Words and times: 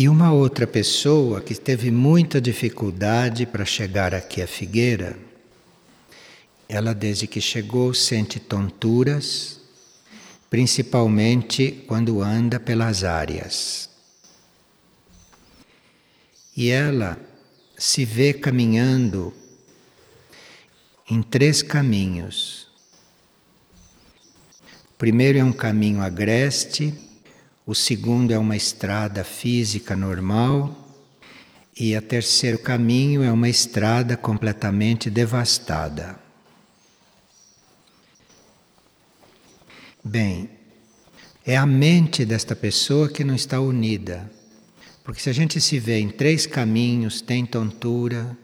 E 0.00 0.08
uma 0.08 0.32
outra 0.32 0.66
pessoa 0.66 1.42
que 1.42 1.54
teve 1.54 1.90
muita 1.90 2.40
dificuldade 2.40 3.44
para 3.44 3.66
chegar 3.66 4.14
aqui 4.14 4.40
à 4.40 4.46
Figueira, 4.46 5.14
ela 6.66 6.94
desde 6.94 7.26
que 7.26 7.38
chegou 7.38 7.92
sente 7.92 8.40
tonturas, 8.40 9.60
principalmente 10.48 11.84
quando 11.86 12.22
anda 12.22 12.58
pelas 12.58 13.04
áreas. 13.04 13.90
E 16.56 16.70
ela 16.70 17.20
se 17.76 18.02
vê 18.02 18.32
caminhando 18.32 19.34
em 21.10 21.20
três 21.20 21.60
caminhos. 21.60 22.68
O 24.94 24.96
primeiro 24.96 25.36
é 25.36 25.44
um 25.44 25.52
caminho 25.52 26.00
agreste, 26.00 27.09
o 27.70 27.74
segundo 27.74 28.32
é 28.32 28.36
uma 28.36 28.56
estrada 28.56 29.22
física 29.22 29.94
normal, 29.94 30.76
e 31.78 31.96
o 31.96 32.02
terceiro 32.02 32.58
caminho 32.58 33.22
é 33.22 33.30
uma 33.30 33.48
estrada 33.48 34.16
completamente 34.16 35.08
devastada. 35.08 36.18
Bem, 40.02 40.50
é 41.46 41.56
a 41.56 41.64
mente 41.64 42.24
desta 42.24 42.56
pessoa 42.56 43.08
que 43.08 43.22
não 43.22 43.36
está 43.36 43.60
unida. 43.60 44.28
Porque 45.04 45.20
se 45.20 45.30
a 45.30 45.32
gente 45.32 45.60
se 45.60 45.78
vê 45.78 46.00
em 46.00 46.08
três 46.08 46.46
caminhos, 46.46 47.20
tem 47.20 47.46
tontura, 47.46 48.36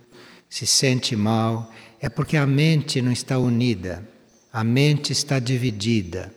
se 0.49 0.69
sente 0.69 1.17
mal, 1.17 1.75
é 2.01 2.09
porque 2.09 2.37
a 2.37 2.47
mente 2.47 3.03
não 3.03 3.11
está 3.11 3.37
unida, 3.41 4.09
a 4.53 4.63
mente 4.63 5.11
está 5.11 5.41
dividida. 5.41 6.33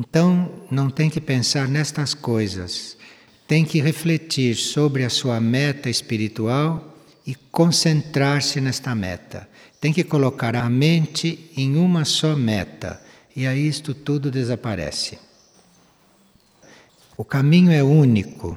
Então, 0.00 0.50
não 0.70 0.88
tem 0.88 1.10
que 1.10 1.20
pensar 1.20 1.68
nestas 1.68 2.14
coisas, 2.14 2.96
tem 3.46 3.66
que 3.66 3.82
refletir 3.82 4.56
sobre 4.56 5.04
a 5.04 5.10
sua 5.10 5.38
meta 5.38 5.90
espiritual 5.90 6.96
e 7.26 7.34
concentrar-se 7.34 8.62
nesta 8.62 8.94
meta. 8.94 9.46
Tem 9.78 9.92
que 9.92 10.02
colocar 10.02 10.56
a 10.56 10.70
mente 10.70 11.50
em 11.54 11.76
uma 11.76 12.06
só 12.06 12.34
meta, 12.34 12.98
e 13.36 13.46
aí 13.46 13.68
isto 13.68 13.92
tudo 13.92 14.30
desaparece. 14.30 15.18
O 17.14 17.22
caminho 17.22 17.70
é 17.70 17.82
único 17.82 18.56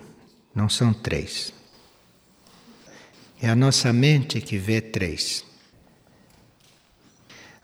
não 0.55 0.69
são 0.69 0.93
três. 0.93 1.51
É 3.41 3.49
a 3.49 3.55
nossa 3.55 3.91
mente 3.91 4.39
que 4.39 4.57
vê 4.57 4.79
três. 4.79 5.43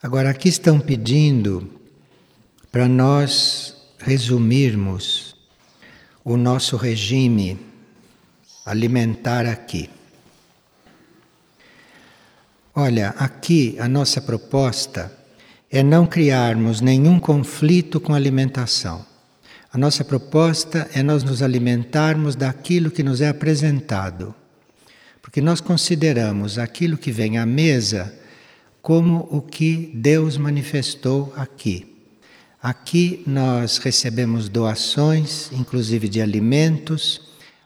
Agora, 0.04 0.32
aqui 0.32 0.50
estão 0.50 0.82
pedindo 0.82 1.80
para 2.72 2.88
nós 2.88 3.79
resumirmos 4.00 5.36
o 6.24 6.38
nosso 6.38 6.78
regime 6.78 7.60
alimentar 8.66 9.46
aqui. 9.46 9.90
Olha, 12.76 13.10
aqui 13.18 13.76
a 13.80 13.88
nossa 13.88 14.22
proposta 14.22 15.12
é 15.72 15.84
não 15.84 16.06
criarmos 16.06 16.82
nenhum 16.82 17.20
conflito 17.20 18.00
com 18.00 18.14
a 18.14 18.16
alimentação. 18.16 19.06
A 19.72 19.78
nossa 19.78 20.04
proposta 20.04 20.90
é 20.94 21.04
nós 21.04 21.24
nos 21.24 21.42
alimentarmos 21.42 22.36
daquilo 22.36 22.90
que 22.90 23.04
nos 23.04 23.22
é 23.22 23.28
apresentado. 23.28 24.34
Porque 25.22 25.42
nós 25.42 25.62
consideramos 25.62 26.58
aquilo 26.58 26.98
que 26.98 27.12
vem 27.12 27.38
à 27.38 27.46
mesa 27.46 28.16
como 28.82 29.28
o 29.30 29.42
que 29.42 29.92
Deus 29.94 30.38
manifestou 30.38 31.34
aqui. 31.36 31.89
Aqui 32.62 33.24
nós 33.26 33.78
recebemos 33.78 34.50
doações, 34.50 35.50
inclusive 35.54 36.10
de 36.10 36.22
alimentos. 36.22 37.22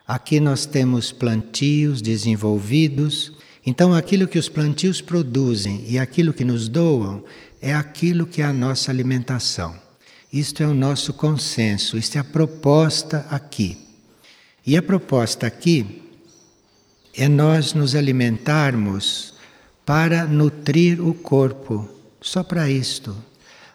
Aqui 0.08 0.40
nós 0.40 0.68
temos 0.68 1.12
plantios 1.12 2.00
desenvolvidos. 2.00 3.32
Então, 3.66 3.92
aquilo 3.92 4.28
que 4.28 4.38
os 4.38 4.48
plantios 4.48 5.02
produzem 5.02 5.84
e 5.88 5.98
aquilo 5.98 6.32
que 6.32 6.46
nos 6.46 6.70
doam 6.70 7.24
é 7.60 7.74
aquilo 7.74 8.28
que 8.28 8.44
é 8.44 8.46
a 8.46 8.54
nossa 8.54 8.92
alimentação. 8.92 9.74
Isto 10.32 10.62
é 10.62 10.68
o 10.68 10.76
nosso 10.76 11.12
consenso, 11.12 11.98
isto 11.98 12.18
é 12.18 12.20
a 12.20 12.24
proposta 12.24 13.26
aqui. 13.32 13.80
E 14.64 14.78
a 14.78 14.82
proposta 14.84 15.48
aqui 15.48 16.04
é 17.16 17.28
nós 17.28 17.74
nos 17.74 17.96
alimentarmos 17.96 19.34
para 19.84 20.26
nutrir 20.26 21.04
o 21.04 21.16
corpo, 21.16 21.90
só 22.22 22.44
para 22.44 22.70
isto. 22.70 23.16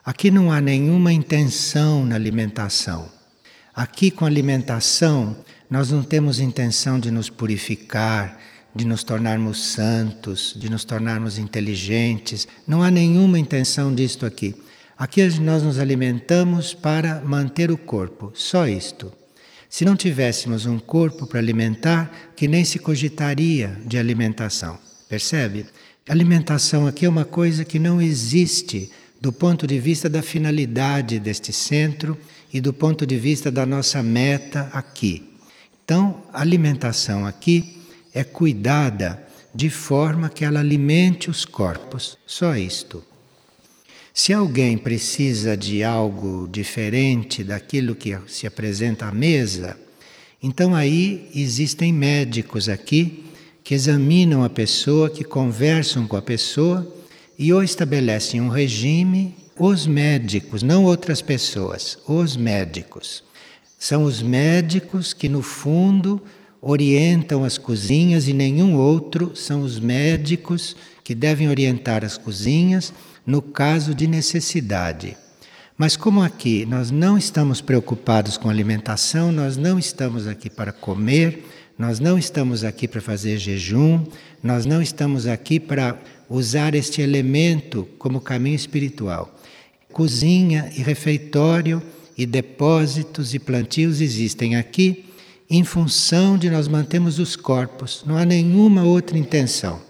Aqui 0.09 0.31
não 0.31 0.51
há 0.51 0.59
nenhuma 0.59 1.13
intenção 1.13 2.03
na 2.03 2.15
alimentação. 2.15 3.11
Aqui, 3.75 4.11
com 4.11 4.25
alimentação, 4.25 5.37
nós 5.69 5.91
não 5.91 6.03
temos 6.03 6.41
intenção 6.41 6.99
de 6.99 7.11
nos 7.11 7.29
purificar, 7.29 8.41
de 8.75 8.87
nos 8.87 9.05
tornarmos 9.05 9.63
santos, 9.63 10.55
de 10.59 10.71
nos 10.71 10.83
tornarmos 10.83 11.37
inteligentes. 11.37 12.49
Não 12.67 12.83
há 12.83 12.91
nenhuma 12.91 13.39
intenção 13.39 13.95
disto 13.95 14.25
aqui. 14.25 14.55
Aqui 14.97 15.23
nós 15.41 15.63
nos 15.63 15.79
alimentamos 15.79 16.73
para 16.73 17.21
manter 17.21 17.71
o 17.71 17.77
corpo, 17.77 18.33
só 18.35 18.67
isto. 18.67 19.13
Se 19.69 19.85
não 19.85 19.95
tivéssemos 19.95 20.65
um 20.65 20.79
corpo 20.79 21.27
para 21.27 21.39
alimentar, 21.39 22.11
que 22.35 22.49
nem 22.49 22.65
se 22.65 22.79
cogitaria 22.79 23.79
de 23.85 23.99
alimentação. 23.99 24.79
Percebe? 25.07 25.67
Alimentação 26.09 26.87
aqui 26.87 27.05
é 27.05 27.09
uma 27.11 27.27
coisa 27.27 27.63
que 27.63 27.79
não 27.79 28.01
existe 28.01 28.91
do 29.21 29.33
ponto 29.33 29.67
de 29.67 29.79
vista 29.79 30.09
da 30.09 30.23
finalidade 30.23 31.19
deste 31.19 31.53
centro 31.53 32.17
e 32.53 32.61
do 32.61 32.73
ponto 32.73 33.07
de 33.07 33.17
vista 33.17 33.51
da 33.51 33.67
nossa 33.67 34.03
meta 34.03 34.71
aqui. 34.73 35.29
Então, 35.85 36.23
a 36.33 36.41
alimentação 36.41 37.27
aqui 37.27 37.79
é 38.15 38.23
cuidada 38.23 39.23
de 39.55 39.71
forma 39.71 40.29
que 40.29 40.45
ela 40.45 40.61
alimente 40.61 41.31
os 41.31 41.45
corpos, 41.45 42.17
só 42.27 42.57
isto. 42.57 43.03
Se 44.15 44.33
alguém 44.33 44.77
precisa 44.77 45.57
de 45.57 45.83
algo 45.83 46.49
diferente 46.51 47.43
daquilo 47.45 47.95
que 47.95 48.17
se 48.27 48.47
apresenta 48.47 49.07
à 49.07 49.13
mesa, 49.13 49.77
então 50.43 50.75
aí 50.75 51.31
existem 51.35 51.93
médicos 51.93 52.69
aqui 52.69 53.25
que 53.65 53.75
examinam 53.75 54.43
a 54.45 54.51
pessoa, 54.51 55.11
que 55.11 55.25
conversam 55.25 56.07
com 56.07 56.17
a 56.17 56.23
pessoa 56.23 56.98
e 57.39 57.53
ou 57.53 57.63
estabelecem 57.63 58.41
um 58.41 58.49
regime, 58.49 59.35
os 59.57 59.87
médicos, 59.87 60.63
não 60.63 60.85
outras 60.85 61.23
pessoas, 61.23 61.99
os 62.07 62.37
médicos. 62.37 63.23
São 63.79 64.03
os 64.03 64.21
médicos 64.21 65.13
que, 65.13 65.29
no 65.29 65.41
fundo, 65.41 66.21
orientam 66.61 67.45
as 67.45 67.57
cozinhas 67.57 68.27
e 68.27 68.33
nenhum 68.33 68.77
outro 68.77 69.33
são 69.37 69.63
os 69.63 69.79
médicos 69.79 70.75
que 71.05 71.15
devem 71.15 71.49
orientar 71.49 72.05
as 72.05 72.19
cozinhas 72.19 72.93
no 73.25 73.41
caso 73.41 73.95
de 73.95 74.07
necessidade. 74.07 75.17
Mas 75.77 75.97
como 75.97 76.23
aqui 76.23 76.67
nós 76.67 76.91
não 76.91 77.17
estamos 77.17 77.61
preocupados 77.61 78.37
com 78.37 78.51
alimentação, 78.51 79.31
nós 79.31 79.57
não 79.57 79.79
estamos 79.79 80.27
aqui 80.27 80.51
para 80.51 80.73
comer, 80.73 81.45
nós 81.79 82.01
não 82.01 82.19
estamos 82.19 82.65
aqui 82.65 82.89
para 82.89 83.01
fazer 83.01 83.39
jejum, 83.39 84.05
nós 84.43 84.67
não 84.67 84.83
estamos 84.83 85.29
aqui 85.29 85.61
para 85.61 85.97
usar 86.29 86.75
este 86.75 87.01
elemento 87.01 87.89
como 87.99 88.21
caminho 88.21 88.57
espiritual. 88.57 89.35
Cozinha 89.93 90.71
e 90.77 90.83
refeitório 90.83 91.83
e 92.17 92.27
depósitos 92.27 93.35
e 93.35 93.39
plantios 93.39 94.01
existem 94.01 94.57
aqui 94.57 95.05
em 95.49 95.65
função 95.65 96.37
de 96.37 96.51
nós 96.51 96.69
mantermos 96.69 97.19
os 97.19 97.35
corpos, 97.35 98.05
não 98.07 98.17
há 98.17 98.25
nenhuma 98.25 98.85
outra 98.85 99.17
intenção. 99.17 99.81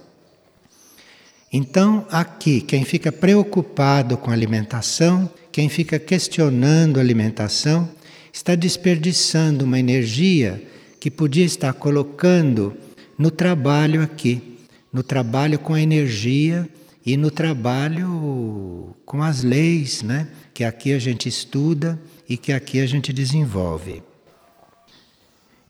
Então, 1.53 2.07
aqui, 2.11 2.61
quem 2.61 2.85
fica 2.85 3.11
preocupado 3.11 4.17
com 4.17 4.31
a 4.31 4.35
alimentação, 4.35 5.29
quem 5.51 5.69
fica 5.69 5.99
questionando 5.99 6.99
a 6.99 7.01
alimentação, 7.01 7.89
está 8.33 8.55
desperdiçando 8.55 9.65
uma 9.65 9.81
energia 9.81 10.63
que 11.01 11.11
podia 11.11 11.45
estar 11.45 11.73
colocando 11.73 12.77
no 13.19 13.31
trabalho 13.31 14.03
aqui, 14.03 14.58
no 14.93 15.03
trabalho 15.03 15.59
com 15.59 15.75
a 15.75 15.81
energia 15.81 16.69
e 17.05 17.17
no 17.17 17.31
trabalho 17.31 18.95
com 19.05 19.23
as 19.23 19.43
leis, 19.43 20.03
né? 20.03 20.29
Que 20.53 20.65
aqui 20.65 20.93
a 20.93 20.99
gente 20.99 21.29
estuda 21.29 22.01
e 22.29 22.37
que 22.37 22.53
aqui 22.53 22.81
a 22.81 22.87
gente 22.87 23.13
desenvolve. 23.13 24.03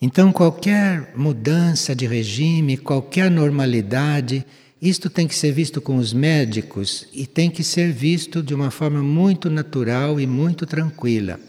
Então, 0.00 0.32
qualquer 0.32 1.12
mudança 1.17 1.94
de 1.94 2.06
regime, 2.06 2.76
qualquer 2.76 3.31
normalidade, 3.31 4.44
isto 4.81 5.11
tem 5.11 5.26
que 5.26 5.35
ser 5.35 5.50
visto 5.50 5.81
com 5.81 5.97
os 5.97 6.12
médicos 6.12 7.09
e 7.12 7.26
tem 7.26 7.50
que 7.50 7.65
ser 7.65 7.93
visto 7.93 8.41
de 8.41 8.55
uma 8.55 8.70
forma 8.70 9.03
muito 9.03 9.50
natural 9.50 10.20
e 10.20 10.26
muito 10.26 10.65
tranquila, 10.65 11.41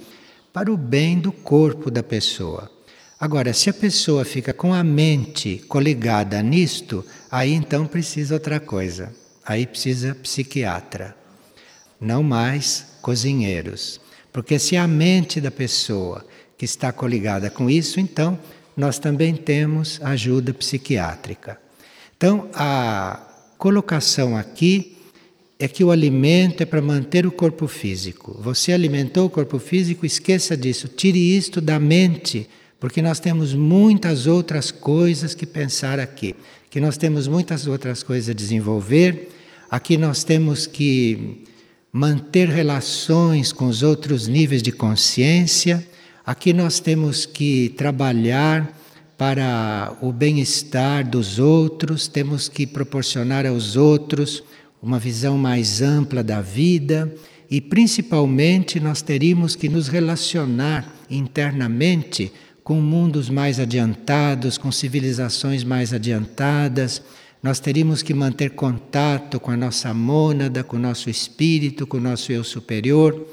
para 0.51 0.71
o 0.71 0.77
bem 0.77 1.19
do 1.19 1.31
corpo 1.31 1.91
da 1.91 2.01
pessoa. 2.01 2.71
Agora, 3.19 3.53
se 3.53 3.69
a 3.69 3.73
pessoa 3.73 4.25
fica 4.25 4.51
com 4.51 4.73
a 4.73 4.83
mente 4.83 5.61
coligada 5.67 6.41
nisto, 6.41 7.05
aí 7.31 7.53
então 7.53 7.85
precisa 7.85 8.33
outra 8.33 8.59
coisa. 8.59 9.13
Aí 9.45 9.65
precisa 9.65 10.13
psiquiatra, 10.15 11.15
não 11.99 12.21
mais 12.21 12.85
cozinheiros. 13.01 13.99
Porque 14.31 14.59
se 14.59 14.77
a 14.77 14.87
mente 14.87 15.41
da 15.41 15.49
pessoa 15.49 16.25
que 16.57 16.65
está 16.65 16.91
coligada 16.91 17.49
com 17.49 17.69
isso, 17.69 17.99
então 17.99 18.37
nós 18.77 18.99
também 18.99 19.35
temos 19.35 19.99
ajuda 20.03 20.53
psiquiátrica. 20.53 21.59
Então, 22.15 22.49
a 22.53 23.19
colocação 23.57 24.37
aqui 24.37 24.97
é 25.57 25.67
que 25.67 25.83
o 25.83 25.91
alimento 25.91 26.61
é 26.63 26.65
para 26.65 26.81
manter 26.81 27.25
o 27.25 27.31
corpo 27.31 27.67
físico. 27.67 28.39
Você 28.41 28.71
alimentou 28.71 29.25
o 29.25 29.29
corpo 29.29 29.59
físico, 29.59 30.05
esqueça 30.05 30.55
disso, 30.55 30.87
tire 30.87 31.19
isto 31.35 31.59
da 31.59 31.77
mente, 31.79 32.49
porque 32.79 33.01
nós 33.01 33.19
temos 33.19 33.53
muitas 33.53 34.27
outras 34.27 34.71
coisas 34.71 35.35
que 35.35 35.45
pensar 35.45 35.99
aqui, 35.99 36.35
que 36.69 36.79
nós 36.79 36.97
temos 36.97 37.27
muitas 37.27 37.65
outras 37.65 38.03
coisas 38.03 38.29
a 38.29 38.33
desenvolver. 38.33 39.29
Aqui 39.69 39.97
nós 39.97 40.23
temos 40.23 40.67
que 40.67 41.43
manter 41.91 42.47
relações 42.47 43.51
com 43.51 43.65
os 43.65 43.81
outros 43.81 44.27
níveis 44.27 44.61
de 44.61 44.71
consciência. 44.71 45.85
Aqui 46.25 46.53
nós 46.53 46.79
temos 46.79 47.25
que 47.25 47.69
trabalhar 47.69 48.77
para 49.17 49.97
o 50.01 50.13
bem-estar 50.13 51.09
dos 51.09 51.39
outros, 51.39 52.07
temos 52.07 52.47
que 52.47 52.65
proporcionar 52.65 53.45
aos 53.45 53.75
outros 53.75 54.43
uma 54.81 54.97
visão 54.97 55.37
mais 55.37 55.81
ampla 55.81 56.23
da 56.23 56.39
vida 56.39 57.13
e, 57.49 57.59
principalmente, 57.59 58.79
nós 58.79 59.01
teríamos 59.01 59.55
que 59.55 59.67
nos 59.67 59.87
relacionar 59.87 60.95
internamente 61.09 62.31
com 62.69 62.79
mundos 62.79 63.31
mais 63.31 63.59
adiantados, 63.59 64.55
com 64.55 64.71
civilizações 64.71 65.63
mais 65.63 65.91
adiantadas. 65.91 67.01
Nós 67.41 67.59
teríamos 67.59 68.03
que 68.03 68.13
manter 68.13 68.51
contato 68.51 69.39
com 69.39 69.49
a 69.49 69.57
nossa 69.57 69.91
mônada, 69.91 70.63
com 70.63 70.77
o 70.77 70.79
nosso 70.79 71.09
espírito, 71.09 71.87
com 71.87 71.97
o 71.97 71.99
nosso 71.99 72.31
eu 72.31 72.43
superior. 72.43 73.25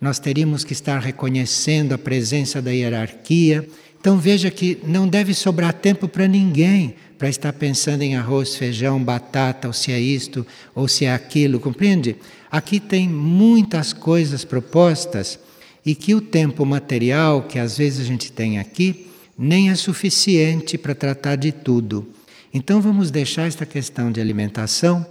Nós 0.00 0.20
teríamos 0.20 0.62
que 0.62 0.72
estar 0.72 1.00
reconhecendo 1.00 1.92
a 1.92 1.98
presença 1.98 2.62
da 2.62 2.70
hierarquia. 2.70 3.68
Então 4.00 4.16
veja 4.16 4.48
que 4.48 4.78
não 4.86 5.08
deve 5.08 5.34
sobrar 5.34 5.72
tempo 5.72 6.06
para 6.06 6.28
ninguém 6.28 6.94
para 7.18 7.28
estar 7.28 7.52
pensando 7.52 8.02
em 8.02 8.14
arroz, 8.14 8.54
feijão, 8.54 9.02
batata, 9.02 9.66
ou 9.66 9.72
se 9.72 9.90
é 9.90 9.98
isto, 9.98 10.46
ou 10.72 10.86
se 10.86 11.04
é 11.04 11.12
aquilo, 11.12 11.58
compreende? 11.58 12.14
Aqui 12.48 12.78
tem 12.78 13.08
muitas 13.08 13.92
coisas 13.92 14.44
propostas 14.44 15.36
e 15.84 15.94
que 15.94 16.14
o 16.14 16.20
tempo 16.20 16.64
material 16.64 17.42
que 17.42 17.58
às 17.58 17.76
vezes 17.76 18.00
a 18.00 18.04
gente 18.04 18.32
tem 18.32 18.58
aqui 18.58 19.10
nem 19.36 19.70
é 19.70 19.74
suficiente 19.74 20.78
para 20.78 20.94
tratar 20.94 21.36
de 21.36 21.52
tudo. 21.52 22.08
Então 22.52 22.80
vamos 22.80 23.10
deixar 23.10 23.46
esta 23.46 23.66
questão 23.66 24.12
de 24.12 24.20
alimentação 24.20 25.04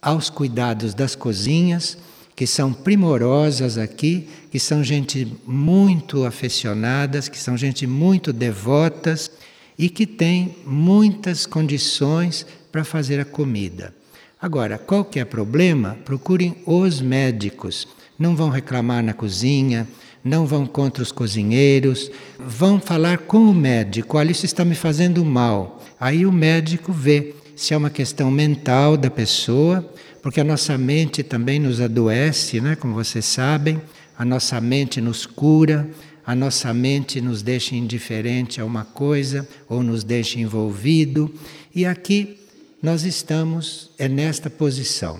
aos 0.00 0.30
cuidados 0.30 0.94
das 0.94 1.14
cozinhas, 1.14 1.98
que 2.34 2.46
são 2.46 2.72
primorosas 2.72 3.76
aqui, 3.76 4.26
que 4.50 4.58
são 4.58 4.82
gente 4.82 5.36
muito 5.46 6.24
afecionadas, 6.24 7.28
que 7.28 7.38
são 7.38 7.56
gente 7.56 7.86
muito 7.86 8.32
devotas 8.32 9.30
e 9.78 9.88
que 9.88 10.06
tem 10.06 10.56
muitas 10.66 11.46
condições 11.46 12.46
para 12.72 12.84
fazer 12.84 13.20
a 13.20 13.24
comida. 13.24 13.94
Agora, 14.40 14.78
qual 14.78 15.04
que 15.04 15.20
é 15.20 15.24
problema? 15.24 15.96
Procurem 16.04 16.56
os 16.66 17.00
médicos. 17.00 17.86
Não 18.22 18.36
vão 18.36 18.50
reclamar 18.50 19.02
na 19.02 19.12
cozinha, 19.12 19.84
não 20.22 20.46
vão 20.46 20.64
contra 20.64 21.02
os 21.02 21.10
cozinheiros, 21.10 22.08
vão 22.38 22.80
falar 22.80 23.18
com 23.18 23.50
o 23.50 23.52
médico. 23.52 24.16
Olha, 24.16 24.30
isso 24.30 24.46
está 24.46 24.64
me 24.64 24.76
fazendo 24.76 25.24
mal. 25.24 25.82
Aí 25.98 26.24
o 26.24 26.30
médico 26.30 26.92
vê 26.92 27.34
se 27.56 27.74
é 27.74 27.76
uma 27.76 27.90
questão 27.90 28.30
mental 28.30 28.96
da 28.96 29.10
pessoa, 29.10 29.92
porque 30.22 30.40
a 30.40 30.44
nossa 30.44 30.78
mente 30.78 31.24
também 31.24 31.58
nos 31.58 31.80
adoece, 31.80 32.60
né? 32.60 32.76
como 32.76 32.94
vocês 32.94 33.24
sabem, 33.24 33.82
a 34.16 34.24
nossa 34.24 34.60
mente 34.60 35.00
nos 35.00 35.26
cura, 35.26 35.90
a 36.24 36.32
nossa 36.32 36.72
mente 36.72 37.20
nos 37.20 37.42
deixa 37.42 37.74
indiferente 37.74 38.60
a 38.60 38.64
uma 38.64 38.84
coisa 38.84 39.48
ou 39.68 39.82
nos 39.82 40.04
deixa 40.04 40.38
envolvido. 40.38 41.28
E 41.74 41.84
aqui 41.84 42.38
nós 42.80 43.02
estamos 43.02 43.90
é 43.98 44.06
nesta 44.06 44.48
posição 44.48 45.18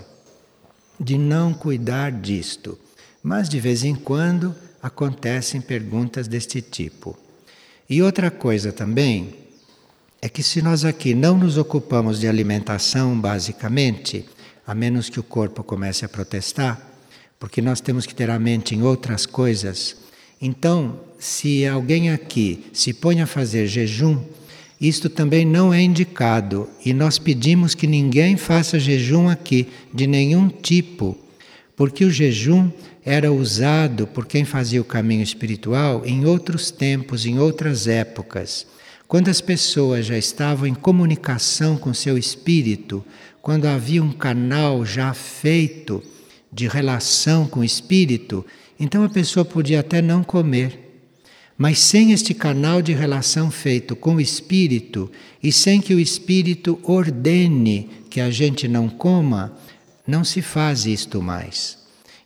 de 0.97 1.17
não 1.17 1.53
cuidar 1.53 2.09
disto. 2.09 2.79
Mas 3.23 3.47
de 3.47 3.59
vez 3.59 3.83
em 3.83 3.95
quando 3.95 4.53
acontecem 4.81 5.61
perguntas 5.61 6.27
deste 6.27 6.61
tipo. 6.61 7.17
E 7.89 8.03
outra 8.03 8.29
coisa 8.29 8.71
também 8.71 9.33
é 10.21 10.27
que 10.27 10.43
se 10.43 10.61
nós 10.61 10.85
aqui 10.85 11.13
não 11.13 11.37
nos 11.37 11.57
ocupamos 11.57 12.19
de 12.19 12.27
alimentação 12.27 13.17
basicamente, 13.17 14.25
a 14.67 14.75
menos 14.75 15.09
que 15.09 15.19
o 15.19 15.23
corpo 15.23 15.63
comece 15.63 16.03
a 16.03 16.09
protestar, 16.09 16.85
porque 17.39 17.61
nós 17.61 17.81
temos 17.81 18.05
que 18.05 18.13
ter 18.13 18.29
a 18.29 18.37
mente 18.37 18.75
em 18.75 18.83
outras 18.83 19.25
coisas 19.25 20.03
então, 20.45 20.99
se 21.17 21.65
alguém 21.65 22.09
aqui 22.09 22.65
se 22.73 22.91
põe 22.91 23.21
a 23.21 23.25
fazer 23.25 23.65
jejum, 23.65 24.19
isto 24.79 25.09
também 25.09 25.45
não 25.45 25.73
é 25.73 25.81
indicado 25.81 26.67
e 26.85 26.93
nós 26.93 27.17
pedimos 27.17 27.73
que 27.73 27.87
ninguém 27.87 28.35
faça 28.35 28.77
jejum 28.77 29.29
aqui 29.29 29.69
de 29.93 30.05
nenhum 30.05 30.49
tipo, 30.49 31.17
porque 31.75 32.05
o 32.05 32.11
jejum 32.11 32.69
era 33.03 33.31
usado 33.31 34.07
por 34.07 34.25
quem 34.25 34.45
fazia 34.45 34.81
o 34.81 34.85
caminho 34.85 35.23
espiritual 35.23 36.03
em 36.05 36.25
outros 36.25 36.71
tempos, 36.71 37.25
em 37.25 37.39
outras 37.39 37.87
épocas. 37.87 38.65
Quando 39.07 39.29
as 39.29 39.41
pessoas 39.41 40.05
já 40.05 40.17
estavam 40.17 40.67
em 40.67 40.73
comunicação 40.73 41.77
com 41.77 41.93
seu 41.93 42.17
espírito, 42.17 43.03
quando 43.41 43.65
havia 43.65 44.01
um 44.01 44.11
canal 44.11 44.85
já 44.85 45.13
feito 45.13 46.01
de 46.51 46.67
relação 46.67 47.45
com 47.45 47.59
o 47.59 47.63
espírito, 47.63 48.45
então 48.79 49.03
a 49.03 49.09
pessoa 49.09 49.43
podia 49.43 49.81
até 49.81 50.01
não 50.01 50.23
comer. 50.23 50.79
Mas 51.57 51.79
sem 51.79 52.11
este 52.11 52.33
canal 52.33 52.81
de 52.81 52.93
relação 52.93 53.51
feito 53.51 53.95
com 53.95 54.15
o 54.15 54.21
espírito 54.21 55.11
e 55.41 55.51
sem 55.51 55.79
que 55.79 55.93
o 55.93 55.99
espírito 55.99 56.79
ordene 56.83 57.89
que 58.09 58.19
a 58.19 58.31
gente 58.31 58.67
não 58.67 58.89
coma, 58.89 59.55
não 60.05 60.23
se 60.23 60.41
faz 60.41 60.85
isto 60.85 61.21
mais. 61.21 61.77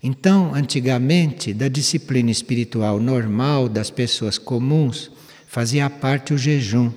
Então, 0.01 0.53
antigamente, 0.53 1.53
da 1.53 1.67
disciplina 1.67 2.31
espiritual 2.31 2.99
normal 2.99 3.67
das 3.67 3.89
pessoas 3.89 4.37
comuns, 4.37 5.11
fazia 5.47 5.89
parte 5.89 6.33
o 6.33 6.37
jejum. 6.37 6.91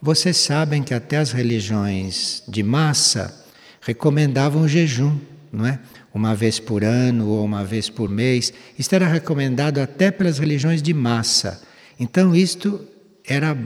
Vocês 0.00 0.36
sabem 0.36 0.82
que 0.82 0.94
até 0.94 1.16
as 1.16 1.32
religiões 1.32 2.42
de 2.46 2.62
massa 2.62 3.44
recomendavam 3.80 4.62
o 4.62 4.68
jejum, 4.68 5.18
não 5.52 5.66
é? 5.66 5.78
uma 6.14 6.32
vez 6.32 6.60
por 6.60 6.84
ano 6.84 7.28
ou 7.28 7.44
uma 7.44 7.64
vez 7.64 7.90
por 7.90 8.08
mês. 8.08 8.52
Isto 8.78 8.94
era 8.94 9.08
recomendado 9.08 9.78
até 9.78 10.12
pelas 10.12 10.38
religiões 10.38 10.80
de 10.80 10.94
massa. 10.94 11.60
Então, 11.98 12.34
isto 12.34 12.80
era 13.26 13.58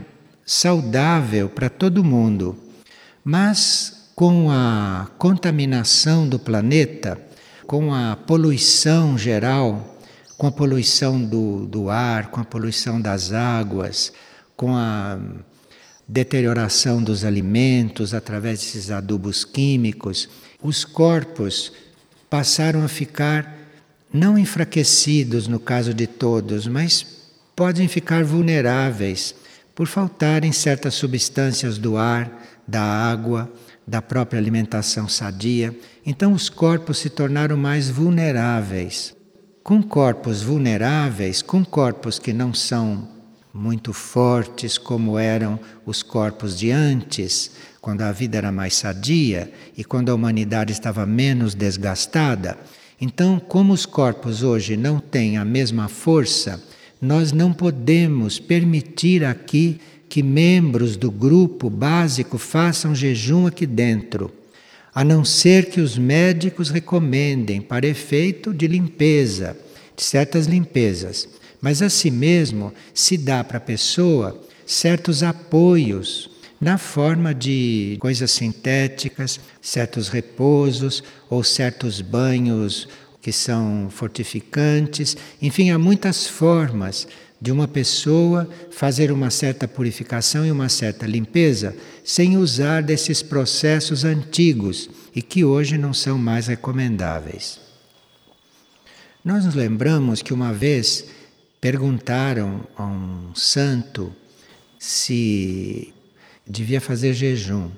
saudável 0.47 1.51
para 1.51 1.69
todo 1.69 2.03
mundo. 2.03 2.57
Mas 3.23 3.98
com 4.19 4.51
a 4.51 5.09
contaminação 5.17 6.29
do 6.29 6.41
planeta, 6.41 7.17
com 7.69 7.95
a 7.95 8.17
poluição 8.17 9.17
geral, 9.17 9.97
com 10.37 10.49
a 10.49 10.51
poluição 10.51 11.23
do, 11.23 11.65
do 11.67 11.89
ar, 11.89 12.29
com 12.33 12.41
a 12.41 12.45
poluição 12.45 13.01
das 13.01 13.33
águas, 13.33 14.13
com 14.57 14.75
a 14.75 15.21
deterioração 16.09 17.01
dos 17.01 17.25
alimentos 17.25 18.13
através 18.13 18.59
desses 18.59 18.91
adubos 18.91 19.45
químicos, 19.45 20.29
os 20.61 20.85
corpos 20.85 21.73
passaram 22.29 22.83
a 22.83 22.89
ficar 22.89 23.57
não 24.13 24.37
enfraquecidos 24.37 25.47
no 25.47 25.61
caso 25.61 25.95
de 25.95 26.09
todos, 26.09 26.67
mas 26.67 27.07
podem 27.55 27.87
ficar 27.87 28.25
vulneráveis 28.25 29.33
por 29.77 29.87
faltarem 29.87 30.51
certas 30.51 30.95
substâncias 30.95 31.79
do 31.79 31.97
ar, 31.97 32.49
da 32.67 32.83
água, 32.83 33.49
da 33.89 34.03
própria 34.03 34.39
alimentação 34.39 35.09
sadia. 35.09 35.75
Então 36.05 36.35
os 36.35 36.51
corpos 36.51 36.99
se 36.99 37.09
tornaram 37.09 37.57
mais 37.57 37.89
vulneráveis. 37.89 39.17
Com 39.65 39.83
corpos 39.83 40.43
vulneráveis, 40.43 41.41
com 41.41 41.65
corpos 41.65 42.19
que 42.19 42.33
não 42.33 42.53
são 42.53 43.09
muito 43.53 43.93
fortes 43.95 44.77
como 44.77 45.19
eram 45.19 45.59
os 45.87 46.03
corpos 46.03 46.57
de 46.57 46.71
antes, 46.71 47.51
quando 47.81 48.03
a 48.03 48.13
vida 48.13 48.37
era 48.37 48.53
mais 48.53 48.75
sadia 48.75 49.51
e 49.77 49.83
quando 49.83 50.11
a 50.11 50.15
humanidade 50.15 50.73
estava 50.73 51.07
menos 51.07 51.55
desgastada. 51.55 52.59
Então, 53.01 53.41
como 53.41 53.73
os 53.73 53.87
corpos 53.87 54.43
hoje 54.43 54.77
não 54.77 55.01
têm 55.01 55.39
a 55.39 55.45
mesma 55.45 55.89
força, 55.89 56.63
nós 57.01 57.33
não 57.33 57.53
podemos 57.53 58.39
permitir 58.39 59.25
aqui 59.25 59.81
que 60.09 60.23
membros 60.23 60.97
do 60.97 61.11
grupo 61.11 61.69
básico 61.69 62.39
façam 62.39 62.95
jejum 62.95 63.47
aqui 63.47 63.67
dentro, 63.67 64.33
a 64.95 65.05
não 65.05 65.25
ser 65.25 65.67
que 65.67 65.81
os 65.81 65.99
médicos 65.99 66.71
recomendem 66.71 67.61
para 67.61 67.87
efeito 67.87 68.53
de 68.55 68.67
limpeza, 68.67 69.57
de 69.95 70.03
certas 70.03 70.47
limpezas. 70.47 71.29
Mas 71.61 71.83
assim 71.83 72.11
mesmo 72.11 72.73
se 72.95 73.17
dá 73.17 73.45
para 73.45 73.59
a 73.59 73.61
pessoa 73.61 74.41
certos 74.65 75.23
apoios 75.23 76.31
na 76.61 76.79
forma 76.79 77.35
de 77.35 77.97
coisas 78.01 78.31
sintéticas, 78.31 79.39
certos 79.61 80.09
repousos 80.09 81.03
ou 81.31 81.45
certos 81.45 82.01
banhos 82.01 82.89
que 83.21 83.33
são 83.33 83.89
fortificantes. 83.91 85.17
Enfim, 85.41 85.71
há 85.71 85.79
muitas 85.79 86.27
formas 86.27 87.07
de 87.41 87.53
uma 87.53 87.69
pessoa 87.69 88.49
fazer 88.71 89.13
uma 89.13 89.31
certa 89.31 89.69
purificação 89.69 90.45
e 90.45 90.51
uma 90.51 90.69
certa 90.69 91.07
limpeza 91.07 91.77
sem 92.05 92.37
usar 92.37 92.83
desses 92.83 93.23
processos 93.23 94.05
antigos 94.05 94.91
e 95.15 95.23
que 95.23 95.45
hoje 95.45 95.79
não 95.79 95.95
são 95.95 96.19
mais 96.19 96.49
recomendáveis. 96.49 97.61
Nós 99.25 99.45
nos 99.45 99.55
lembramos 99.55 100.23
que 100.23 100.33
uma 100.33 100.53
vez 100.53 101.05
perguntaram 101.61 102.67
a 102.77 102.85
um 102.85 103.35
santo 103.35 104.13
se 104.79 105.93
devia 106.47 106.81
fazer 106.81 107.13
jejum. 107.13 107.71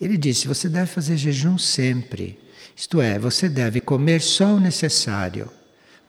Ele 0.00 0.16
disse: 0.16 0.48
Você 0.48 0.68
deve 0.68 0.86
fazer 0.86 1.16
jejum 1.16 1.58
sempre. 1.58 2.38
Isto 2.74 3.00
é, 3.00 3.18
você 3.18 3.48
deve 3.48 3.80
comer 3.80 4.20
só 4.22 4.54
o 4.54 4.60
necessário. 4.60 5.50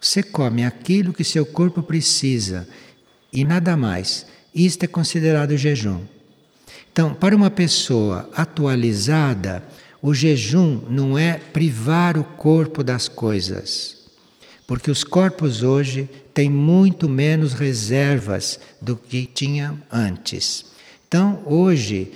Você 0.01 0.23
come 0.23 0.65
aquilo 0.65 1.13
que 1.13 1.23
seu 1.23 1.45
corpo 1.45 1.83
precisa 1.83 2.67
e 3.31 3.45
nada 3.45 3.77
mais. 3.77 4.25
Isto 4.53 4.85
é 4.85 4.87
considerado 4.87 5.55
jejum. 5.55 6.01
Então, 6.91 7.13
para 7.13 7.35
uma 7.35 7.51
pessoa 7.51 8.27
atualizada, 8.35 9.63
o 10.01 10.11
jejum 10.11 10.81
não 10.89 11.17
é 11.17 11.33
privar 11.37 12.17
o 12.17 12.23
corpo 12.23 12.83
das 12.83 13.07
coisas. 13.07 14.01
Porque 14.65 14.89
os 14.89 15.03
corpos 15.03 15.61
hoje 15.61 16.09
têm 16.33 16.49
muito 16.49 17.07
menos 17.07 17.53
reservas 17.53 18.59
do 18.81 18.97
que 18.97 19.27
tinham 19.27 19.77
antes. 19.91 20.65
Então, 21.07 21.43
hoje, 21.45 22.11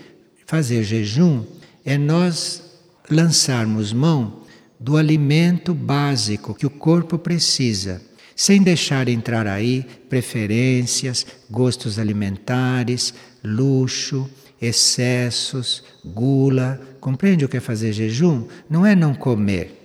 fazer 0.48 0.84
jejum 0.84 1.44
é 1.86 2.00
nós 2.00 2.64
lançarmos 3.12 3.94
mão 3.94 4.45
do 4.80 4.98
alimento 4.98 5.74
básico 5.74 6.54
que 6.54 6.66
o 6.66 6.70
corpo 6.70 7.18
precisa, 7.18 8.02
sem 8.36 8.62
deixar 8.62 9.08
entrar 9.08 9.48
aí 9.48 9.86
preferências, 10.10 11.26
gostos 11.50 11.98
alimentares, 11.98 13.14
luxo, 13.44 14.30
excessos, 14.62 15.84
gula. 16.04 16.80
Compreende 17.00 17.46
o 17.46 17.50
que 17.50 17.58
é 17.58 17.62
fazer 17.62 17.94
jejum? 17.94 18.48
Não 18.70 18.86
é 18.86 18.96
não 18.96 19.14
comer. 19.14 19.82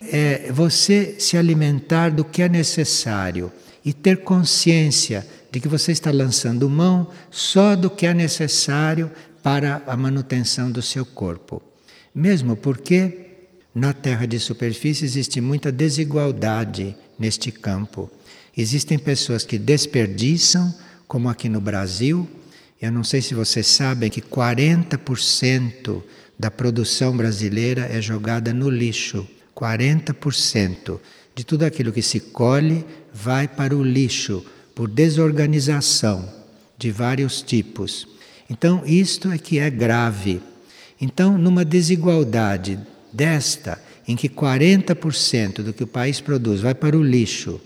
É 0.00 0.50
você 0.52 1.16
se 1.18 1.36
alimentar 1.36 2.10
do 2.10 2.24
que 2.24 2.42
é 2.42 2.48
necessário 2.48 3.52
e 3.84 3.92
ter 3.92 4.18
consciência 4.18 5.26
de 5.50 5.60
que 5.60 5.68
você 5.68 5.92
está 5.92 6.10
lançando 6.10 6.70
mão 6.70 7.08
só 7.30 7.74
do 7.74 7.90
que 7.90 8.06
é 8.06 8.14
necessário 8.14 9.10
para 9.42 9.82
a 9.86 9.96
manutenção 9.96 10.70
do 10.70 10.80
seu 10.80 11.04
corpo. 11.04 11.62
Mesmo 12.14 12.56
porque 12.56 13.29
na 13.74 13.92
Terra 13.92 14.26
de 14.26 14.38
superfície 14.38 15.04
existe 15.04 15.40
muita 15.40 15.70
desigualdade 15.70 16.96
neste 17.18 17.52
campo. 17.52 18.10
Existem 18.56 18.98
pessoas 18.98 19.44
que 19.44 19.58
desperdiçam, 19.58 20.74
como 21.06 21.28
aqui 21.28 21.48
no 21.48 21.60
Brasil. 21.60 22.28
Eu 22.80 22.90
não 22.90 23.04
sei 23.04 23.22
se 23.22 23.34
vocês 23.34 23.66
sabem 23.66 24.10
que 24.10 24.20
40% 24.20 26.02
da 26.38 26.50
produção 26.50 27.16
brasileira 27.16 27.82
é 27.82 28.00
jogada 28.00 28.52
no 28.52 28.68
lixo. 28.68 29.26
40% 29.54 30.98
de 31.34 31.44
tudo 31.44 31.64
aquilo 31.64 31.92
que 31.92 32.02
se 32.02 32.18
colhe 32.18 32.84
vai 33.12 33.46
para 33.46 33.76
o 33.76 33.82
lixo 33.82 34.44
por 34.74 34.88
desorganização 34.88 36.28
de 36.78 36.90
vários 36.90 37.42
tipos. 37.42 38.08
Então, 38.48 38.82
isto 38.84 39.30
é 39.30 39.38
que 39.38 39.58
é 39.58 39.70
grave. 39.70 40.40
Então, 41.00 41.38
numa 41.38 41.64
desigualdade 41.64 42.78
desta, 43.12 43.80
em 44.06 44.16
que 44.16 44.28
40% 44.28 45.62
do 45.62 45.72
que 45.72 45.84
o 45.84 45.86
país 45.86 46.20
produz 46.20 46.60
vai 46.60 46.74
para 46.74 46.96
o 46.96 47.02
lixo 47.02 47.60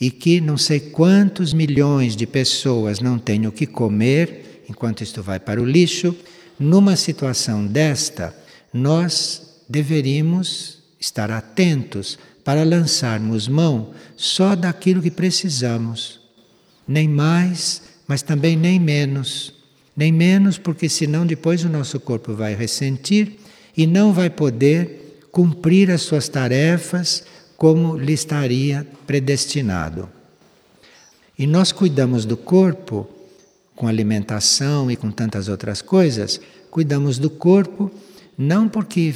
e 0.00 0.10
que 0.10 0.40
não 0.40 0.56
sei 0.56 0.80
quantos 0.80 1.52
milhões 1.52 2.16
de 2.16 2.26
pessoas 2.26 3.00
não 3.00 3.18
têm 3.18 3.46
o 3.46 3.52
que 3.52 3.66
comer 3.66 4.64
enquanto 4.70 5.02
isto 5.02 5.22
vai 5.22 5.40
para 5.40 5.60
o 5.60 5.64
lixo, 5.64 6.16
numa 6.58 6.94
situação 6.94 7.66
desta, 7.66 8.34
nós 8.72 9.62
deveríamos 9.68 10.78
estar 10.98 11.30
atentos 11.30 12.18
para 12.44 12.64
lançarmos 12.64 13.48
mão 13.48 13.90
só 14.16 14.54
daquilo 14.54 15.02
que 15.02 15.10
precisamos, 15.10 16.20
nem 16.86 17.08
mais, 17.08 17.82
mas 18.06 18.22
também 18.22 18.56
nem 18.56 18.78
menos. 18.78 19.54
Nem 19.96 20.12
menos, 20.12 20.56
porque 20.56 20.88
senão 20.88 21.26
depois 21.26 21.64
o 21.64 21.68
nosso 21.68 21.98
corpo 21.98 22.32
vai 22.32 22.54
ressentir 22.54 23.39
e 23.76 23.86
não 23.86 24.12
vai 24.12 24.30
poder 24.30 25.26
cumprir 25.32 25.90
as 25.90 26.02
suas 26.02 26.28
tarefas 26.28 27.24
como 27.56 27.96
lhe 27.96 28.12
estaria 28.12 28.86
predestinado. 29.06 30.08
E 31.38 31.46
nós 31.46 31.72
cuidamos 31.72 32.24
do 32.24 32.36
corpo 32.36 33.08
com 33.74 33.88
alimentação 33.88 34.90
e 34.90 34.96
com 34.96 35.10
tantas 35.10 35.48
outras 35.48 35.80
coisas, 35.80 36.40
cuidamos 36.70 37.18
do 37.18 37.30
corpo 37.30 37.90
não 38.36 38.68
porque 38.68 39.14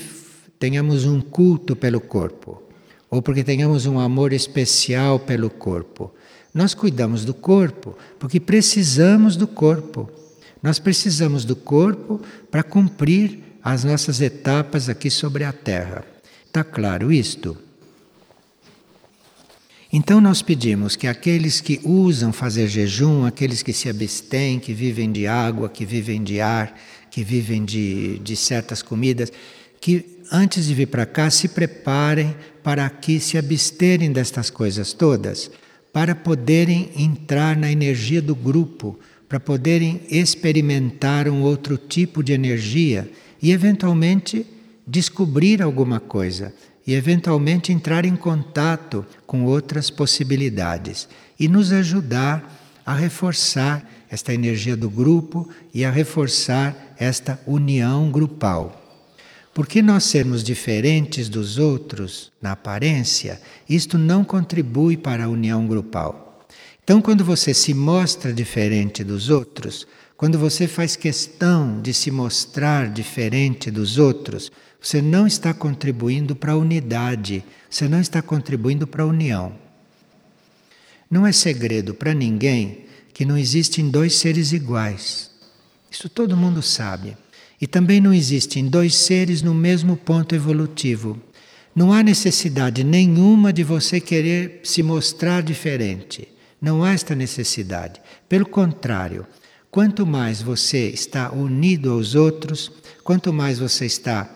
tenhamos 0.59 1.05
um 1.05 1.21
culto 1.21 1.77
pelo 1.77 2.01
corpo 2.01 2.63
ou 3.11 3.21
porque 3.21 3.45
tenhamos 3.45 3.85
um 3.85 3.99
amor 3.99 4.33
especial 4.33 5.19
pelo 5.19 5.51
corpo. 5.51 6.13
Nós 6.53 6.73
cuidamos 6.73 7.25
do 7.25 7.35
corpo 7.35 7.97
porque 8.19 8.41
precisamos 8.41 9.37
do 9.37 9.47
corpo. 9.47 10.11
Nós 10.63 10.79
precisamos 10.79 11.45
do 11.45 11.55
corpo 11.55 12.21
para 12.51 12.63
cumprir 12.63 13.44
as 13.65 13.83
nossas 13.83 14.21
etapas 14.21 14.91
aqui 14.91 15.09
sobre 15.09 15.43
a 15.43 15.51
Terra. 15.51 16.05
Está 16.47 16.63
claro 16.63 17.11
isto? 17.11 17.57
Então 19.91 20.21
nós 20.21 20.43
pedimos 20.43 20.97
que 20.97 21.07
aqueles 21.07 21.63
que 21.63 21.81
usam 21.83 22.31
fazer 22.31 22.69
jejum, 22.69 23.25
aqueles 23.25 23.63
que 23.63 23.73
se 23.73 23.89
abstêm, 23.89 24.61
que 24.61 24.75
vivem 24.75 25.11
de 25.11 25.27
água, 25.27 25.71
que 25.71 25.87
vivem 25.87 26.23
de 26.23 26.43
ar, 26.43 26.79
que 27.11 27.25
vivem 27.25 27.65
de, 27.65 28.19
de 28.19 28.37
certas 28.37 28.83
comidas, 28.83 29.33
que 29.81 30.21
antes 30.31 30.67
de 30.67 30.75
vir 30.75 30.89
para 30.89 31.07
cá 31.07 31.31
se 31.31 31.49
preparem 31.49 32.37
para 32.63 32.85
aqui 32.85 33.19
se 33.19 33.39
absterem 33.39 34.13
destas 34.13 34.51
coisas 34.51 34.93
todas, 34.93 35.51
para 35.93 36.15
poderem 36.15 36.91
entrar 36.97 37.57
na 37.57 37.71
energia 37.71 38.21
do 38.21 38.35
grupo, 38.35 38.99
para 39.29 39.41
poderem 39.41 40.03
experimentar 40.11 41.29
um 41.29 41.43
outro 41.43 41.79
tipo 41.79 42.23
de 42.23 42.33
energia 42.33 43.09
e 43.45 43.53
eventualmente 43.53 44.47
descobrir 44.87 45.61
alguma 45.61 46.01
coisa 46.01 46.55
e 46.87 46.95
eventualmente 46.95 47.75
entrar 47.75 48.07
em 48.07 48.17
contato 48.17 49.05
com 49.27 49.45
outras 49.45 49.91
possibilidades 49.91 51.07
e 51.39 51.47
nos 51.47 51.71
ajudar 51.71 52.81
a 52.87 52.95
reforçar 52.95 53.87
esta 54.11 54.33
energia 54.33 54.75
do 54.75 54.89
grupo 54.89 55.47
e 55.75 55.85
a 55.85 55.91
reforçar 55.91 56.95
esta 56.99 57.39
união 57.47 58.11
grupal. 58.11 58.81
Porque 59.53 59.83
nós 59.83 60.05
sermos 60.05 60.43
diferentes 60.43 61.29
dos 61.29 61.59
outros 61.59 62.33
na 62.41 62.53
aparência, 62.53 63.39
isto 63.69 63.99
não 63.99 64.25
contribui 64.25 64.97
para 64.97 65.25
a 65.27 65.29
união 65.29 65.67
grupal. 65.67 66.47
Então, 66.83 67.03
quando 67.03 67.23
você 67.23 67.53
se 67.53 67.75
mostra 67.75 68.33
diferente 68.33 69.05
dos 69.05 69.29
outros, 69.29 69.87
quando 70.25 70.39
você 70.39 70.67
faz 70.67 70.97
questão 70.97 71.83
de 71.83 71.93
se 71.93 72.11
mostrar 72.11 72.89
diferente 72.89 73.71
dos 73.71 73.99
outros, 73.99 74.51
você 74.81 75.03
não 75.03 75.27
está 75.27 75.53
contribuindo 75.53 76.35
para 76.35 76.53
a 76.53 76.57
unidade, 76.57 77.45
você 77.69 77.87
não 77.87 78.01
está 78.01 78.23
contribuindo 78.23 78.87
para 78.87 79.03
a 79.03 79.07
união. 79.07 79.53
Não 81.11 81.27
é 81.27 81.31
segredo 81.31 81.93
para 81.93 82.15
ninguém 82.15 82.87
que 83.13 83.27
não 83.27 83.37
existem 83.37 83.91
dois 83.91 84.15
seres 84.15 84.53
iguais. 84.53 85.31
Isso 85.91 86.09
todo 86.09 86.39
mundo 86.39 86.63
sabe. 86.63 87.19
E 87.61 87.67
também 87.67 88.01
não 88.01 88.15
existem 88.15 88.67
dois 88.67 88.95
seres 88.95 89.43
no 89.43 89.53
mesmo 89.53 89.95
ponto 89.95 90.35
evolutivo. 90.35 91.21
Não 91.77 91.93
há 91.93 92.03
necessidade 92.03 92.83
nenhuma 92.83 93.53
de 93.53 93.63
você 93.63 94.01
querer 94.01 94.63
se 94.65 94.83
mostrar 94.83 95.43
diferente. 95.43 96.27
Não 96.63 96.83
há 96.83 96.93
esta 96.93 97.15
necessidade. 97.15 98.01
Pelo 98.27 98.47
contrário, 98.47 99.27
Quanto 99.75 100.07
mais 100.07 100.41
você 100.41 100.87
está 100.91 101.33
unido 101.33 101.91
aos 101.91 102.15
outros, 102.15 102.71
quanto 103.03 103.33
mais 103.33 103.59
você 103.59 103.85
está 103.87 104.31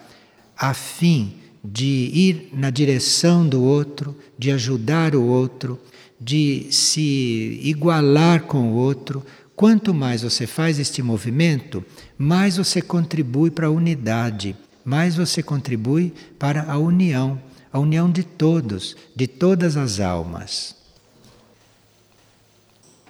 afim 0.57 1.35
de 1.62 2.11
ir 2.12 2.49
na 2.52 2.71
direção 2.71 3.49
do 3.49 3.62
outro, 3.62 4.16
de 4.37 4.50
ajudar 4.50 5.14
o 5.14 5.23
outro, 5.23 5.78
de 6.21 6.66
se 6.73 7.61
igualar 7.62 8.47
com 8.47 8.73
o 8.73 8.75
outro, 8.75 9.25
quanto 9.54 9.95
mais 9.95 10.23
você 10.23 10.45
faz 10.45 10.80
este 10.80 11.04
movimento, 11.04 11.85
mais 12.18 12.57
você 12.57 12.83
contribui 12.83 13.49
para 13.49 13.68
a 13.68 13.71
unidade, 13.71 14.57
mais 14.85 15.14
você 15.14 15.40
contribui 15.40 16.12
para 16.37 16.64
a 16.64 16.78
união, 16.78 17.40
a 17.73 17.78
união 17.78 18.11
de 18.11 18.25
todos, 18.25 18.97
de 19.14 19.28
todas 19.28 19.76
as 19.76 20.00
almas. 20.00 20.75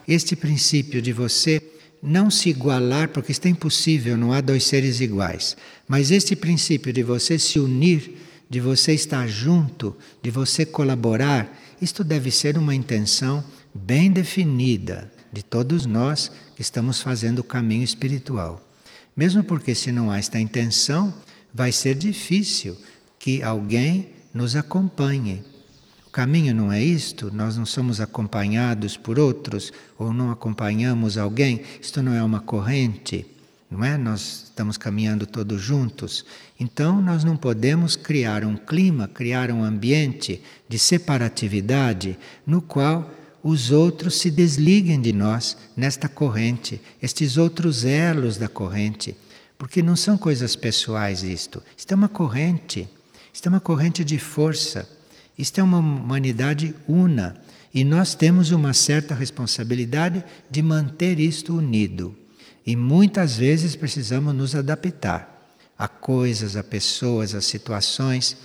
Este 0.07 0.37
princípio 0.37 1.01
de 1.01 1.15
você 1.15 1.78
não 2.03 2.31
se 2.31 2.49
igualar, 2.49 3.09
porque 3.09 3.33
isso 3.33 3.41
é 3.45 3.49
impossível, 3.49 4.17
não 4.17 4.33
há 4.33 4.41
dois 4.41 4.65
seres 4.65 5.01
iguais. 5.01 5.57
Mas 5.87 6.11
este 6.11 6.37
princípio 6.37 6.93
de 6.93 7.03
você 7.03 7.39
se 7.39 7.59
unir, 7.59 8.17
de 8.49 8.61
você 8.61 8.93
estar 8.95 9.27
junto, 9.27 9.97
de 10.23 10.31
você 10.31 10.65
colaborar, 10.65 11.59
isto 11.81 12.03
deve 12.03 12.31
ser 12.31 12.57
uma 12.57 12.75
intenção 12.75 13.45
bem 13.75 14.11
definida, 14.11 15.11
De 15.31 15.43
todos 15.43 15.85
nós 15.85 16.33
que 16.57 16.63
estamos 16.63 17.03
fazendo 17.03 17.41
o 17.41 17.45
caminho 17.45 17.85
espiritual. 17.85 18.67
Mesmo 19.15 19.45
porque, 19.45 19.75
se 19.75 19.93
não 19.93 20.11
há 20.11 20.19
esta 20.19 20.41
intenção, 20.41 21.13
vai 21.53 21.71
ser 21.71 21.95
difícil 21.95 22.77
que 23.19 23.43
alguém 23.43 24.09
nos 24.33 24.57
acompanhe. 24.57 25.45
O 26.09 26.11
caminho 26.11 26.55
não 26.55 26.73
é 26.73 26.83
isto, 26.83 27.31
nós 27.31 27.59
não 27.59 27.67
somos 27.67 28.01
acompanhados 28.01 28.97
por 28.97 29.19
outros 29.19 29.71
ou 29.99 30.11
não 30.11 30.31
acompanhamos 30.31 31.19
alguém, 31.19 31.61
isto 31.83 32.03
não 32.03 32.15
é 32.15 32.23
uma 32.23 32.41
corrente, 32.41 33.27
não 33.71 33.85
é? 33.85 33.99
Nós 33.99 34.45
estamos 34.45 34.79
caminhando 34.79 35.27
todos 35.27 35.61
juntos. 35.61 36.25
Então 36.59 37.03
nós 37.03 37.25
não 37.25 37.37
podemos 37.37 37.95
criar 37.95 38.43
um 38.43 38.57
clima, 38.57 39.07
criar 39.07 39.51
um 39.51 39.63
ambiente 39.63 40.41
de 40.67 40.79
separatividade 40.79 42.19
no 42.47 42.63
qual 42.63 43.11
os 43.45 43.71
outros 43.71 44.15
se 44.15 44.31
desliguem 44.31 44.99
de 44.99 45.13
nós 45.13 45.59
nesta 45.77 46.09
corrente, 46.09 46.81
estes 47.03 47.37
outros 47.37 47.85
elos 47.85 48.39
da 48.39 48.49
corrente, 48.49 49.15
porque 49.59 49.83
não 49.83 49.95
são 49.95 50.17
coisas 50.17 50.57
pessoais 50.57 51.23
isto. 51.23 51.63
Isto 51.77 51.93
é 51.93 51.95
uma 51.95 52.09
corrente, 52.09 52.89
isto 53.31 53.45
é 53.47 53.51
uma 53.51 53.61
corrente 53.61 54.03
de 54.03 54.19
força, 54.19 54.89
isto 55.39 55.61
é 55.61 55.63
uma 55.63 55.79
humanidade 55.79 56.75
una 56.89 57.37
e 57.73 57.85
nós 57.85 58.15
temos 58.15 58.51
uma 58.51 58.73
certa 58.73 59.15
responsabilidade 59.15 60.25
de 60.51 60.63
manter 60.63 61.21
isto 61.21 61.57
unido. 61.57 62.15
E 62.67 62.75
muitas 62.75 63.37
vezes 63.37 63.77
precisamos 63.77 64.35
nos 64.35 64.55
adaptar 64.55 65.39
a 65.79 65.87
coisas, 65.87 66.57
a 66.57 66.65
pessoas, 66.65 67.35
a 67.35 67.41
situações, 67.41 68.37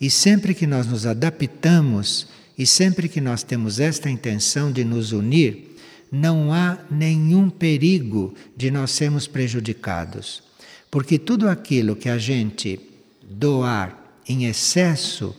e 0.00 0.08
sempre 0.08 0.54
que 0.54 0.66
nós 0.66 0.86
nos 0.86 1.06
adaptamos 1.06 2.28
e 2.56 2.66
sempre 2.66 3.08
que 3.08 3.20
nós 3.20 3.42
temos 3.42 3.78
esta 3.78 4.08
intenção 4.08 4.72
de 4.72 4.84
nos 4.84 5.12
unir, 5.12 5.76
não 6.10 6.52
há 6.52 6.78
nenhum 6.90 7.50
perigo 7.50 8.34
de 8.56 8.70
nós 8.70 8.90
sermos 8.90 9.26
prejudicados. 9.26 10.42
Porque 10.90 11.18
tudo 11.18 11.48
aquilo 11.48 11.94
que 11.94 12.08
a 12.08 12.16
gente 12.16 12.80
doar 13.22 13.96
em 14.26 14.46
excesso, 14.46 15.36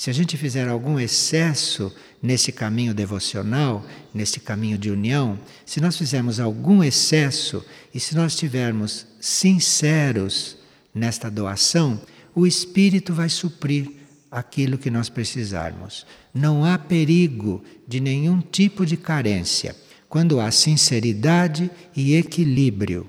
se 0.00 0.08
a 0.08 0.14
gente 0.14 0.34
fizer 0.38 0.66
algum 0.66 0.98
excesso 0.98 1.94
nesse 2.22 2.50
caminho 2.50 2.94
devocional, 2.94 3.84
nesse 4.14 4.40
caminho 4.40 4.78
de 4.78 4.90
união, 4.90 5.38
se 5.66 5.78
nós 5.78 5.98
fizermos 5.98 6.40
algum 6.40 6.82
excesso 6.82 7.62
e 7.94 8.00
se 8.00 8.16
nós 8.16 8.32
estivermos 8.32 9.06
sinceros 9.20 10.56
nesta 10.94 11.30
doação, 11.30 12.00
o 12.34 12.46
Espírito 12.46 13.12
vai 13.12 13.28
suprir 13.28 13.90
aquilo 14.30 14.78
que 14.78 14.90
nós 14.90 15.10
precisarmos. 15.10 16.06
Não 16.32 16.64
há 16.64 16.78
perigo 16.78 17.62
de 17.86 18.00
nenhum 18.00 18.40
tipo 18.40 18.86
de 18.86 18.96
carência 18.96 19.76
quando 20.08 20.40
há 20.40 20.50
sinceridade 20.50 21.70
e 21.94 22.14
equilíbrio. 22.14 23.06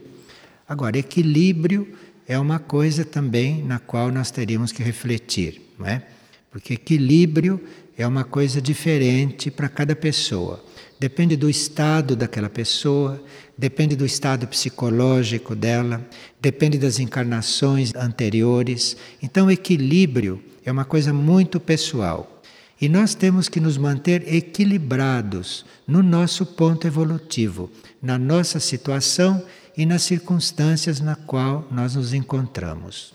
Agora, 0.68 0.98
equilíbrio 0.98 1.88
é 2.28 2.38
uma 2.38 2.60
coisa 2.60 3.06
também 3.06 3.64
na 3.64 3.80
qual 3.80 4.12
nós 4.12 4.30
teríamos 4.30 4.74
que 4.74 4.84
refletir, 4.84 5.62
não 5.80 5.88
é? 5.88 6.04
Porque 6.52 6.74
equilíbrio 6.74 7.62
é 7.98 8.06
uma 8.06 8.26
coisa 8.26 8.62
diferente 8.62 9.50
para 9.50 9.70
cada 9.70 9.96
pessoa. 9.96 10.64
Depende 11.00 11.36
do 11.36 11.50
estado 11.50 12.16
daquela 12.16 12.50
pessoa, 12.50 13.24
depende 13.58 13.96
do 13.96 14.06
estado 14.06 14.46
psicológico 14.48 15.56
dela, 15.56 16.06
depende 16.40 16.78
das 16.78 17.00
encarnações 17.00 17.96
anteriores. 17.96 18.98
Então, 19.24 19.50
equilíbrio 19.50 20.44
é 20.66 20.72
uma 20.72 20.86
coisa 20.86 21.14
muito 21.14 21.60
pessoal. 21.60 22.42
E 22.80 22.90
nós 22.90 23.16
temos 23.16 23.48
que 23.48 23.60
nos 23.60 23.78
manter 23.78 24.32
equilibrados 24.32 25.66
no 25.88 26.04
nosso 26.04 26.46
ponto 26.46 26.86
evolutivo, 26.86 27.70
na 28.02 28.18
nossa 28.18 28.60
situação 28.60 29.44
e 29.78 29.86
nas 29.86 30.02
circunstâncias 30.02 31.00
na 31.00 31.16
qual 31.16 31.68
nós 31.72 31.96
nos 31.96 32.14
encontramos. 32.14 33.14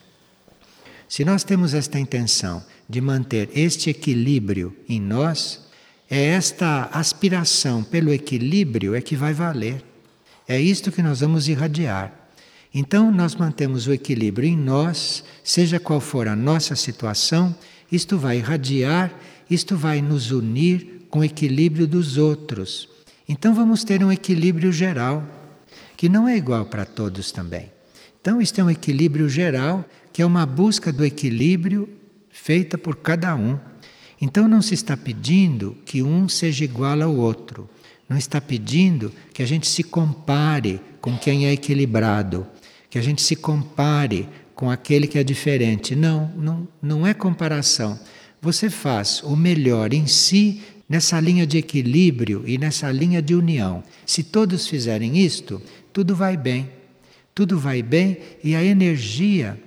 Se 1.08 1.24
nós 1.24 1.44
temos 1.44 1.74
esta 1.74 1.98
intenção 1.98 2.64
de 2.88 3.00
manter 3.00 3.50
este 3.54 3.90
equilíbrio 3.90 4.76
em 4.88 5.00
nós, 5.00 5.66
é 6.08 6.24
esta 6.26 6.88
aspiração 6.92 7.82
pelo 7.82 8.12
equilíbrio 8.12 8.94
é 8.94 9.00
que 9.00 9.16
vai 9.16 9.34
valer. 9.34 9.84
É 10.46 10.60
isto 10.60 10.92
que 10.92 11.02
nós 11.02 11.20
vamos 11.20 11.48
irradiar. 11.48 12.12
Então, 12.72 13.10
nós 13.10 13.34
mantemos 13.34 13.86
o 13.86 13.92
equilíbrio 13.92 14.48
em 14.48 14.56
nós, 14.56 15.24
seja 15.42 15.80
qual 15.80 16.00
for 16.00 16.28
a 16.28 16.36
nossa 16.36 16.76
situação, 16.76 17.54
isto 17.90 18.18
vai 18.18 18.38
irradiar, 18.38 19.12
isto 19.50 19.76
vai 19.76 20.00
nos 20.00 20.30
unir 20.30 21.06
com 21.10 21.20
o 21.20 21.24
equilíbrio 21.24 21.86
dos 21.86 22.18
outros. 22.18 22.88
Então, 23.28 23.54
vamos 23.54 23.82
ter 23.82 24.04
um 24.04 24.12
equilíbrio 24.12 24.70
geral, 24.70 25.24
que 25.96 26.08
não 26.08 26.28
é 26.28 26.36
igual 26.36 26.66
para 26.66 26.84
todos 26.84 27.32
também. 27.32 27.72
Então, 28.20 28.40
isto 28.40 28.60
é 28.60 28.64
um 28.64 28.70
equilíbrio 28.70 29.28
geral, 29.28 29.84
que 30.12 30.22
é 30.22 30.26
uma 30.26 30.46
busca 30.46 30.92
do 30.92 31.04
equilíbrio 31.04 31.88
feita 32.42 32.76
por 32.78 32.96
cada 32.96 33.34
um. 33.34 33.58
Então, 34.20 34.48
não 34.48 34.62
se 34.62 34.74
está 34.74 34.96
pedindo 34.96 35.76
que 35.84 36.02
um 36.02 36.28
seja 36.28 36.64
igual 36.64 37.02
ao 37.02 37.14
outro. 37.14 37.68
Não 38.08 38.16
está 38.16 38.40
pedindo 38.40 39.12
que 39.32 39.42
a 39.42 39.46
gente 39.46 39.66
se 39.66 39.82
compare 39.82 40.80
com 41.00 41.18
quem 41.18 41.46
é 41.46 41.52
equilibrado 41.52 42.46
que 42.96 42.98
a 42.98 43.02
gente 43.02 43.20
se 43.20 43.36
compare 43.36 44.26
com 44.54 44.70
aquele 44.70 45.06
que 45.06 45.18
é 45.18 45.22
diferente. 45.22 45.94
Não, 45.94 46.32
não, 46.34 46.68
não 46.80 47.06
é 47.06 47.12
comparação. 47.12 48.00
Você 48.40 48.70
faz 48.70 49.22
o 49.22 49.36
melhor 49.36 49.92
em 49.92 50.06
si 50.06 50.62
nessa 50.88 51.20
linha 51.20 51.46
de 51.46 51.58
equilíbrio 51.58 52.42
e 52.46 52.56
nessa 52.56 52.90
linha 52.90 53.20
de 53.20 53.34
união. 53.34 53.82
Se 54.06 54.22
todos 54.22 54.66
fizerem 54.66 55.18
isto, 55.18 55.60
tudo 55.92 56.16
vai 56.16 56.38
bem. 56.38 56.70
Tudo 57.34 57.58
vai 57.58 57.82
bem 57.82 58.16
e 58.42 58.54
a 58.54 58.64
energia, 58.64 59.60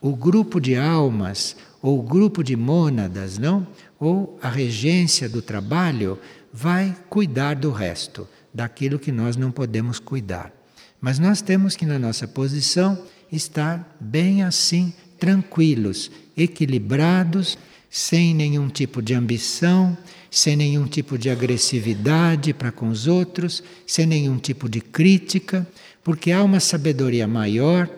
o 0.00 0.16
grupo 0.16 0.60
de 0.60 0.74
almas 0.74 1.56
ou 1.82 2.00
grupo 2.00 2.44
de 2.44 2.54
mônadas, 2.54 3.36
não? 3.36 3.66
Ou 3.98 4.38
a 4.40 4.48
regência 4.48 5.28
do 5.28 5.42
trabalho 5.42 6.18
vai 6.52 6.96
cuidar 7.10 7.56
do 7.56 7.72
resto, 7.72 8.28
daquilo 8.54 8.98
que 8.98 9.10
nós 9.10 9.36
não 9.36 9.50
podemos 9.50 9.98
cuidar. 9.98 10.52
Mas 11.00 11.18
nós 11.18 11.42
temos 11.42 11.74
que, 11.74 11.84
na 11.84 11.98
nossa 11.98 12.28
posição, 12.28 13.02
estar 13.32 13.96
bem 13.98 14.44
assim, 14.44 14.92
tranquilos, 15.18 16.10
equilibrados, 16.36 17.58
sem 17.90 18.32
nenhum 18.32 18.68
tipo 18.68 19.02
de 19.02 19.12
ambição, 19.12 19.98
sem 20.30 20.56
nenhum 20.56 20.86
tipo 20.86 21.18
de 21.18 21.28
agressividade 21.28 22.54
para 22.54 22.70
com 22.70 22.88
os 22.88 23.06
outros, 23.06 23.62
sem 23.86 24.06
nenhum 24.06 24.38
tipo 24.38 24.68
de 24.68 24.80
crítica, 24.80 25.66
porque 26.04 26.30
há 26.30 26.42
uma 26.42 26.60
sabedoria 26.60 27.26
maior, 27.26 27.88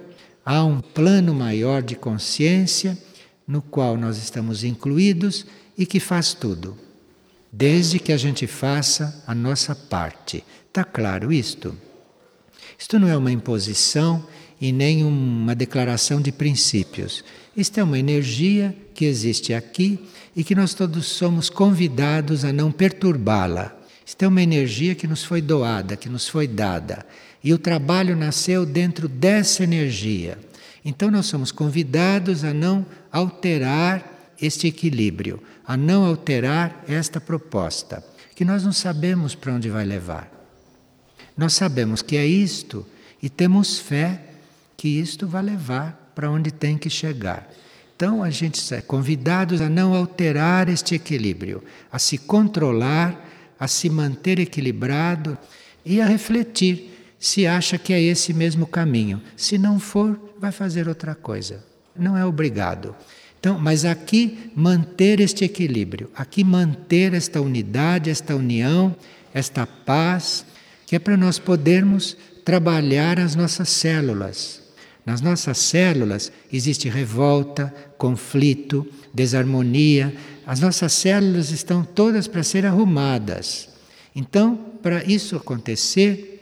há 0.44 0.64
um 0.64 0.80
plano 0.80 1.34
maior 1.34 1.82
de 1.82 1.94
consciência 1.94 2.98
no 3.46 3.60
qual 3.60 3.96
nós 3.96 4.16
estamos 4.16 4.64
incluídos 4.64 5.46
e 5.76 5.84
que 5.84 6.00
faz 6.00 6.32
tudo, 6.32 6.76
desde 7.52 7.98
que 7.98 8.12
a 8.12 8.16
gente 8.16 8.46
faça 8.46 9.22
a 9.26 9.34
nossa 9.34 9.74
parte. 9.74 10.44
Está 10.68 10.84
claro 10.84 11.32
isto? 11.32 11.76
Isto 12.78 12.98
não 12.98 13.08
é 13.08 13.16
uma 13.16 13.30
imposição 13.30 14.26
e 14.60 14.72
nem 14.72 15.04
uma 15.04 15.54
declaração 15.54 16.20
de 16.20 16.32
princípios. 16.32 17.24
Isto 17.56 17.78
é 17.78 17.84
uma 17.84 17.98
energia 17.98 18.74
que 18.94 19.04
existe 19.04 19.52
aqui 19.52 20.00
e 20.34 20.42
que 20.42 20.54
nós 20.54 20.74
todos 20.74 21.06
somos 21.06 21.48
convidados 21.48 22.44
a 22.44 22.52
não 22.52 22.72
perturbá-la. 22.72 23.76
Isto 24.04 24.24
é 24.24 24.28
uma 24.28 24.42
energia 24.42 24.94
que 24.94 25.06
nos 25.06 25.24
foi 25.24 25.40
doada, 25.40 25.96
que 25.96 26.08
nos 26.08 26.28
foi 26.28 26.46
dada. 26.46 27.06
E 27.42 27.52
o 27.52 27.58
trabalho 27.58 28.16
nasceu 28.16 28.66
dentro 28.66 29.08
dessa 29.08 29.64
energia. 29.64 30.38
Então 30.84 31.10
nós 31.10 31.26
somos 31.26 31.50
convidados 31.50 32.44
a 32.44 32.52
não 32.52 32.84
alterar 33.10 34.34
este 34.40 34.66
equilíbrio, 34.66 35.42
a 35.66 35.76
não 35.76 36.04
alterar 36.04 36.84
esta 36.86 37.20
proposta, 37.20 38.04
que 38.34 38.44
nós 38.44 38.64
não 38.64 38.72
sabemos 38.72 39.34
para 39.34 39.54
onde 39.54 39.70
vai 39.70 39.84
levar. 39.84 40.30
Nós 41.36 41.54
sabemos 41.54 42.02
que 42.02 42.16
é 42.16 42.26
isto 42.26 42.84
e 43.22 43.30
temos 43.30 43.78
fé 43.78 44.20
que 44.76 44.88
isto 44.88 45.26
vai 45.26 45.42
levar 45.42 46.12
para 46.14 46.30
onde 46.30 46.50
tem 46.50 46.76
que 46.76 46.90
chegar. 46.90 47.50
Então 47.96 48.22
a 48.22 48.30
gente 48.30 48.74
é 48.74 48.80
convidados 48.80 49.60
a 49.60 49.68
não 49.68 49.94
alterar 49.94 50.68
este 50.68 50.94
equilíbrio, 50.94 51.62
a 51.90 51.98
se 51.98 52.18
controlar, 52.18 53.28
a 53.58 53.66
se 53.66 53.88
manter 53.88 54.38
equilibrado 54.38 55.38
e 55.84 56.00
a 56.00 56.06
refletir 56.06 56.93
se 57.24 57.46
acha 57.46 57.78
que 57.78 57.94
é 57.94 58.02
esse 58.02 58.34
mesmo 58.34 58.66
caminho. 58.66 59.18
Se 59.34 59.56
não 59.56 59.80
for, 59.80 60.20
vai 60.38 60.52
fazer 60.52 60.88
outra 60.88 61.14
coisa. 61.14 61.64
Não 61.98 62.18
é 62.18 62.26
obrigado. 62.26 62.94
Então, 63.40 63.58
mas 63.58 63.86
aqui 63.86 64.50
manter 64.54 65.20
este 65.20 65.42
equilíbrio, 65.42 66.10
aqui 66.14 66.44
manter 66.44 67.14
esta 67.14 67.40
unidade, 67.40 68.10
esta 68.10 68.36
união, 68.36 68.94
esta 69.32 69.66
paz, 69.66 70.44
que 70.86 70.96
é 70.96 70.98
para 70.98 71.16
nós 71.16 71.38
podermos 71.38 72.14
trabalhar 72.44 73.18
as 73.18 73.34
nossas 73.34 73.70
células. 73.70 74.60
Nas 75.06 75.22
nossas 75.22 75.56
células 75.56 76.30
existe 76.52 76.90
revolta, 76.90 77.74
conflito, 77.96 78.86
desarmonia. 79.14 80.14
As 80.46 80.60
nossas 80.60 80.92
células 80.92 81.50
estão 81.50 81.84
todas 81.84 82.28
para 82.28 82.42
ser 82.42 82.66
arrumadas. 82.66 83.70
Então, 84.14 84.56
para 84.82 85.02
isso 85.04 85.36
acontecer 85.36 86.33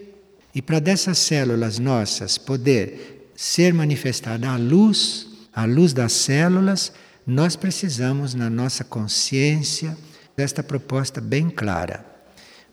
e 0.54 0.60
para 0.60 0.78
dessas 0.78 1.18
células 1.18 1.78
nossas 1.78 2.36
poder 2.38 3.30
ser 3.34 3.72
manifestada 3.72 4.50
a 4.50 4.56
luz, 4.56 5.26
a 5.52 5.64
luz 5.64 5.92
das 5.92 6.12
células, 6.12 6.92
nós 7.26 7.56
precisamos 7.56 8.34
na 8.34 8.50
nossa 8.50 8.84
consciência 8.84 9.96
desta 10.36 10.62
proposta 10.62 11.20
bem 11.20 11.48
clara. 11.48 12.04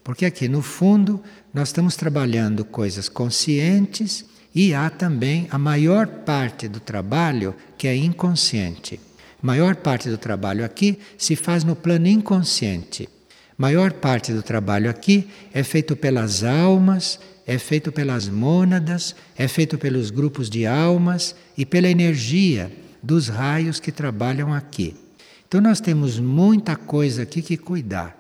Porque 0.03 0.25
aqui 0.25 0.47
no 0.47 0.61
fundo 0.61 1.21
nós 1.53 1.69
estamos 1.69 1.95
trabalhando 1.95 2.65
coisas 2.65 3.07
conscientes 3.07 4.25
e 4.53 4.73
há 4.73 4.89
também 4.89 5.47
a 5.51 5.57
maior 5.57 6.07
parte 6.07 6.67
do 6.67 6.79
trabalho 6.79 7.55
que 7.77 7.87
é 7.87 7.95
inconsciente. 7.95 8.99
Maior 9.41 9.75
parte 9.75 10.09
do 10.09 10.17
trabalho 10.17 10.65
aqui 10.65 10.99
se 11.17 11.35
faz 11.35 11.63
no 11.63 11.75
plano 11.75 12.07
inconsciente. 12.07 13.07
Maior 13.57 13.93
parte 13.93 14.33
do 14.33 14.41
trabalho 14.41 14.89
aqui 14.89 15.29
é 15.53 15.63
feito 15.63 15.95
pelas 15.95 16.43
almas, 16.43 17.19
é 17.49 17.57
feito 17.57 17.91
pelas 17.91 18.29
mônadas, 18.29 19.15
é 19.35 19.47
feito 19.47 19.75
pelos 19.75 20.11
grupos 20.11 20.51
de 20.51 20.67
almas 20.67 21.35
e 21.57 21.65
pela 21.65 21.89
energia 21.89 22.71
dos 23.01 23.27
raios 23.27 23.79
que 23.79 23.91
trabalham 23.91 24.53
aqui. 24.53 24.95
Então 25.47 25.59
nós 25.59 25.81
temos 25.81 26.19
muita 26.19 26.75
coisa 26.75 27.23
aqui 27.23 27.41
que 27.41 27.57
cuidar. 27.57 28.15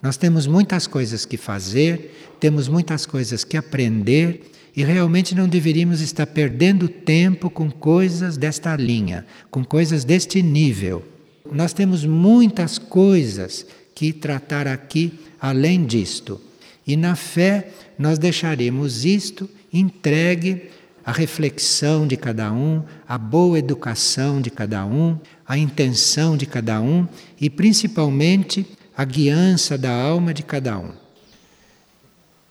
Nós 0.00 0.16
temos 0.16 0.46
muitas 0.46 0.86
coisas 0.86 1.26
que 1.26 1.36
fazer, 1.36 2.36
temos 2.38 2.68
muitas 2.68 3.04
coisas 3.06 3.42
que 3.42 3.56
aprender 3.56 4.52
e 4.76 4.84
realmente 4.84 5.34
não 5.34 5.48
deveríamos 5.48 6.00
estar 6.00 6.26
perdendo 6.26 6.86
tempo 6.86 7.50
com 7.50 7.68
coisas 7.68 8.36
desta 8.36 8.76
linha, 8.76 9.26
com 9.50 9.64
coisas 9.64 10.04
deste 10.04 10.40
nível. 10.44 11.04
Nós 11.50 11.72
temos 11.72 12.04
muitas 12.06 12.78
coisas 12.78 13.66
que 13.96 14.12
tratar 14.12 14.68
aqui 14.68 15.18
além 15.40 15.84
disto. 15.84 16.40
E 16.86 16.96
na 16.96 17.16
fé 17.16 17.70
nós 17.98 18.18
deixaremos 18.18 19.04
isto 19.04 19.48
entregue 19.72 20.70
à 21.04 21.12
reflexão 21.12 22.06
de 22.06 22.16
cada 22.16 22.52
um, 22.52 22.82
à 23.06 23.18
boa 23.18 23.58
educação 23.58 24.40
de 24.40 24.50
cada 24.50 24.86
um, 24.86 25.18
à 25.46 25.58
intenção 25.58 26.36
de 26.36 26.46
cada 26.46 26.80
um 26.80 27.06
e 27.40 27.50
principalmente 27.50 28.66
à 28.96 29.04
guiança 29.04 29.76
da 29.76 29.92
alma 29.92 30.32
de 30.32 30.42
cada 30.42 30.78
um. 30.78 30.92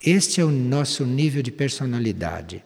Este 0.02 0.42
é 0.42 0.46
o 0.46 0.52
nosso 0.52 1.06
nível 1.06 1.42
de 1.42 1.52
personalidade. 1.52 2.64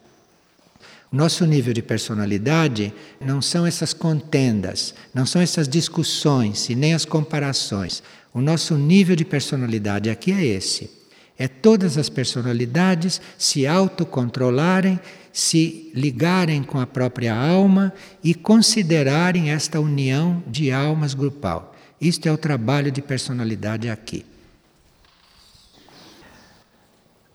O 1.10 1.16
nosso 1.16 1.46
nível 1.46 1.72
de 1.72 1.80
personalidade 1.80 2.92
não 3.18 3.40
são 3.40 3.64
essas 3.64 3.94
contendas, 3.94 4.94
não 5.14 5.24
são 5.24 5.40
essas 5.40 5.66
discussões 5.66 6.68
e 6.68 6.74
nem 6.74 6.92
as 6.92 7.06
comparações. 7.06 8.02
O 8.34 8.42
nosso 8.42 8.74
nível 8.76 9.16
de 9.16 9.24
personalidade 9.24 10.10
aqui 10.10 10.32
é 10.32 10.44
esse. 10.44 10.97
É 11.38 11.46
todas 11.46 11.96
as 11.96 12.08
personalidades 12.08 13.20
se 13.38 13.64
autocontrolarem, 13.64 14.98
se 15.32 15.92
ligarem 15.94 16.64
com 16.64 16.80
a 16.80 16.86
própria 16.86 17.32
alma 17.32 17.92
e 18.24 18.34
considerarem 18.34 19.50
esta 19.50 19.78
união 19.78 20.42
de 20.48 20.72
almas 20.72 21.14
grupal. 21.14 21.76
Isto 22.00 22.28
é 22.28 22.32
o 22.32 22.36
trabalho 22.36 22.90
de 22.90 23.00
personalidade 23.00 23.88
aqui. 23.88 24.26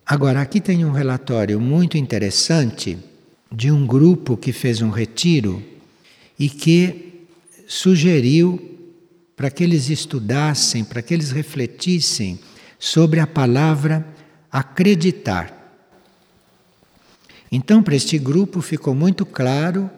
Agora, 0.06 0.42
aqui 0.42 0.60
tem 0.60 0.84
um 0.84 0.92
relatório 0.92 1.62
muito 1.62 1.98
interessante 1.98 2.98
de 3.50 3.72
um 3.72 3.88
grupo 3.88 4.36
que 4.36 4.52
fez 4.52 4.82
um 4.82 4.90
retiro 4.90 5.64
e 6.38 6.50
que 6.50 7.26
sugeriu 7.68 8.70
para 9.36 9.50
que 9.50 9.64
eles 9.64 9.90
estudassem, 9.90 10.84
para 10.84 11.02
que 11.02 11.14
eles 11.14 11.32
refletissem 11.32 12.38
sobre 12.84 13.22
a 13.22 13.26
palavra 13.26 14.06
acreditar. 14.52 15.80
Então, 17.50 17.82
para 17.82 17.96
este 17.96 18.20
grupo 18.20 18.60
ficou 18.60 18.94
muito 18.94 19.26
claro 19.26 19.90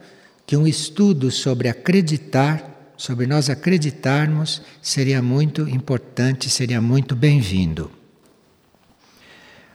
que 0.46 0.56
um 0.56 0.68
estudo 0.68 1.32
sobre 1.32 1.68
acreditar, 1.68 2.94
sobre 2.96 3.26
nós 3.26 3.50
acreditarmos, 3.50 4.62
seria 4.84 5.20
muito 5.20 5.68
importante, 5.68 6.48
seria 6.48 6.80
muito 6.80 7.16
bem-vindo. 7.16 7.90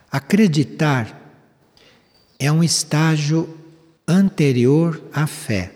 Acreditar 0.09 1.35
é 2.39 2.53
um 2.53 2.63
estágio 2.63 3.59
anterior 4.07 5.03
à 5.13 5.27
fé. 5.27 5.73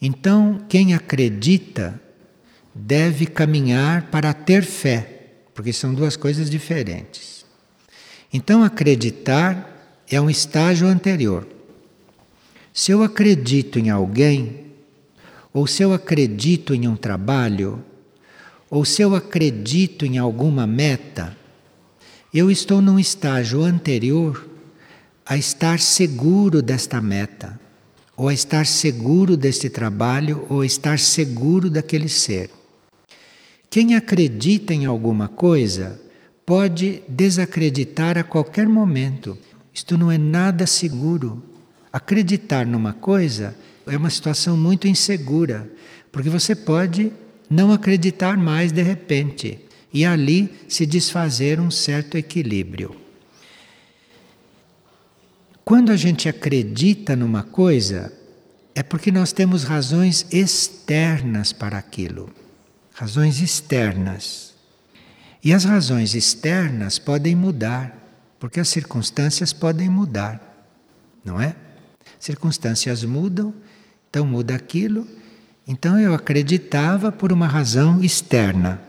Então, 0.00 0.64
quem 0.68 0.94
acredita 0.94 2.00
deve 2.72 3.26
caminhar 3.26 4.02
para 4.12 4.32
ter 4.32 4.62
fé, 4.62 5.17
porque 5.58 5.72
são 5.72 5.92
duas 5.92 6.16
coisas 6.16 6.48
diferentes. 6.48 7.44
Então, 8.32 8.62
acreditar 8.62 10.04
é 10.08 10.20
um 10.20 10.30
estágio 10.30 10.86
anterior. 10.86 11.44
Se 12.72 12.92
eu 12.92 13.02
acredito 13.02 13.76
em 13.76 13.90
alguém, 13.90 14.66
ou 15.52 15.66
se 15.66 15.82
eu 15.82 15.92
acredito 15.92 16.76
em 16.76 16.86
um 16.86 16.94
trabalho, 16.94 17.84
ou 18.70 18.84
se 18.84 19.02
eu 19.02 19.16
acredito 19.16 20.06
em 20.06 20.16
alguma 20.16 20.64
meta, 20.64 21.36
eu 22.32 22.52
estou 22.52 22.80
num 22.80 22.96
estágio 22.96 23.64
anterior 23.64 24.48
a 25.26 25.36
estar 25.36 25.80
seguro 25.80 26.62
desta 26.62 27.00
meta, 27.00 27.58
ou 28.16 28.28
a 28.28 28.32
estar 28.32 28.64
seguro 28.64 29.36
deste 29.36 29.68
trabalho, 29.68 30.46
ou 30.48 30.60
a 30.60 30.66
estar 30.66 31.00
seguro 31.00 31.68
daquele 31.68 32.08
ser. 32.08 32.48
Quem 33.70 33.94
acredita 33.94 34.72
em 34.72 34.86
alguma 34.86 35.28
coisa 35.28 36.00
pode 36.46 37.02
desacreditar 37.06 38.16
a 38.16 38.24
qualquer 38.24 38.66
momento. 38.66 39.36
Isto 39.72 39.98
não 39.98 40.10
é 40.10 40.16
nada 40.16 40.66
seguro. 40.66 41.42
Acreditar 41.92 42.64
numa 42.64 42.94
coisa 42.94 43.54
é 43.86 43.96
uma 43.96 44.08
situação 44.08 44.56
muito 44.56 44.88
insegura, 44.88 45.70
porque 46.10 46.30
você 46.30 46.54
pode 46.54 47.12
não 47.50 47.70
acreditar 47.70 48.36
mais 48.38 48.72
de 48.72 48.82
repente 48.82 49.58
e 49.92 50.04
ali 50.04 50.50
se 50.68 50.86
desfazer 50.86 51.60
um 51.60 51.70
certo 51.70 52.16
equilíbrio. 52.16 52.96
Quando 55.64 55.92
a 55.92 55.96
gente 55.96 56.28
acredita 56.28 57.14
numa 57.14 57.42
coisa, 57.42 58.10
é 58.74 58.82
porque 58.82 59.12
nós 59.12 59.32
temos 59.32 59.64
razões 59.64 60.26
externas 60.32 61.52
para 61.52 61.76
aquilo. 61.76 62.30
Razões 62.98 63.40
externas. 63.40 64.54
E 65.44 65.54
as 65.54 65.62
razões 65.62 66.16
externas 66.16 66.98
podem 66.98 67.32
mudar, 67.36 67.96
porque 68.40 68.58
as 68.58 68.68
circunstâncias 68.68 69.52
podem 69.52 69.88
mudar, 69.88 70.66
não 71.24 71.40
é? 71.40 71.54
Circunstâncias 72.18 73.04
mudam, 73.04 73.54
então 74.10 74.26
muda 74.26 74.52
aquilo. 74.56 75.06
Então 75.64 75.96
eu 75.96 76.12
acreditava 76.12 77.12
por 77.12 77.30
uma 77.32 77.46
razão 77.46 78.02
externa. 78.02 78.82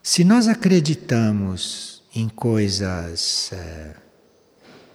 Se 0.00 0.22
nós 0.22 0.46
acreditamos 0.46 2.04
em 2.14 2.28
coisas 2.28 3.50
é, 3.52 3.96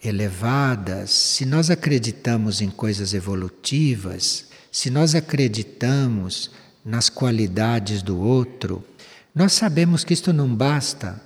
elevadas, 0.02 1.12
se 1.12 1.45
nós 1.45 1.69
acreditamos 1.69 2.62
em 2.62 2.69
coisas 2.69 3.13
evolutivas, 3.13 4.45
se 4.71 4.89
nós 4.89 5.13
acreditamos 5.15 6.50
nas 6.86 7.10
qualidades 7.10 8.04
do 8.04 8.19
outro, 8.19 8.86
nós 9.34 9.54
sabemos 9.54 10.04
que 10.04 10.13
isto 10.13 10.32
não 10.32 10.48
basta, 10.48 11.19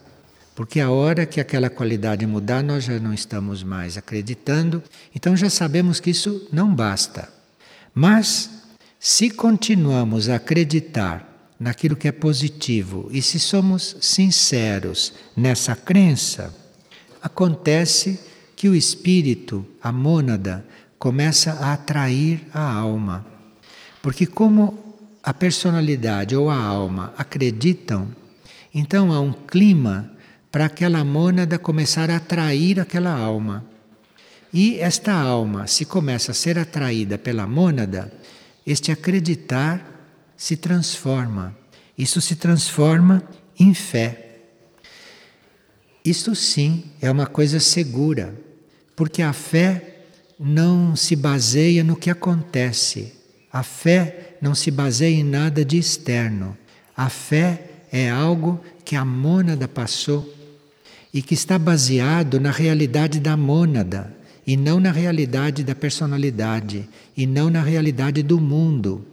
porque 0.55 0.79
a 0.79 0.89
hora 0.89 1.25
que 1.25 1.41
aquela 1.41 1.69
qualidade 1.69 2.25
mudar, 2.25 2.63
nós 2.63 2.85
já 2.85 2.97
não 2.97 3.13
estamos 3.13 3.61
mais 3.61 3.97
acreditando, 3.97 4.81
então 5.13 5.35
já 5.35 5.49
sabemos 5.49 5.99
que 5.99 6.11
isso 6.11 6.47
não 6.51 6.73
basta. 6.73 7.29
Mas, 7.93 8.49
se 8.99 9.29
continuamos 9.29 10.29
a 10.29 10.35
acreditar 10.35 11.53
naquilo 11.59 11.95
que 11.95 12.07
é 12.07 12.11
positivo 12.11 13.09
e 13.11 13.21
se 13.21 13.39
somos 13.39 13.97
sinceros 13.99 15.13
nessa 15.35 15.75
crença, 15.75 16.53
acontece 17.21 18.19
que 18.55 18.69
o 18.69 18.75
espírito, 18.75 19.65
a 19.81 19.91
mônada, 19.91 20.65
começa 20.97 21.53
a 21.53 21.73
atrair 21.73 22.41
a 22.53 22.73
alma. 22.73 23.25
Porque, 24.01 24.25
como 24.25 24.88
a 25.23 25.33
personalidade 25.33 26.35
ou 26.35 26.49
a 26.49 26.55
alma 26.55 27.13
acreditam, 27.17 28.07
então 28.73 29.11
há 29.11 29.19
um 29.19 29.33
clima 29.33 30.11
para 30.51 30.65
aquela 30.65 31.03
mônada 31.03 31.59
começar 31.59 32.09
a 32.09 32.17
atrair 32.17 32.79
aquela 32.79 33.11
alma. 33.11 33.65
E 34.51 34.79
esta 34.79 35.13
alma, 35.13 35.67
se 35.67 35.85
começa 35.85 36.31
a 36.31 36.35
ser 36.35 36.57
atraída 36.57 37.17
pela 37.17 37.45
mônada, 37.45 38.11
este 38.65 38.91
acreditar 38.91 39.85
se 40.35 40.57
transforma. 40.57 41.55
Isso 41.97 42.19
se 42.21 42.35
transforma 42.35 43.21
em 43.59 43.73
fé. 43.73 44.29
Isso 46.03 46.33
sim 46.33 46.85
é 47.01 47.11
uma 47.11 47.27
coisa 47.27 47.59
segura, 47.59 48.33
porque 48.95 49.21
a 49.21 49.33
fé 49.33 50.05
não 50.39 50.95
se 50.95 51.15
baseia 51.15 51.83
no 51.83 51.95
que 51.95 52.09
acontece. 52.09 53.13
A 53.51 53.61
fé 53.61 54.28
não 54.41 54.55
se 54.55 54.71
baseia 54.71 55.15
em 55.15 55.23
nada 55.23 55.63
de 55.63 55.77
externo. 55.77 56.57
A 56.95 57.09
fé 57.09 57.63
é 57.91 58.09
algo 58.09 58.59
que 58.85 58.95
a 58.95 59.03
mônada 59.03 59.67
passou 59.67 60.33
e 61.13 61.21
que 61.21 61.33
está 61.33 61.57
baseado 61.57 62.39
na 62.39 62.51
realidade 62.51 63.19
da 63.19 63.35
mônada 63.35 64.13
e 64.45 64.55
não 64.57 64.79
na 64.79 64.91
realidade 64.91 65.63
da 65.63 65.75
personalidade 65.75 66.87
e 67.15 67.25
não 67.25 67.49
na 67.49 67.61
realidade 67.61 68.23
do 68.23 68.39
mundo. 68.39 69.05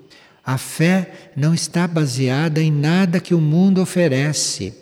A 0.45 0.57
fé 0.59 1.31
não 1.37 1.53
está 1.53 1.87
baseada 1.89 2.63
em 2.63 2.71
nada 2.71 3.21
que 3.21 3.35
o 3.35 3.41
mundo 3.41 3.83
oferece. 3.83 4.73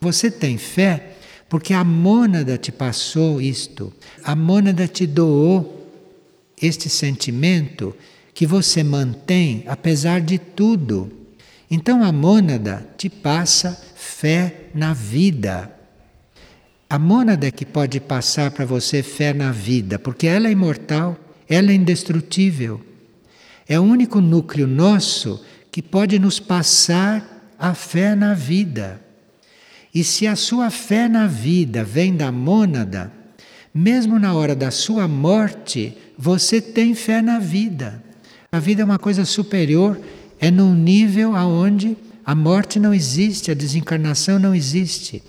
Você 0.00 0.30
tem 0.30 0.58
fé 0.58 1.16
porque 1.48 1.74
a 1.74 1.84
mônada 1.84 2.56
te 2.56 2.72
passou 2.72 3.40
isto, 3.40 3.92
a 4.24 4.34
mônada 4.34 4.88
te 4.88 5.06
doou 5.06 5.86
este 6.60 6.88
sentimento 6.88 7.94
que 8.34 8.46
você 8.46 8.82
mantém 8.82 9.64
apesar 9.66 10.20
de 10.20 10.38
tudo. 10.38 11.10
Então 11.70 12.02
a 12.02 12.12
mônada 12.12 12.86
te 12.96 13.08
passa 13.08 13.80
fé 13.94 14.66
na 14.74 14.92
vida. 14.92 15.70
A 16.88 16.98
mônada 16.98 17.50
que 17.50 17.64
pode 17.64 17.98
passar 18.00 18.50
para 18.50 18.66
você 18.66 19.02
fé 19.02 19.32
na 19.32 19.50
vida, 19.50 19.98
porque 19.98 20.26
ela 20.26 20.48
é 20.48 20.52
imortal, 20.52 21.18
ela 21.48 21.70
é 21.70 21.74
indestrutível. 21.74 22.80
É 23.66 23.80
o 23.80 23.82
único 23.82 24.20
núcleo 24.20 24.66
nosso 24.66 25.42
que 25.70 25.80
pode 25.80 26.18
nos 26.18 26.38
passar 26.38 27.54
a 27.58 27.74
fé 27.74 28.14
na 28.14 28.34
vida. 28.34 29.00
E 29.94 30.04
se 30.04 30.26
a 30.26 30.36
sua 30.36 30.70
fé 30.70 31.08
na 31.08 31.26
vida 31.26 31.84
vem 31.84 32.14
da 32.14 32.30
mônada, 32.30 33.12
mesmo 33.74 34.18
na 34.18 34.34
hora 34.34 34.54
da 34.54 34.70
sua 34.70 35.08
morte, 35.08 35.96
você 36.18 36.60
tem 36.60 36.94
fé 36.94 37.22
na 37.22 37.38
vida. 37.38 38.02
A 38.54 38.60
vida 38.60 38.82
é 38.82 38.84
uma 38.84 38.98
coisa 38.98 39.24
superior, 39.24 39.98
é 40.38 40.50
num 40.50 40.74
nível 40.74 41.34
aonde 41.34 41.96
a 42.22 42.34
morte 42.34 42.78
não 42.78 42.92
existe, 42.92 43.50
a 43.50 43.54
desencarnação 43.54 44.38
não 44.38 44.54
existe. 44.54 45.22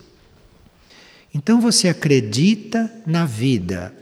Então 1.33 1.61
você 1.61 1.87
acredita 1.87 2.91
na 3.07 3.25
vida. 3.25 3.95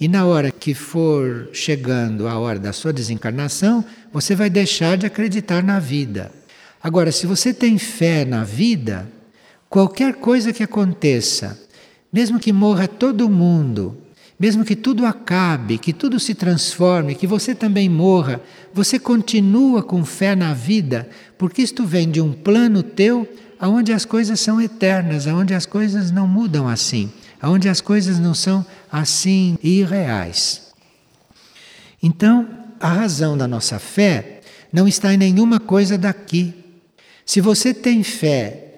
E 0.00 0.08
na 0.08 0.24
hora 0.24 0.50
que 0.50 0.72
for 0.72 1.50
chegando 1.52 2.26
a 2.26 2.38
hora 2.38 2.58
da 2.58 2.72
sua 2.72 2.90
desencarnação, 2.90 3.84
você 4.10 4.34
vai 4.34 4.48
deixar 4.48 4.96
de 4.96 5.04
acreditar 5.04 5.62
na 5.62 5.78
vida. 5.78 6.32
Agora, 6.82 7.12
se 7.12 7.26
você 7.26 7.52
tem 7.52 7.76
fé 7.76 8.24
na 8.24 8.44
vida, 8.44 9.06
qualquer 9.68 10.14
coisa 10.14 10.54
que 10.54 10.62
aconteça, 10.62 11.60
mesmo 12.10 12.40
que 12.40 12.50
morra 12.50 12.88
todo 12.88 13.28
mundo, 13.28 13.94
mesmo 14.44 14.62
que 14.62 14.76
tudo 14.76 15.06
acabe, 15.06 15.78
que 15.78 15.90
tudo 15.90 16.20
se 16.20 16.34
transforme, 16.34 17.14
que 17.14 17.26
você 17.26 17.54
também 17.54 17.88
morra, 17.88 18.42
você 18.74 18.98
continua 18.98 19.82
com 19.82 20.04
fé 20.04 20.36
na 20.36 20.52
vida, 20.52 21.08
porque 21.38 21.62
isto 21.62 21.86
vem 21.86 22.10
de 22.10 22.20
um 22.20 22.30
plano 22.30 22.82
teu 22.82 23.26
onde 23.58 23.90
as 23.90 24.04
coisas 24.04 24.38
são 24.38 24.60
eternas, 24.60 25.26
onde 25.26 25.54
as 25.54 25.64
coisas 25.64 26.10
não 26.10 26.28
mudam 26.28 26.68
assim, 26.68 27.10
onde 27.42 27.70
as 27.70 27.80
coisas 27.80 28.18
não 28.18 28.34
são 28.34 28.66
assim 28.92 29.56
irreais. 29.62 30.74
Então, 32.02 32.46
a 32.78 32.88
razão 32.88 33.38
da 33.38 33.48
nossa 33.48 33.78
fé 33.78 34.42
não 34.70 34.86
está 34.86 35.14
em 35.14 35.16
nenhuma 35.16 35.58
coisa 35.58 35.96
daqui. 35.96 36.52
Se 37.24 37.40
você 37.40 37.72
tem 37.72 38.02
fé 38.02 38.74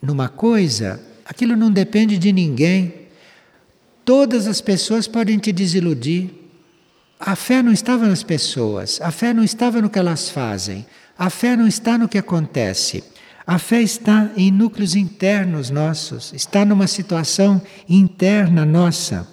numa 0.00 0.30
coisa, 0.30 0.98
aquilo 1.26 1.54
não 1.56 1.70
depende 1.70 2.16
de 2.16 2.32
ninguém. 2.32 2.99
Todas 4.04 4.46
as 4.46 4.60
pessoas 4.60 5.06
podem 5.06 5.38
te 5.38 5.52
desiludir. 5.52 6.30
A 7.18 7.36
fé 7.36 7.62
não 7.62 7.72
estava 7.72 8.08
nas 8.08 8.22
pessoas, 8.22 8.98
a 9.02 9.10
fé 9.10 9.34
não 9.34 9.44
estava 9.44 9.82
no 9.82 9.90
que 9.90 9.98
elas 9.98 10.30
fazem, 10.30 10.86
a 11.18 11.28
fé 11.28 11.54
não 11.54 11.66
está 11.66 11.98
no 11.98 12.08
que 12.08 12.16
acontece. 12.16 13.04
A 13.46 13.58
fé 13.58 13.82
está 13.82 14.30
em 14.36 14.50
núcleos 14.50 14.94
internos 14.94 15.70
nossos, 15.70 16.32
está 16.32 16.64
numa 16.64 16.86
situação 16.86 17.60
interna 17.88 18.64
nossa, 18.64 19.26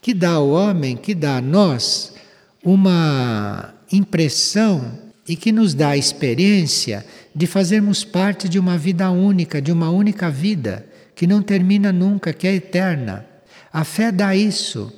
que 0.00 0.12
dá 0.12 0.32
ao 0.32 0.48
homem, 0.50 0.96
que 0.96 1.14
dá 1.14 1.38
a 1.38 1.40
nós 1.40 2.14
uma 2.62 3.74
impressão 3.90 4.92
e 5.26 5.34
que 5.34 5.50
nos 5.50 5.74
dá 5.74 5.90
a 5.90 5.96
experiência 5.96 7.04
de 7.34 7.46
fazermos 7.46 8.04
parte 8.04 8.48
de 8.48 8.58
uma 8.58 8.76
vida 8.76 9.10
única, 9.10 9.60
de 9.60 9.72
uma 9.72 9.90
única 9.90 10.30
vida, 10.30 10.86
que 11.14 11.26
não 11.26 11.42
termina 11.42 11.92
nunca, 11.92 12.32
que 12.32 12.46
é 12.46 12.54
eterna. 12.54 13.26
A 13.72 13.84
fé 13.84 14.10
dá 14.10 14.34
isso. 14.34 14.92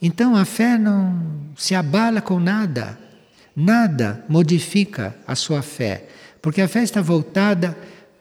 Então 0.00 0.36
a 0.36 0.44
fé 0.44 0.78
não 0.78 1.20
se 1.56 1.74
abala 1.74 2.20
com 2.20 2.40
nada. 2.40 2.98
Nada 3.54 4.24
modifica 4.28 5.14
a 5.26 5.34
sua 5.34 5.60
fé, 5.60 6.06
porque 6.40 6.62
a 6.62 6.68
fé 6.68 6.82
está 6.82 7.02
voltada 7.02 7.76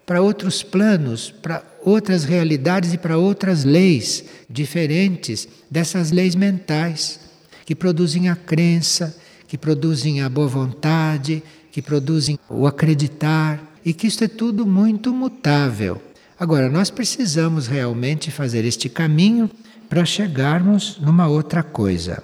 para 0.05 0.21
outros 0.21 0.61
planos, 0.61 1.31
para 1.31 1.63
outras 1.85 2.25
realidades 2.25 2.93
e 2.93 2.97
para 2.97 3.17
outras 3.17 3.63
leis 3.63 4.25
diferentes 4.49 5.47
dessas 5.69 6.11
leis 6.11 6.35
mentais 6.35 7.19
que 7.65 7.73
produzem 7.73 8.27
a 8.27 8.35
crença, 8.35 9.17
que 9.47 9.57
produzem 9.57 10.21
a 10.21 10.27
boa 10.27 10.47
vontade, 10.47 11.41
que 11.71 11.81
produzem 11.81 12.37
o 12.49 12.67
acreditar 12.67 13.61
e 13.85 13.93
que 13.93 14.07
isso 14.07 14.23
é 14.23 14.27
tudo 14.27 14.65
muito 14.65 15.13
mutável. 15.13 16.01
Agora, 16.37 16.69
nós 16.69 16.89
precisamos 16.89 17.67
realmente 17.67 18.31
fazer 18.31 18.65
este 18.65 18.89
caminho 18.89 19.49
para 19.91 20.05
chegarmos 20.05 20.97
numa 21.01 21.27
outra 21.27 21.61
coisa. 21.61 22.23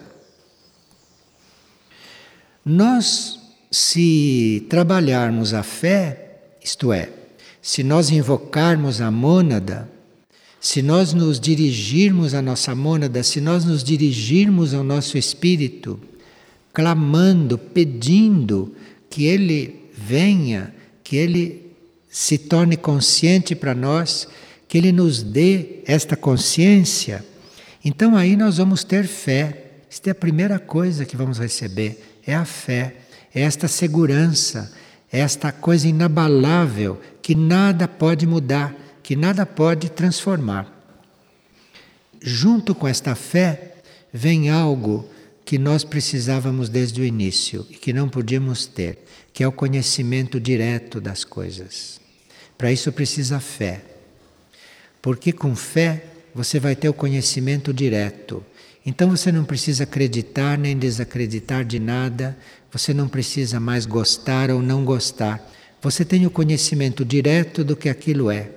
Nós, 2.63 3.37
se 3.69 4.65
trabalharmos 4.69 5.53
a 5.53 5.63
fé, 5.63 6.43
isto 6.63 6.93
é, 6.93 7.09
se 7.61 7.83
nós 7.83 8.09
invocarmos 8.09 9.01
a 9.01 9.11
mônada, 9.11 9.91
se 10.61 10.81
nós 10.81 11.11
nos 11.11 11.41
dirigirmos 11.41 12.33
à 12.33 12.41
nossa 12.41 12.73
mônada, 12.73 13.21
se 13.21 13.41
nós 13.41 13.65
nos 13.65 13.83
dirigirmos 13.83 14.73
ao 14.73 14.81
nosso 14.81 15.17
espírito, 15.17 15.99
clamando, 16.73 17.57
pedindo 17.57 18.73
que 19.09 19.25
ele 19.25 19.89
venha, 19.93 20.73
que 21.03 21.17
ele 21.17 21.73
se 22.09 22.37
torne 22.37 22.77
consciente 22.77 23.53
para 23.53 23.75
nós, 23.75 24.25
que 24.69 24.77
ele 24.77 24.93
nos 24.93 25.21
dê 25.21 25.81
esta 25.85 26.15
consciência 26.15 27.25
então 27.83 28.15
aí 28.15 28.35
nós 28.35 28.57
vamos 28.57 28.83
ter 28.83 29.05
fé. 29.07 29.63
Esta 29.89 30.09
é 30.09 30.11
a 30.11 30.15
primeira 30.15 30.59
coisa 30.59 31.05
que 31.05 31.15
vamos 31.15 31.39
receber, 31.39 32.19
é 32.25 32.35
a 32.35 32.43
fé, 32.43 32.95
é 33.33 33.41
esta 33.41 33.67
segurança, 33.67 34.73
é 35.11 35.19
esta 35.19 35.51
coisa 35.51 35.87
inabalável 35.87 36.99
que 37.21 37.33
nada 37.33 37.87
pode 37.87 38.27
mudar, 38.27 38.75
que 39.01 39.15
nada 39.15 39.45
pode 39.45 39.89
transformar. 39.89 40.73
Junto 42.21 42.75
com 42.75 42.87
esta 42.87 43.15
fé 43.15 43.75
vem 44.11 44.49
algo 44.49 45.07
que 45.45 45.57
nós 45.57 45.85
precisávamos 45.85 46.67
desde 46.67 46.99
o 46.99 47.05
início 47.05 47.65
e 47.69 47.75
que 47.75 47.93
não 47.93 48.09
podíamos 48.09 48.65
ter, 48.65 49.05
que 49.31 49.43
é 49.43 49.47
o 49.47 49.51
conhecimento 49.51 50.41
direto 50.41 50.99
das 50.99 51.23
coisas. 51.23 52.01
Para 52.57 52.71
isso 52.71 52.91
precisa 52.91 53.39
fé. 53.39 53.81
Porque 55.01 55.31
com 55.31 55.55
fé 55.55 56.03
você 56.37 56.59
vai 56.59 56.75
ter 56.75 56.87
o 56.87 56.93
conhecimento 56.93 57.73
direto. 57.73 58.45
Então 58.85 59.09
você 59.09 59.31
não 59.31 59.43
precisa 59.43 59.85
acreditar 59.85 60.55
nem 60.55 60.77
desacreditar 60.77 61.65
de 61.65 61.79
nada, 61.79 62.37
você 62.71 62.93
não 62.93 63.07
precisa 63.07 63.59
mais 63.59 63.87
gostar 63.87 64.51
ou 64.51 64.61
não 64.61 64.85
gostar. 64.85 65.51
Você 65.81 66.05
tem 66.05 66.27
o 66.27 66.29
conhecimento 66.29 67.03
direto 67.03 67.63
do 67.63 67.75
que 67.75 67.89
aquilo 67.89 68.29
é. 68.29 68.51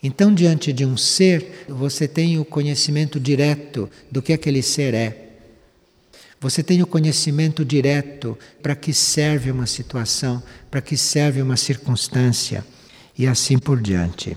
Então, 0.00 0.32
diante 0.32 0.72
de 0.72 0.86
um 0.86 0.96
ser, 0.96 1.64
você 1.68 2.06
tem 2.06 2.38
o 2.38 2.44
conhecimento 2.44 3.18
direto 3.18 3.90
do 4.08 4.22
que 4.22 4.32
aquele 4.32 4.62
ser 4.62 4.94
é. 4.94 5.30
Você 6.40 6.62
tem 6.62 6.80
o 6.80 6.86
conhecimento 6.86 7.64
direto 7.64 8.38
para 8.62 8.76
que 8.76 8.92
serve 8.92 9.50
uma 9.50 9.66
situação, 9.66 10.40
para 10.70 10.80
que 10.80 10.96
serve 10.96 11.42
uma 11.42 11.56
circunstância 11.56 12.64
e 13.18 13.26
assim 13.26 13.58
por 13.58 13.80
diante. 13.80 14.36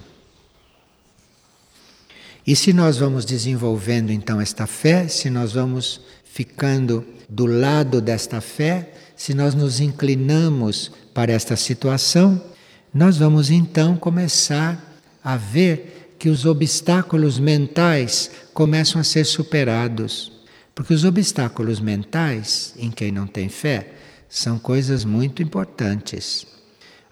E 2.50 2.56
se 2.56 2.74
nós 2.74 2.98
vamos 2.98 3.26
desenvolvendo 3.26 4.10
então 4.10 4.42
esta 4.42 4.66
fé, 4.66 5.08
se 5.08 5.30
nós 5.30 5.54
vamos 5.54 6.02
ficando 6.24 7.06
do 7.30 7.46
lado 7.46 8.02
desta 8.02 8.42
fé, 8.42 8.92
se 9.16 9.36
nós 9.36 9.54
nos 9.54 9.80
inclinamos 9.80 10.92
para 11.14 11.32
esta 11.32 11.56
situação, 11.56 12.42
nós 12.92 13.18
vamos 13.18 13.52
então 13.52 13.96
começar 13.96 15.00
a 15.24 15.38
ver 15.38 16.16
que 16.18 16.28
os 16.28 16.44
obstáculos 16.44 17.38
mentais 17.38 18.32
começam 18.52 19.00
a 19.00 19.04
ser 19.04 19.26
superados. 19.26 20.32
Porque 20.74 20.96
os 20.96 21.06
obstáculos 21.06 21.80
mentais, 21.80 22.74
em 22.80 22.90
quem 22.90 23.12
não 23.12 23.28
tem 23.28 23.48
fé, 23.48 23.94
são 24.28 24.58
coisas 24.58 25.06
muito 25.06 25.44
importantes. 25.44 26.48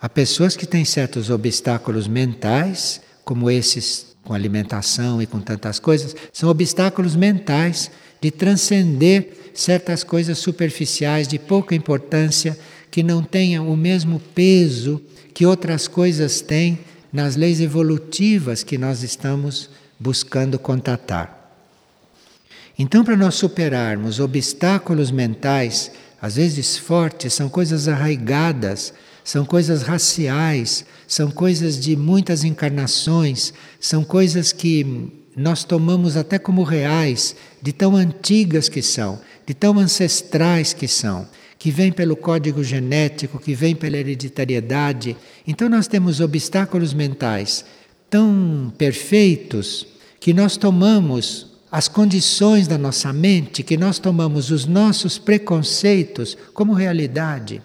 Há 0.02 0.10
pessoas 0.10 0.58
que 0.58 0.66
têm 0.66 0.84
certos 0.84 1.30
obstáculos 1.30 2.08
mentais, 2.08 3.02
como 3.24 3.52
esses 3.52 4.17
com 4.28 4.34
alimentação 4.34 5.22
e 5.22 5.26
com 5.26 5.40
tantas 5.40 5.80
coisas, 5.80 6.14
são 6.34 6.50
obstáculos 6.50 7.16
mentais 7.16 7.90
de 8.20 8.30
transcender 8.30 9.52
certas 9.54 10.04
coisas 10.04 10.38
superficiais 10.38 11.30
de 11.30 11.40
pouca 11.40 11.74
importância 11.74 12.60
que 12.92 13.02
não 13.02 13.24
tenham 13.24 13.72
o 13.72 13.78
mesmo 13.78 14.20
peso 14.36 15.02
que 15.34 15.46
outras 15.46 15.88
coisas 15.88 16.42
têm 16.42 16.78
nas 17.14 17.38
leis 17.38 17.62
evolutivas 17.62 18.64
que 18.64 18.78
nós 18.78 19.02
estamos 19.02 19.70
buscando 19.98 20.60
contatar. 20.60 21.56
Então, 22.78 23.06
para 23.06 23.16
nós 23.16 23.36
superarmos 23.36 24.20
obstáculos 24.20 25.10
mentais, 25.10 25.90
às 26.22 26.36
vezes 26.36 26.78
fortes, 26.78 27.34
são 27.34 27.48
coisas 27.48 27.88
arraigadas, 27.88 28.94
são 29.28 29.44
coisas 29.44 29.82
raciais, 29.82 30.86
são 31.06 31.30
coisas 31.30 31.78
de 31.78 31.98
muitas 31.98 32.46
encarnações, 32.46 33.54
são 33.78 34.02
coisas 34.02 34.54
que 34.54 35.12
nós 35.36 35.66
tomamos 35.66 36.16
até 36.16 36.40
como 36.40 36.64
reais, 36.64 37.36
de 37.62 37.74
tão 37.74 37.94
antigas 37.98 38.70
que 38.70 38.82
são, 38.82 39.20
de 39.46 39.54
tão 39.54 39.78
ancestrais 39.78 40.72
que 40.72 40.88
são, 40.88 41.28
que 41.60 41.70
vêm 41.70 41.92
pelo 41.92 42.16
código 42.16 42.64
genético, 42.64 43.38
que 43.38 43.54
vêm 43.54 43.76
pela 43.76 43.98
hereditariedade. 43.98 45.18
Então 45.46 45.68
nós 45.68 45.88
temos 45.88 46.22
obstáculos 46.22 46.94
mentais 46.94 47.66
tão 48.10 48.72
perfeitos 48.78 49.86
que 50.22 50.34
nós 50.34 50.56
tomamos 50.56 51.48
as 51.70 51.90
condições 51.90 52.66
da 52.66 52.78
nossa 52.78 53.12
mente, 53.12 53.62
que 53.62 53.76
nós 53.76 54.00
tomamos 54.00 54.52
os 54.52 54.66
nossos 54.66 55.18
preconceitos 55.18 56.38
como 56.54 56.72
realidade. 56.72 57.62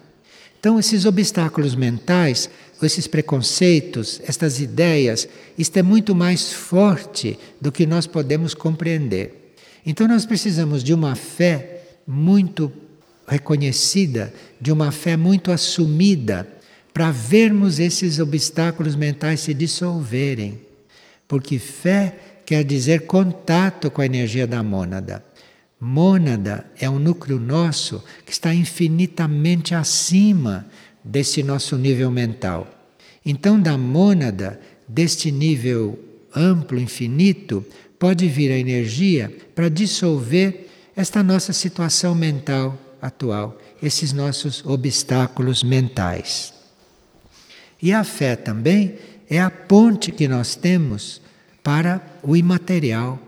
Então, 0.63 0.79
esses 0.79 1.07
obstáculos 1.07 1.75
mentais, 1.75 2.49
esses 2.81 3.09
preconceitos, 3.09 4.21
estas 4.25 4.61
ideias, 4.61 5.29
isto 5.59 5.77
é 5.77 5.83
muito 5.83 6.15
mais 6.15 6.53
forte 6.53 7.37
do 7.61 7.73
que 7.73 7.85
nós 7.85 8.07
podemos 8.07 8.55
compreender. 8.55 9.57
Então, 9.85 10.07
nós 10.07 10.25
precisamos 10.25 10.85
de 10.85 10.95
uma 10.95 11.17
fé 11.17 11.81
muito 12.07 12.73
reconhecida, 13.27 14.33
de 14.61 14.71
uma 14.71 14.93
fé 14.93 15.17
muito 15.17 15.51
assumida, 15.51 16.47
para 16.95 17.11
vermos 17.11 17.81
esses 17.81 18.21
obstáculos 18.21 18.95
mentais 18.95 19.41
se 19.41 19.53
dissolverem. 19.53 20.61
Porque 21.27 21.59
fé 21.59 22.15
quer 22.47 22.63
dizer 22.63 23.07
contato 23.07 23.91
com 23.91 24.01
a 24.01 24.07
energia 24.07 24.47
da 24.47 24.63
mônada. 24.63 25.25
Mônada 25.85 26.65
é 26.79 26.89
um 26.89 27.01
núcleo 27.01 27.41
nosso 27.41 28.05
que 28.25 28.31
está 28.31 28.55
infinitamente 28.55 29.75
acima 29.75 30.65
desse 31.03 31.43
nosso 31.43 31.77
nível 31.77 32.09
mental. 32.09 32.69
Então, 33.27 33.61
da 33.61 33.77
mônada, 33.77 34.61
deste 34.87 35.33
nível 35.33 35.99
amplo, 36.37 36.79
infinito, 36.79 37.67
pode 37.99 38.29
vir 38.29 38.53
a 38.53 38.59
energia 38.59 39.37
para 39.57 39.69
dissolver 39.69 40.69
esta 40.95 41.21
nossa 41.21 41.53
situação 41.53 42.15
mental 42.15 42.79
atual, 43.01 43.59
esses 43.83 44.13
nossos 44.13 44.65
obstáculos 44.65 45.65
mentais. 45.65 46.55
E 47.83 47.93
a 47.93 48.05
fé 48.05 48.37
também 48.37 48.99
é 49.29 49.41
a 49.41 49.51
ponte 49.51 50.13
que 50.13 50.29
nós 50.29 50.55
temos 50.55 51.21
para 51.61 52.01
o 52.23 52.37
imaterial. 52.37 53.19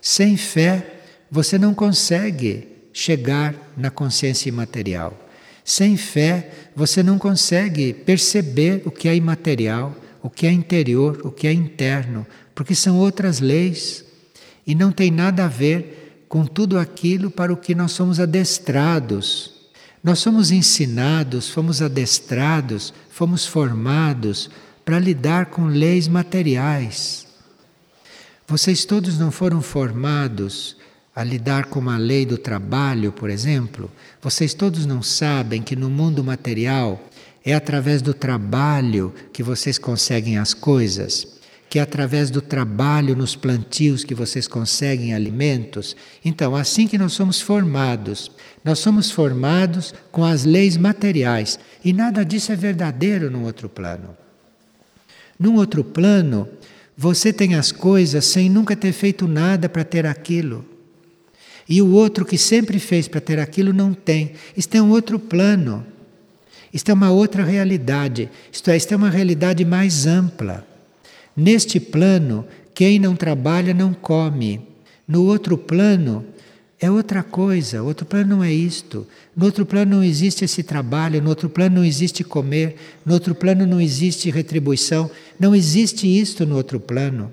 Sem 0.00 0.36
fé, 0.36 0.91
você 1.34 1.56
não 1.56 1.72
consegue 1.72 2.68
chegar 2.92 3.54
na 3.74 3.90
consciência 3.90 4.50
imaterial. 4.50 5.18
Sem 5.64 5.96
fé, 5.96 6.50
você 6.76 7.02
não 7.02 7.18
consegue 7.18 7.94
perceber 7.94 8.82
o 8.84 8.90
que 8.90 9.08
é 9.08 9.16
imaterial, 9.16 9.96
o 10.22 10.28
que 10.28 10.46
é 10.46 10.52
interior, 10.52 11.22
o 11.24 11.30
que 11.30 11.46
é 11.46 11.52
interno, 11.52 12.26
porque 12.54 12.74
são 12.74 12.98
outras 12.98 13.40
leis 13.40 14.04
e 14.66 14.74
não 14.74 14.92
tem 14.92 15.10
nada 15.10 15.46
a 15.46 15.48
ver 15.48 16.26
com 16.28 16.44
tudo 16.44 16.78
aquilo 16.78 17.30
para 17.30 17.50
o 17.50 17.56
que 17.56 17.74
nós 17.74 17.92
somos 17.92 18.20
adestrados. 18.20 19.54
Nós 20.04 20.18
somos 20.18 20.50
ensinados, 20.50 21.48
fomos 21.48 21.80
adestrados, 21.80 22.92
fomos 23.08 23.46
formados 23.46 24.50
para 24.84 24.98
lidar 24.98 25.46
com 25.46 25.64
leis 25.64 26.08
materiais. 26.08 27.26
Vocês 28.46 28.84
todos 28.84 29.18
não 29.18 29.30
foram 29.30 29.62
formados 29.62 30.81
a 31.14 31.22
lidar 31.22 31.66
com 31.66 31.90
a 31.90 31.98
lei 31.98 32.24
do 32.24 32.38
trabalho, 32.38 33.12
por 33.12 33.28
exemplo, 33.28 33.90
vocês 34.20 34.54
todos 34.54 34.86
não 34.86 35.02
sabem 35.02 35.62
que 35.62 35.76
no 35.76 35.90
mundo 35.90 36.24
material 36.24 37.00
é 37.44 37.54
através 37.54 38.00
do 38.00 38.14
trabalho 38.14 39.12
que 39.32 39.42
vocês 39.42 39.76
conseguem 39.76 40.38
as 40.38 40.54
coisas, 40.54 41.26
que 41.68 41.78
é 41.78 41.82
através 41.82 42.30
do 42.30 42.40
trabalho 42.40 43.14
nos 43.14 43.36
plantios 43.36 44.04
que 44.04 44.14
vocês 44.14 44.48
conseguem 44.48 45.14
alimentos. 45.14 45.96
Então, 46.24 46.56
assim 46.56 46.86
que 46.86 46.96
nós 46.96 47.12
somos 47.12 47.40
formados, 47.40 48.30
nós 48.64 48.78
somos 48.78 49.10
formados 49.10 49.94
com 50.10 50.24
as 50.24 50.44
leis 50.44 50.76
materiais 50.76 51.58
e 51.84 51.92
nada 51.92 52.24
disso 52.24 52.52
é 52.52 52.56
verdadeiro 52.56 53.30
num 53.30 53.44
outro 53.44 53.68
plano. 53.68 54.16
Num 55.38 55.56
outro 55.56 55.82
plano, 55.82 56.48
você 56.96 57.32
tem 57.32 57.54
as 57.54 57.72
coisas 57.72 58.24
sem 58.24 58.48
nunca 58.48 58.76
ter 58.76 58.92
feito 58.92 59.26
nada 59.26 59.68
para 59.68 59.84
ter 59.84 60.06
aquilo. 60.06 60.71
E 61.68 61.80
o 61.80 61.92
outro 61.92 62.24
que 62.24 62.36
sempre 62.36 62.78
fez 62.78 63.08
para 63.08 63.20
ter 63.20 63.38
aquilo 63.38 63.72
não 63.72 63.94
tem. 63.94 64.32
Isto 64.56 64.74
é 64.76 64.82
um 64.82 64.90
outro 64.90 65.18
plano. 65.18 65.86
Isto 66.72 66.90
é 66.90 66.94
uma 66.94 67.10
outra 67.10 67.44
realidade. 67.44 68.30
Isto 68.50 68.70
é, 68.70 68.76
isto 68.76 68.92
é 68.92 68.96
uma 68.96 69.10
realidade 69.10 69.64
mais 69.64 70.06
ampla. 70.06 70.66
Neste 71.36 71.78
plano, 71.78 72.46
quem 72.74 72.98
não 72.98 73.14
trabalha 73.14 73.74
não 73.74 73.92
come. 73.92 74.60
No 75.06 75.24
outro 75.24 75.58
plano, 75.58 76.24
é 76.80 76.90
outra 76.90 77.22
coisa. 77.22 77.82
O 77.82 77.86
outro 77.86 78.04
plano 78.04 78.36
não 78.36 78.44
é 78.44 78.52
isto. 78.52 79.06
No 79.36 79.46
outro 79.46 79.64
plano 79.64 79.96
não 79.96 80.04
existe 80.04 80.44
esse 80.44 80.62
trabalho. 80.62 81.22
No 81.22 81.28
outro 81.28 81.48
plano 81.48 81.76
não 81.76 81.84
existe 81.84 82.24
comer. 82.24 82.76
No 83.06 83.14
outro 83.14 83.34
plano 83.34 83.66
não 83.66 83.80
existe 83.80 84.30
retribuição. 84.30 85.10
Não 85.38 85.54
existe 85.54 86.06
isto 86.06 86.44
no 86.44 86.56
outro 86.56 86.80
plano. 86.80 87.30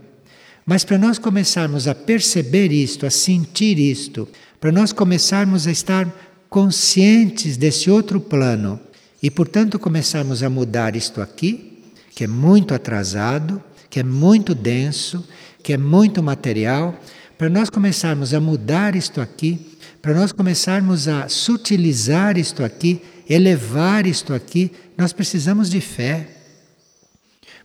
Mas 0.65 0.83
para 0.83 0.97
nós 0.97 1.17
começarmos 1.17 1.87
a 1.87 1.95
perceber 1.95 2.71
isto, 2.71 3.05
a 3.05 3.09
sentir 3.09 3.79
isto, 3.79 4.27
para 4.59 4.71
nós 4.71 4.91
começarmos 4.91 5.67
a 5.67 5.71
estar 5.71 6.07
conscientes 6.49 7.57
desse 7.57 7.89
outro 7.89 8.19
plano 8.19 8.79
e, 9.21 9.29
portanto, 9.29 9.79
começarmos 9.79 10.43
a 10.43 10.49
mudar 10.49 10.95
isto 10.95 11.21
aqui, 11.21 11.81
que 12.15 12.23
é 12.23 12.27
muito 12.27 12.73
atrasado, 12.73 13.61
que 13.89 13.99
é 13.99 14.03
muito 14.03 14.53
denso, 14.53 15.25
que 15.63 15.73
é 15.73 15.77
muito 15.77 16.21
material, 16.21 16.99
para 17.37 17.49
nós 17.49 17.69
começarmos 17.69 18.33
a 18.33 18.39
mudar 18.39 18.95
isto 18.95 19.21
aqui, 19.21 19.77
para 20.01 20.13
nós 20.13 20.31
começarmos 20.31 21.07
a 21.07 21.27
sutilizar 21.29 22.37
isto 22.37 22.63
aqui, 22.63 23.01
elevar 23.29 24.05
isto 24.05 24.33
aqui, 24.33 24.71
nós 24.97 25.13
precisamos 25.13 25.69
de 25.69 25.79
fé. 25.79 26.27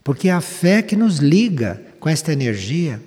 Porque 0.03 0.29
é 0.29 0.31
a 0.31 0.41
fé 0.41 0.81
que 0.81 0.95
nos 0.95 1.17
liga 1.17 1.81
com 2.05 2.09
esta 2.09 2.31
energia. 2.31 3.01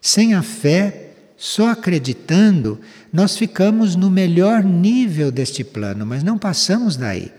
Sem 0.00 0.32
a 0.32 0.42
fé, 0.42 1.10
só 1.36 1.68
acreditando, 1.68 2.80
nós 3.12 3.36
ficamos 3.36 3.94
no 3.94 4.10
melhor 4.10 4.64
nível 4.64 5.30
deste 5.30 5.62
plano, 5.62 6.06
mas 6.06 6.22
não 6.22 6.38
passamos 6.38 6.96
daí. 6.96 7.30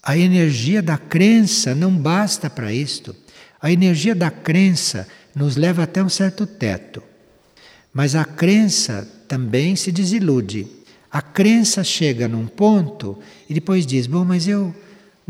A 0.00 0.16
energia 0.16 0.80
da 0.80 0.96
crença 0.96 1.74
não 1.74 1.90
basta 1.90 2.48
para 2.48 2.72
isto. 2.72 3.16
A 3.60 3.72
energia 3.72 4.14
da 4.14 4.30
crença 4.30 5.08
nos 5.34 5.56
leva 5.56 5.82
até 5.82 6.00
um 6.00 6.08
certo 6.08 6.46
teto. 6.46 7.02
Mas 7.92 8.14
a 8.14 8.24
crença 8.24 9.08
também 9.26 9.74
se 9.74 9.90
desilude. 9.90 10.68
A 11.10 11.20
crença 11.20 11.82
chega 11.82 12.28
num 12.28 12.46
ponto 12.46 13.18
e 13.48 13.54
depois 13.54 13.84
diz: 13.84 14.06
Bom, 14.06 14.24
mas 14.24 14.46
eu 14.46 14.72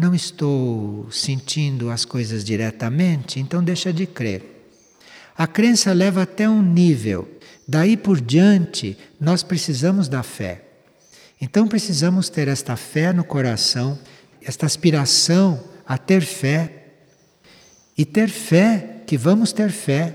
não 0.00 0.14
estou 0.14 1.06
sentindo 1.12 1.90
as 1.90 2.06
coisas 2.06 2.42
diretamente, 2.42 3.38
então 3.38 3.62
deixa 3.62 3.92
de 3.92 4.06
crer. 4.06 4.64
A 5.36 5.46
crença 5.46 5.92
leva 5.92 6.22
até 6.22 6.48
um 6.48 6.62
nível. 6.62 7.28
Daí 7.68 7.96
por 7.96 8.20
diante, 8.20 8.96
nós 9.20 9.42
precisamos 9.42 10.08
da 10.08 10.22
fé. 10.22 10.62
Então 11.40 11.68
precisamos 11.68 12.28
ter 12.30 12.48
esta 12.48 12.76
fé 12.76 13.12
no 13.12 13.22
coração, 13.22 13.98
esta 14.42 14.64
aspiração 14.64 15.62
a 15.86 15.98
ter 15.98 16.22
fé. 16.22 16.84
E 17.96 18.04
ter 18.04 18.30
fé 18.30 19.02
que 19.06 19.18
vamos 19.18 19.52
ter 19.52 19.70
fé. 19.70 20.14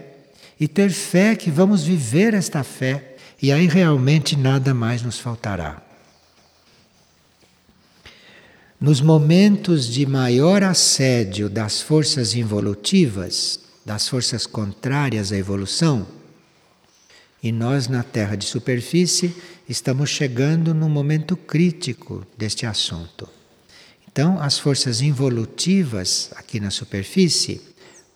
E 0.59 0.67
ter 0.67 0.89
fé 0.89 1.35
que 1.35 1.51
vamos 1.51 1.83
viver 1.83 2.33
esta 2.33 2.63
fé. 2.63 3.15
E 3.41 3.51
aí 3.51 3.67
realmente 3.67 4.35
nada 4.35 4.73
mais 4.73 5.03
nos 5.03 5.19
faltará. 5.19 5.84
Nos 8.79 8.99
momentos 8.99 9.87
de 9.87 10.05
maior 10.05 10.61
assédio 10.61 11.49
das 11.49 11.81
forças 11.81 12.35
involutivas, 12.35 13.61
das 13.85 14.09
forças 14.09 14.45
contrárias 14.45 15.31
à 15.31 15.37
evolução, 15.37 16.05
e 17.41 17.53
nós 17.53 17.87
na 17.87 18.03
Terra 18.03 18.35
de 18.35 18.45
superfície 18.45 19.33
estamos 19.69 20.09
chegando 20.09 20.73
num 20.73 20.89
momento 20.89 21.37
crítico 21.37 22.27
deste 22.37 22.65
assunto. 22.65 23.29
Então, 24.11 24.41
as 24.41 24.59
forças 24.59 25.01
involutivas 25.01 26.29
aqui 26.35 26.59
na 26.59 26.69
superfície, 26.69 27.61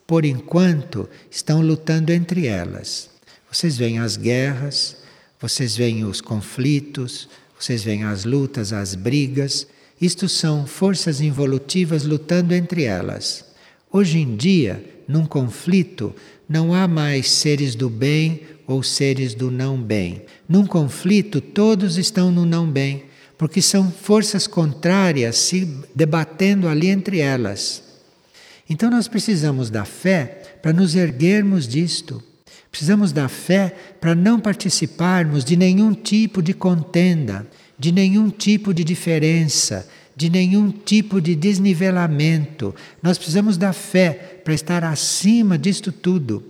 por 0.06 0.26
enquanto, 0.26 1.08
estão 1.32 1.62
lutando 1.62 2.12
entre 2.12 2.48
elas. 2.48 3.10
Vocês 3.50 3.78
veem 3.78 4.00
as 4.00 4.18
guerras, 4.18 4.98
vocês 5.40 5.78
veem 5.78 6.04
os 6.04 6.20
conflitos, 6.20 7.30
vocês 7.58 7.82
veem 7.82 8.04
as 8.04 8.26
lutas, 8.26 8.74
as 8.74 8.94
brigas 8.94 9.66
isto 10.02 10.30
são 10.30 10.66
forças 10.66 11.22
involutivas 11.22 12.04
lutando 12.04 12.54
entre 12.54 12.84
elas. 12.84 13.46
Hoje 13.92 14.20
em 14.20 14.36
dia, 14.36 14.84
num 15.08 15.26
conflito, 15.26 16.16
não 16.48 16.74
há 16.74 16.88
mais 16.88 17.30
seres 17.30 17.76
do 17.76 17.90
bem 17.90 18.42
ou 18.68 18.84
seres 18.84 19.34
do 19.34 19.50
não 19.50 19.82
bem. 19.82 20.22
Num 20.48 20.66
conflito, 20.66 21.42
todos 21.42 21.98
estão 21.98 22.32
no 22.32 22.46
não 22.46 22.70
bem, 22.70 23.06
porque 23.38 23.62
são 23.62 23.92
forças 23.92 24.46
contrárias 24.46 25.38
se 25.38 25.66
debatendo 25.96 26.68
ali 26.68 26.88
entre 26.88 27.20
elas. 27.20 27.84
Então 28.70 28.92
nós 28.92 29.08
precisamos 29.08 29.70
da 29.70 29.86
fé 29.86 30.58
para 30.62 30.72
nos 30.72 30.94
erguermos 30.96 31.68
disto. 31.68 32.24
Precisamos 32.70 33.12
da 33.12 33.28
fé 33.28 33.76
para 34.00 34.14
não 34.14 34.40
participarmos 34.40 35.44
de 35.44 35.56
nenhum 35.58 35.94
tipo 35.94 36.42
de 36.42 36.54
contenda, 36.54 37.48
de 37.80 37.92
nenhum 37.92 38.30
tipo 38.30 38.74
de 38.74 38.84
diferença, 38.84 39.88
de 40.16 40.30
nenhum 40.30 40.70
tipo 40.70 41.22
de 41.22 41.34
desnivelamento. 41.34 42.76
Nós 43.02 43.18
precisamos 43.18 43.58
da 43.58 43.72
fé 43.72 44.42
para 44.44 44.54
estar 44.54 44.84
acima 44.84 45.58
disto 45.58 45.92
tudo 45.92 46.44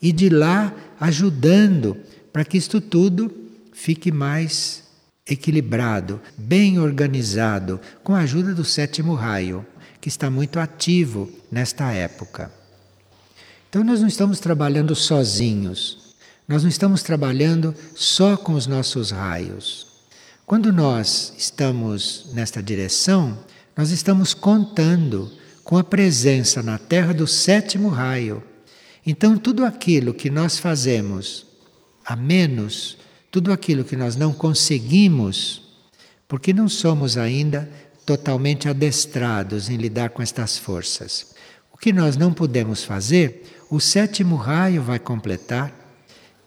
e 0.00 0.12
de 0.12 0.28
lá 0.28 0.72
ajudando 1.00 1.96
para 2.32 2.44
que 2.44 2.56
isto 2.56 2.80
tudo 2.80 3.34
fique 3.72 4.12
mais 4.12 4.84
equilibrado, 5.26 6.20
bem 6.38 6.78
organizado, 6.78 7.80
com 8.04 8.14
a 8.14 8.20
ajuda 8.20 8.54
do 8.54 8.64
sétimo 8.64 9.14
raio, 9.14 9.66
que 10.00 10.08
está 10.08 10.30
muito 10.30 10.60
ativo 10.60 11.28
nesta 11.50 11.90
época. 11.90 12.52
Então, 13.68 13.82
nós 13.82 14.00
não 14.00 14.06
estamos 14.06 14.38
trabalhando 14.38 14.94
sozinhos, 14.94 16.14
nós 16.46 16.62
não 16.62 16.70
estamos 16.70 17.02
trabalhando 17.02 17.74
só 17.96 18.36
com 18.36 18.52
os 18.52 18.68
nossos 18.68 19.10
raios. 19.10 19.85
Quando 20.46 20.72
nós 20.72 21.34
estamos 21.36 22.28
nesta 22.32 22.62
direção, 22.62 23.36
nós 23.76 23.90
estamos 23.90 24.32
contando 24.32 25.28
com 25.64 25.76
a 25.76 25.82
presença 25.82 26.62
na 26.62 26.78
Terra 26.78 27.12
do 27.12 27.26
sétimo 27.26 27.88
raio. 27.88 28.40
Então, 29.04 29.36
tudo 29.36 29.64
aquilo 29.64 30.14
que 30.14 30.30
nós 30.30 30.56
fazemos 30.56 31.44
a 32.04 32.14
menos, 32.14 32.96
tudo 33.28 33.52
aquilo 33.52 33.82
que 33.82 33.96
nós 33.96 34.14
não 34.14 34.32
conseguimos, 34.32 35.62
porque 36.28 36.52
não 36.52 36.68
somos 36.68 37.18
ainda 37.18 37.68
totalmente 38.06 38.68
adestrados 38.68 39.68
em 39.68 39.76
lidar 39.76 40.10
com 40.10 40.22
estas 40.22 40.56
forças. 40.56 41.34
O 41.72 41.76
que 41.76 41.92
nós 41.92 42.16
não 42.16 42.32
podemos 42.32 42.84
fazer, 42.84 43.52
o 43.68 43.80
sétimo 43.80 44.36
raio 44.36 44.80
vai 44.80 45.00
completar. 45.00 45.74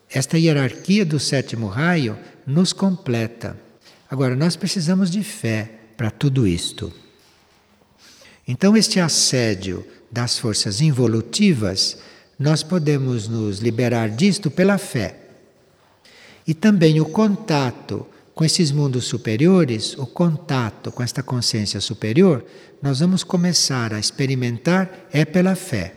Esta 0.09 0.37
hierarquia 0.37 1.05
do 1.05 1.19
sétimo 1.19 1.67
raio 1.67 2.17
nos 2.47 2.71
completa. 2.71 3.67
Agora, 4.09 4.35
nós 4.35 4.55
precisamos 4.55 5.09
de 5.11 5.23
fé 5.23 5.71
para 5.95 6.09
tudo 6.09 6.47
isto. 6.47 6.91
Então, 8.47 8.75
este 8.75 8.99
assédio 8.99 9.85
das 10.11 10.39
forças 10.39 10.81
involutivas, 10.81 11.97
nós 12.37 12.63
podemos 12.63 13.27
nos 13.27 13.59
liberar 13.59 14.09
disto 14.09 14.49
pela 14.49 14.77
fé. 14.77 15.15
E 16.47 16.53
também 16.53 16.99
o 16.99 17.05
contato 17.05 18.07
com 18.33 18.43
esses 18.43 18.71
mundos 18.71 19.05
superiores, 19.05 19.95
o 19.97 20.07
contato 20.07 20.91
com 20.91 21.03
esta 21.03 21.21
consciência 21.21 21.79
superior, 21.81 22.43
nós 22.81 23.01
vamos 23.01 23.23
começar 23.23 23.93
a 23.93 23.99
experimentar 23.99 25.07
é 25.11 25.25
pela 25.25 25.55
fé. 25.55 25.93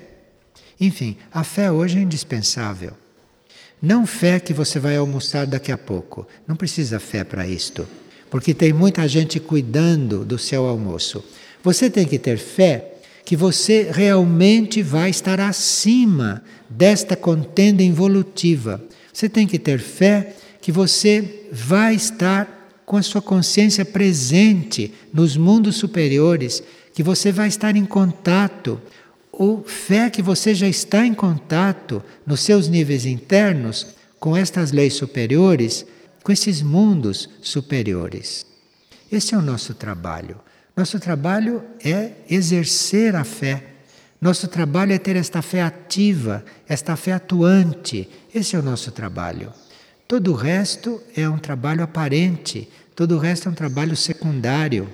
Enfim, 0.80 1.16
a 1.32 1.44
fé 1.44 1.70
hoje 1.70 1.98
é 1.98 2.02
indispensável. 2.02 3.01
Não 3.82 4.06
fé 4.06 4.38
que 4.38 4.54
você 4.54 4.78
vai 4.78 4.96
almoçar 4.96 5.46
daqui 5.46 5.72
a 5.72 5.76
pouco. 5.76 6.26
Não 6.46 6.54
precisa 6.54 7.00
fé 7.00 7.24
para 7.24 7.46
isto 7.46 7.86
porque 8.32 8.54
tem 8.54 8.72
muita 8.72 9.06
gente 9.06 9.38
cuidando 9.38 10.24
do 10.24 10.38
seu 10.38 10.64
almoço. 10.64 11.22
Você 11.62 11.90
tem 11.90 12.06
que 12.06 12.18
ter 12.18 12.38
fé 12.38 12.94
que 13.26 13.36
você 13.36 13.90
realmente 13.92 14.82
vai 14.82 15.10
estar 15.10 15.38
acima 15.38 16.42
desta 16.66 17.14
contenda 17.14 17.82
involutiva. 17.82 18.82
Você 19.12 19.28
tem 19.28 19.46
que 19.46 19.58
ter 19.58 19.78
fé 19.78 20.34
que 20.62 20.72
você 20.72 21.46
vai 21.52 21.94
estar 21.94 22.80
com 22.86 22.96
a 22.96 23.02
sua 23.02 23.20
consciência 23.20 23.84
presente 23.84 24.94
nos 25.12 25.36
mundos 25.36 25.76
superiores, 25.76 26.62
que 26.94 27.02
você 27.02 27.30
vai 27.30 27.48
estar 27.48 27.76
em 27.76 27.84
contato, 27.84 28.80
ou 29.32 29.64
fé 29.64 30.10
que 30.10 30.22
você 30.22 30.54
já 30.54 30.68
está 30.68 31.06
em 31.06 31.14
contato 31.14 32.02
nos 32.26 32.40
seus 32.40 32.68
níveis 32.68 33.06
internos 33.06 33.86
com 34.20 34.36
estas 34.36 34.70
leis 34.70 34.94
superiores 34.94 35.86
com 36.22 36.32
esses 36.32 36.62
mundos 36.62 37.28
superiores. 37.40 38.46
Esse 39.10 39.34
é 39.34 39.38
o 39.38 39.42
nosso 39.42 39.74
trabalho. 39.74 40.40
Nosso 40.76 40.98
trabalho 40.98 41.62
é 41.84 42.12
exercer 42.30 43.14
a 43.16 43.24
fé. 43.24 43.64
Nosso 44.20 44.46
trabalho 44.46 44.92
é 44.92 44.98
ter 44.98 45.16
esta 45.16 45.42
fé 45.42 45.62
ativa, 45.62 46.44
esta 46.68 46.96
fé 46.96 47.12
atuante. 47.12 48.08
Esse 48.32 48.54
é 48.56 48.58
o 48.58 48.62
nosso 48.62 48.92
trabalho. 48.92 49.52
Todo 50.06 50.32
o 50.32 50.36
resto 50.36 51.02
é 51.16 51.28
um 51.28 51.38
trabalho 51.38 51.82
aparente, 51.82 52.68
todo 52.94 53.16
o 53.16 53.18
resto 53.18 53.48
é 53.48 53.52
um 53.52 53.54
trabalho 53.54 53.96
secundário 53.96 54.88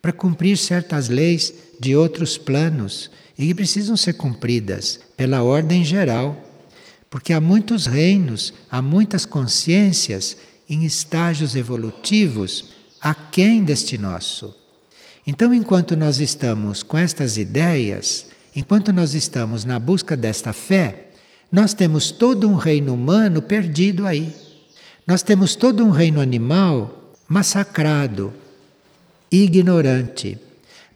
para 0.00 0.12
cumprir 0.12 0.56
certas 0.56 1.08
leis 1.08 1.54
de 1.80 1.96
outros 1.96 2.36
planos 2.36 3.10
e 3.38 3.46
que 3.46 3.54
precisam 3.54 3.96
ser 3.96 4.14
cumpridas 4.14 5.00
pela 5.16 5.42
ordem 5.42 5.84
geral. 5.84 6.36
Porque 7.10 7.32
há 7.32 7.40
muitos 7.40 7.86
reinos, 7.86 8.54
há 8.70 8.80
muitas 8.80 9.26
consciências 9.26 10.36
em 10.68 10.84
estágios 10.84 11.54
evolutivos 11.54 12.70
aquém 13.00 13.64
deste 13.64 13.98
nosso. 13.98 14.54
Então, 15.26 15.52
enquanto 15.52 15.96
nós 15.96 16.20
estamos 16.20 16.82
com 16.82 16.96
estas 16.96 17.36
ideias, 17.36 18.26
enquanto 18.56 18.92
nós 18.92 19.14
estamos 19.14 19.64
na 19.64 19.78
busca 19.78 20.16
desta 20.16 20.52
fé, 20.52 21.08
nós 21.50 21.74
temos 21.74 22.10
todo 22.10 22.48
um 22.48 22.54
reino 22.54 22.94
humano 22.94 23.42
perdido 23.42 24.06
aí. 24.06 24.34
Nós 25.06 25.22
temos 25.22 25.54
todo 25.54 25.84
um 25.84 25.90
reino 25.90 26.20
animal 26.20 27.12
massacrado, 27.28 28.32
ignorante. 29.30 30.38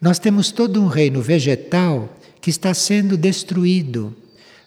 Nós 0.01 0.19
temos 0.19 0.51
todo 0.51 0.81
um 0.83 0.87
reino 0.87 1.21
vegetal 1.21 2.09
que 2.47 2.51
está 2.51 2.73
sendo 2.73 3.17
destruído. 3.17 4.15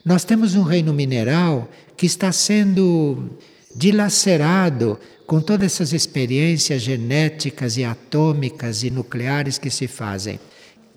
Nós 0.03 0.25
temos 0.25 0.53
um 0.53 0.63
reino 0.63 0.93
mineral 0.93 1.71
que 1.95 2.05
está 2.05 2.29
sendo 2.29 3.29
dilacerado 3.73 4.99
com 5.25 5.39
todas 5.39 5.67
essas 5.67 5.93
experiências 5.93 6.81
genéticas 6.81 7.77
e 7.77 7.85
atômicas 7.85 8.83
e 8.83 8.89
nucleares 8.91 9.57
que 9.57 9.69
se 9.69 9.87
fazem. 9.87 10.41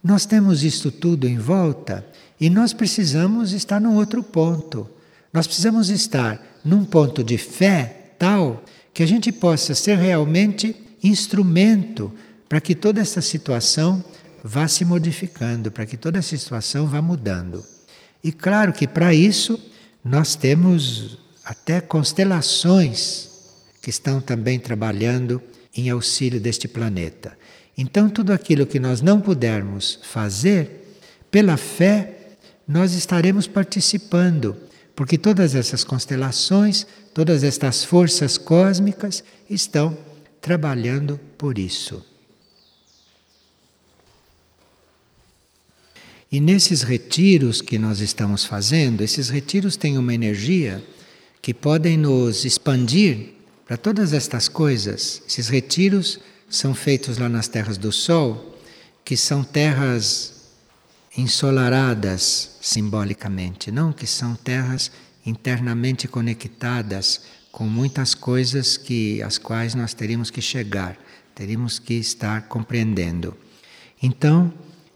Nós 0.03 0.27
temos 0.27 0.65
isto 0.65 0.91
tudo 0.91 1.29
em 1.29 1.39
volta 1.39 2.05
e 2.41 2.51
nós 2.51 2.73
precisamos 2.73 3.53
estar 3.53 3.81
num 3.81 3.95
outro 3.95 4.21
ponto. 4.21 4.91
Nós 5.33 5.47
precisamos 5.47 5.89
estar 5.89 6.45
num 6.65 6.85
ponto 6.85 7.23
de 7.23 7.39
fé 7.39 8.15
tal 8.19 8.65
que 8.93 9.05
a 9.05 9.07
gente 9.07 9.31
possa 9.31 9.73
ser 9.73 9.99
realmente 9.99 10.75
instrumento 11.01 12.13
para 12.49 12.61
que 12.61 12.75
toda 12.75 13.01
essa 13.01 13.23
situação 13.23 14.05
vá 14.43 14.67
se 14.67 14.85
modificando, 14.85 15.71
para 15.71 15.87
que 15.87 15.97
toda 15.97 16.19
essa 16.19 16.37
situação 16.37 16.87
vá 16.87 17.01
mudando. 17.01 17.65
E 18.23 18.33
claro 18.33 18.73
que 18.73 18.87
para 18.87 19.15
isso 19.15 19.59
nós 20.05 20.35
temos 20.35 21.19
até 21.45 21.81
constelações 21.81 23.31
que 23.81 23.91
estão 23.91 24.21
também 24.21 24.59
trabalhando 24.59 25.43
em 25.75 25.91
auxílio 25.91 26.41
deste 26.41 26.69
planeta. 26.69 27.37
Então, 27.77 28.09
tudo 28.09 28.33
aquilo 28.33 28.67
que 28.67 28.79
nós 28.79 29.01
não 29.01 29.21
pudermos 29.21 29.99
fazer, 30.03 30.99
pela 31.31 31.57
fé, 31.57 32.37
nós 32.69 32.93
estaremos 32.93 33.47
participando, 33.47 34.57
porque 34.95 35.17
todas 35.17 35.55
essas 35.55 35.83
constelações, 35.83 36.87
todas 37.15 37.43
estas 37.43 37.83
forças 37.83 38.37
cósmicas 38.37 39.25
estão 39.49 39.97
trabalhando 40.41 41.19
por 41.39 41.59
isso. 41.59 42.12
E 46.33 46.41
nesses 46.41 46.81
retiros 46.81 47.61
que 47.61 47.79
nós 47.79 48.01
estamos 48.01 48.47
fazendo, 48.47 49.03
esses 49.03 49.29
retiros 49.29 49.77
têm 49.77 49.99
uma 49.99 50.15
energia 50.15 50.83
que 51.43 51.53
podem 51.53 51.99
nos 51.99 52.47
expandir 52.47 53.35
para 53.67 53.77
todas 53.77 54.15
estas 54.15 54.49
coisas. 54.49 55.23
Esses 55.29 55.49
retiros 55.49 56.19
são 56.49 56.75
feitos 56.75 57.19
lá 57.19 57.29
nas 57.29 57.49
terras 57.49 57.77
do 57.77 57.93
Sol, 57.93 58.59
que 59.05 59.15
são 59.15 59.45
terras 59.45 60.33
ensolaradas 61.19 62.57
simbolicamente, 62.63 63.71
não 63.71 63.93
que 63.93 64.07
são 64.07 64.35
terras 64.35 64.91
internamente 65.27 66.09
conectadas 66.09 67.21
com 67.51 67.65
muitas 67.65 68.15
coisas 68.15 68.79
que 68.79 69.23
as 69.23 69.37
quais 69.37 69.75
nós 69.75 69.93
teríamos 69.93 70.31
que 70.31 70.41
chegar, 70.41 70.97
teríamos 71.35 71.79
que 71.79 71.93
estar 71.93 72.49
compreendendo. 72.49 73.37
Então, 74.03 74.51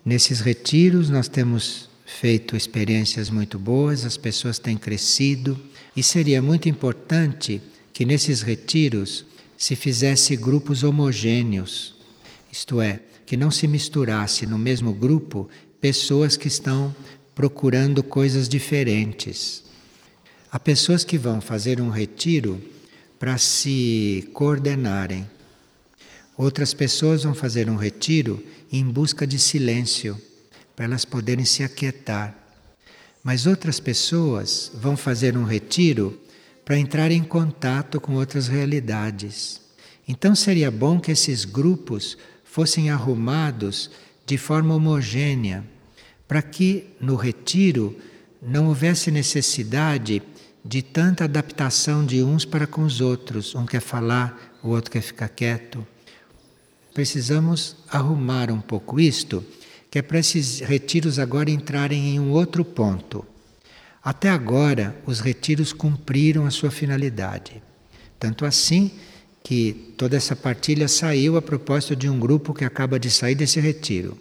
nesses 0.06 0.38
retiros 0.38 1.10
nós 1.10 1.26
temos 1.26 1.90
feito 2.06 2.56
experiências 2.56 3.28
muito 3.28 3.58
boas, 3.58 4.04
as 4.04 4.16
pessoas 4.16 4.56
têm 4.60 4.78
crescido 4.78 5.58
e 5.96 6.02
seria 6.02 6.40
muito 6.40 6.68
importante 6.68 7.60
que 7.92 8.04
nesses 8.04 8.40
retiros 8.40 9.26
se 9.58 9.74
fizesse 9.74 10.36
grupos 10.36 10.84
homogêneos, 10.84 11.96
isto 12.52 12.80
é, 12.80 13.00
que 13.26 13.36
não 13.36 13.50
se 13.50 13.66
misturasse 13.66 14.46
no 14.46 14.56
mesmo 14.56 14.92
grupo 14.92 15.48
pessoas 15.80 16.36
que 16.36 16.46
estão 16.46 16.94
procurando 17.34 18.02
coisas 18.02 18.48
diferentes. 18.48 19.64
Há 20.52 20.60
pessoas 20.60 21.02
que 21.02 21.18
vão 21.18 21.40
fazer 21.40 21.80
um 21.80 21.90
retiro 21.90 22.62
para 23.18 23.36
se 23.38 24.28
coordenarem. 24.32 25.26
Outras 26.36 26.74
pessoas 26.74 27.22
vão 27.22 27.34
fazer 27.34 27.70
um 27.70 27.76
retiro 27.76 28.44
em 28.70 28.84
busca 28.84 29.26
de 29.26 29.38
silêncio, 29.38 30.20
para 30.74 30.84
elas 30.84 31.04
poderem 31.04 31.46
se 31.46 31.62
aquietar. 31.62 32.36
Mas 33.24 33.46
outras 33.46 33.80
pessoas 33.80 34.70
vão 34.74 34.96
fazer 34.96 35.36
um 35.36 35.44
retiro 35.44 36.20
para 36.64 36.78
entrar 36.78 37.10
em 37.10 37.22
contato 37.22 38.00
com 38.00 38.14
outras 38.14 38.48
realidades. 38.48 39.62
Então 40.06 40.34
seria 40.34 40.70
bom 40.70 41.00
que 41.00 41.10
esses 41.10 41.44
grupos 41.44 42.18
fossem 42.44 42.90
arrumados 42.90 43.90
de 44.26 44.36
forma 44.36 44.74
homogênea, 44.74 45.64
para 46.28 46.42
que 46.42 46.88
no 47.00 47.16
retiro 47.16 47.96
não 48.42 48.66
houvesse 48.68 49.10
necessidade 49.10 50.22
de 50.64 50.82
tanta 50.82 51.24
adaptação 51.24 52.04
de 52.04 52.22
uns 52.22 52.44
para 52.44 52.66
com 52.66 52.82
os 52.82 53.00
outros. 53.00 53.54
Um 53.54 53.64
quer 53.64 53.80
falar, 53.80 54.58
o 54.62 54.68
outro 54.68 54.90
quer 54.90 55.00
ficar 55.00 55.28
quieto. 55.28 55.86
Precisamos 56.96 57.76
arrumar 57.90 58.50
um 58.50 58.58
pouco 58.58 58.98
isto, 58.98 59.44
que 59.90 59.98
é 59.98 60.02
para 60.02 60.18
esses 60.18 60.60
retiros 60.60 61.18
agora 61.18 61.50
entrarem 61.50 62.14
em 62.14 62.18
um 62.18 62.30
outro 62.30 62.64
ponto. 62.64 63.22
Até 64.02 64.30
agora, 64.30 64.96
os 65.04 65.20
retiros 65.20 65.74
cumpriram 65.74 66.46
a 66.46 66.50
sua 66.50 66.70
finalidade. 66.70 67.62
Tanto 68.18 68.46
assim 68.46 68.90
que 69.44 69.92
toda 69.98 70.16
essa 70.16 70.34
partilha 70.34 70.88
saiu 70.88 71.36
a 71.36 71.42
propósito 71.42 71.94
de 71.94 72.08
um 72.08 72.18
grupo 72.18 72.54
que 72.54 72.64
acaba 72.64 72.98
de 72.98 73.10
sair 73.10 73.34
desse 73.34 73.60
retiro. 73.60 74.16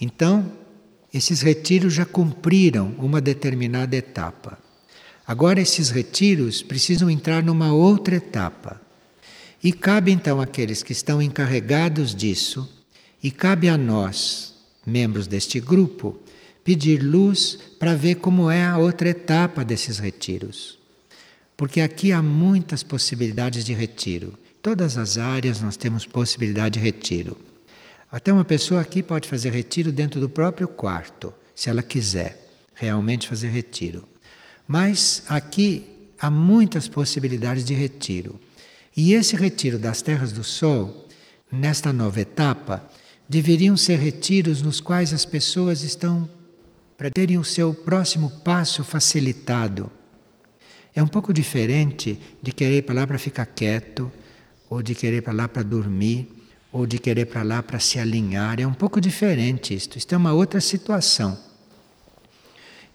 Então, 0.00 0.50
esses 1.14 1.42
retiros 1.42 1.94
já 1.94 2.04
cumpriram 2.04 2.92
uma 2.98 3.20
determinada 3.20 3.94
etapa. 3.94 4.58
Agora, 5.24 5.60
esses 5.60 5.90
retiros 5.90 6.60
precisam 6.60 7.08
entrar 7.08 7.40
numa 7.40 7.72
outra 7.72 8.16
etapa. 8.16 8.84
E 9.62 9.72
cabe 9.72 10.12
então 10.12 10.40
àqueles 10.40 10.82
que 10.82 10.92
estão 10.92 11.20
encarregados 11.20 12.14
disso, 12.14 12.68
e 13.22 13.30
cabe 13.30 13.68
a 13.68 13.76
nós, 13.76 14.54
membros 14.86 15.26
deste 15.26 15.58
grupo, 15.58 16.18
pedir 16.62 17.02
luz 17.02 17.58
para 17.78 17.94
ver 17.94 18.16
como 18.16 18.50
é 18.50 18.64
a 18.64 18.78
outra 18.78 19.08
etapa 19.08 19.64
desses 19.64 19.98
retiros. 19.98 20.78
Porque 21.56 21.80
aqui 21.80 22.12
há 22.12 22.22
muitas 22.22 22.82
possibilidades 22.82 23.64
de 23.64 23.72
retiro. 23.72 24.34
Todas 24.60 24.98
as 24.98 25.16
áreas 25.16 25.60
nós 25.60 25.76
temos 25.76 26.04
possibilidade 26.04 26.78
de 26.78 26.84
retiro. 26.84 27.36
Até 28.10 28.32
uma 28.32 28.44
pessoa 28.44 28.80
aqui 28.80 29.02
pode 29.02 29.28
fazer 29.28 29.50
retiro 29.52 29.90
dentro 29.90 30.20
do 30.20 30.28
próprio 30.28 30.68
quarto, 30.68 31.32
se 31.54 31.70
ela 31.70 31.82
quiser 31.82 32.50
realmente 32.74 33.28
fazer 33.28 33.48
retiro. 33.48 34.06
Mas 34.66 35.22
aqui 35.28 35.86
há 36.18 36.30
muitas 36.30 36.88
possibilidades 36.88 37.64
de 37.64 37.74
retiro. 37.74 38.38
E 38.96 39.12
esse 39.12 39.36
retiro 39.36 39.78
das 39.78 40.00
terras 40.00 40.32
do 40.32 40.42
sol, 40.42 41.06
nesta 41.52 41.92
nova 41.92 42.20
etapa, 42.20 42.88
deveriam 43.28 43.76
ser 43.76 43.98
retiros 43.98 44.62
nos 44.62 44.80
quais 44.80 45.12
as 45.12 45.24
pessoas 45.24 45.82
estão 45.82 46.28
para 46.96 47.10
terem 47.10 47.36
o 47.36 47.44
seu 47.44 47.74
próximo 47.74 48.30
passo 48.42 48.82
facilitado. 48.82 49.90
É 50.94 51.02
um 51.02 51.06
pouco 51.06 51.32
diferente 51.32 52.18
de 52.42 52.52
querer 52.52 52.78
ir 52.78 52.82
para 52.82 52.94
lá 52.94 53.06
para 53.06 53.18
ficar 53.18 53.44
quieto, 53.44 54.10
ou 54.70 54.82
de 54.82 54.94
querer 54.94 55.18
ir 55.18 55.22
para 55.22 55.34
lá 55.34 55.46
para 55.46 55.62
dormir, 55.62 56.26
ou 56.72 56.86
de 56.86 56.98
querer 56.98 57.22
ir 57.22 57.26
para 57.26 57.42
lá 57.42 57.62
para 57.62 57.78
se 57.78 57.98
alinhar. 57.98 58.58
É 58.58 58.66
um 58.66 58.72
pouco 58.72 58.98
diferente 58.98 59.74
isto. 59.74 59.98
Isto 59.98 60.14
é 60.14 60.16
uma 60.16 60.32
outra 60.32 60.60
situação. 60.60 61.38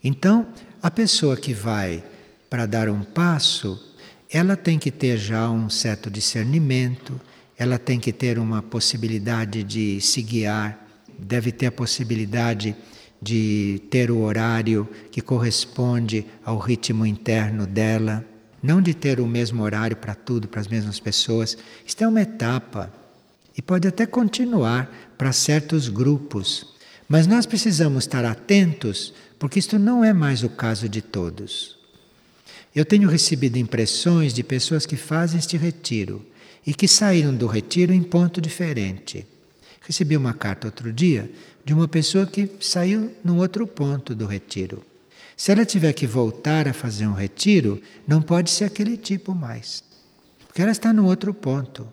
Então, 0.03 0.47
a 0.81 0.89
pessoa 0.89 1.37
que 1.37 1.53
vai 1.53 2.03
para 2.49 2.65
dar 2.65 2.89
um 2.89 3.03
passo, 3.03 3.90
ela 4.31 4.55
tem 4.55 4.79
que 4.79 4.89
ter 4.89 5.17
já 5.17 5.49
um 5.49 5.69
certo 5.69 6.09
discernimento, 6.09 7.19
ela 7.57 7.77
tem 7.77 7.99
que 7.99 8.13
ter 8.13 8.39
uma 8.39 8.61
possibilidade 8.61 9.61
de 9.61 9.99
se 9.99 10.21
guiar, 10.21 10.87
deve 11.19 11.51
ter 11.51 11.65
a 11.65 11.71
possibilidade 11.71 12.75
de 13.21 13.81
ter 13.89 14.09
o 14.09 14.21
horário 14.21 14.89
que 15.11 15.21
corresponde 15.21 16.25
ao 16.45 16.57
ritmo 16.57 17.05
interno 17.05 17.67
dela, 17.67 18.25
não 18.63 18.81
de 18.81 18.93
ter 18.93 19.19
o 19.19 19.27
mesmo 19.27 19.63
horário 19.63 19.97
para 19.97 20.15
tudo, 20.15 20.47
para 20.47 20.61
as 20.61 20.67
mesmas 20.67 20.99
pessoas. 20.99 21.57
Isto 21.85 22.03
é 22.03 22.07
uma 22.07 22.21
etapa 22.21 22.91
e 23.55 23.61
pode 23.61 23.87
até 23.87 24.05
continuar 24.05 24.89
para 25.17 25.33
certos 25.33 25.89
grupos, 25.89 26.73
mas 27.07 27.27
nós 27.27 27.45
precisamos 27.45 28.05
estar 28.05 28.23
atentos 28.23 29.13
porque 29.37 29.59
isto 29.59 29.77
não 29.77 30.03
é 30.03 30.13
mais 30.13 30.41
o 30.41 30.49
caso 30.49 30.87
de 30.87 31.01
todos. 31.01 31.80
Eu 32.73 32.85
tenho 32.85 33.09
recebido 33.09 33.57
impressões 33.57 34.33
de 34.33 34.43
pessoas 34.43 34.85
que 34.85 34.95
fazem 34.95 35.39
este 35.39 35.57
retiro 35.57 36.25
e 36.65 36.73
que 36.73 36.87
saíram 36.87 37.35
do 37.35 37.47
retiro 37.47 37.93
em 37.93 38.01
ponto 38.01 38.39
diferente. 38.39 39.27
Recebi 39.81 40.15
uma 40.15 40.33
carta 40.33 40.67
outro 40.67 40.93
dia 40.93 41.29
de 41.65 41.73
uma 41.73 41.87
pessoa 41.87 42.25
que 42.25 42.49
saiu 42.61 43.11
num 43.23 43.39
outro 43.39 43.67
ponto 43.67 44.15
do 44.15 44.25
retiro. 44.25 44.85
Se 45.35 45.51
ela 45.51 45.65
tiver 45.65 45.91
que 45.93 46.07
voltar 46.07 46.67
a 46.67 46.73
fazer 46.73 47.07
um 47.07 47.13
retiro, 47.13 47.81
não 48.07 48.21
pode 48.21 48.49
ser 48.49 48.65
aquele 48.65 48.95
tipo 48.95 49.33
mais, 49.33 49.83
porque 50.47 50.61
ela 50.61 50.71
está 50.71 50.93
num 50.93 51.05
outro 51.05 51.33
ponto. 51.33 51.87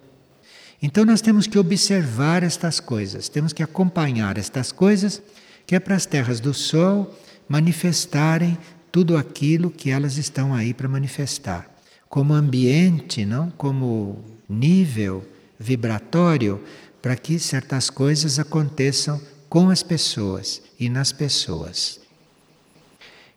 Então 0.80 1.04
nós 1.04 1.20
temos 1.20 1.46
que 1.46 1.58
observar 1.58 2.42
estas 2.42 2.78
coisas, 2.78 3.28
temos 3.28 3.52
que 3.52 3.62
acompanhar 3.62 4.38
estas 4.38 4.70
coisas, 4.70 5.20
que 5.66 5.74
é 5.74 5.80
para 5.80 5.96
as 5.96 6.06
terras 6.06 6.40
do 6.40 6.54
sol 6.54 7.18
manifestarem 7.48 8.56
tudo 8.90 9.16
aquilo 9.16 9.70
que 9.70 9.90
elas 9.90 10.16
estão 10.16 10.54
aí 10.54 10.72
para 10.72 10.88
manifestar. 10.88 11.68
Como 12.08 12.32
ambiente, 12.32 13.24
não? 13.24 13.50
Como 13.50 14.24
nível 14.48 15.26
vibratório 15.58 16.62
para 17.02 17.16
que 17.16 17.38
certas 17.38 17.90
coisas 17.90 18.38
aconteçam 18.38 19.20
com 19.48 19.70
as 19.70 19.82
pessoas 19.82 20.62
e 20.78 20.88
nas 20.88 21.12
pessoas. 21.12 22.00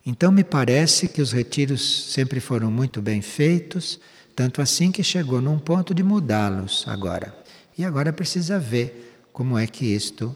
Então 0.05 0.31
me 0.31 0.43
parece 0.43 1.07
que 1.07 1.21
os 1.21 1.31
retiros 1.31 2.11
sempre 2.11 2.39
foram 2.39 2.71
muito 2.71 3.01
bem 3.01 3.21
feitos, 3.21 3.99
tanto 4.35 4.61
assim 4.61 4.91
que 4.91 5.03
chegou 5.03 5.41
num 5.41 5.59
ponto 5.59 5.93
de 5.93 6.01
mudá-los 6.01 6.85
agora. 6.87 7.35
E 7.77 7.85
agora 7.85 8.11
precisa 8.11 8.59
ver 8.59 9.19
como 9.31 9.57
é 9.57 9.67
que 9.67 9.85
isto 9.85 10.35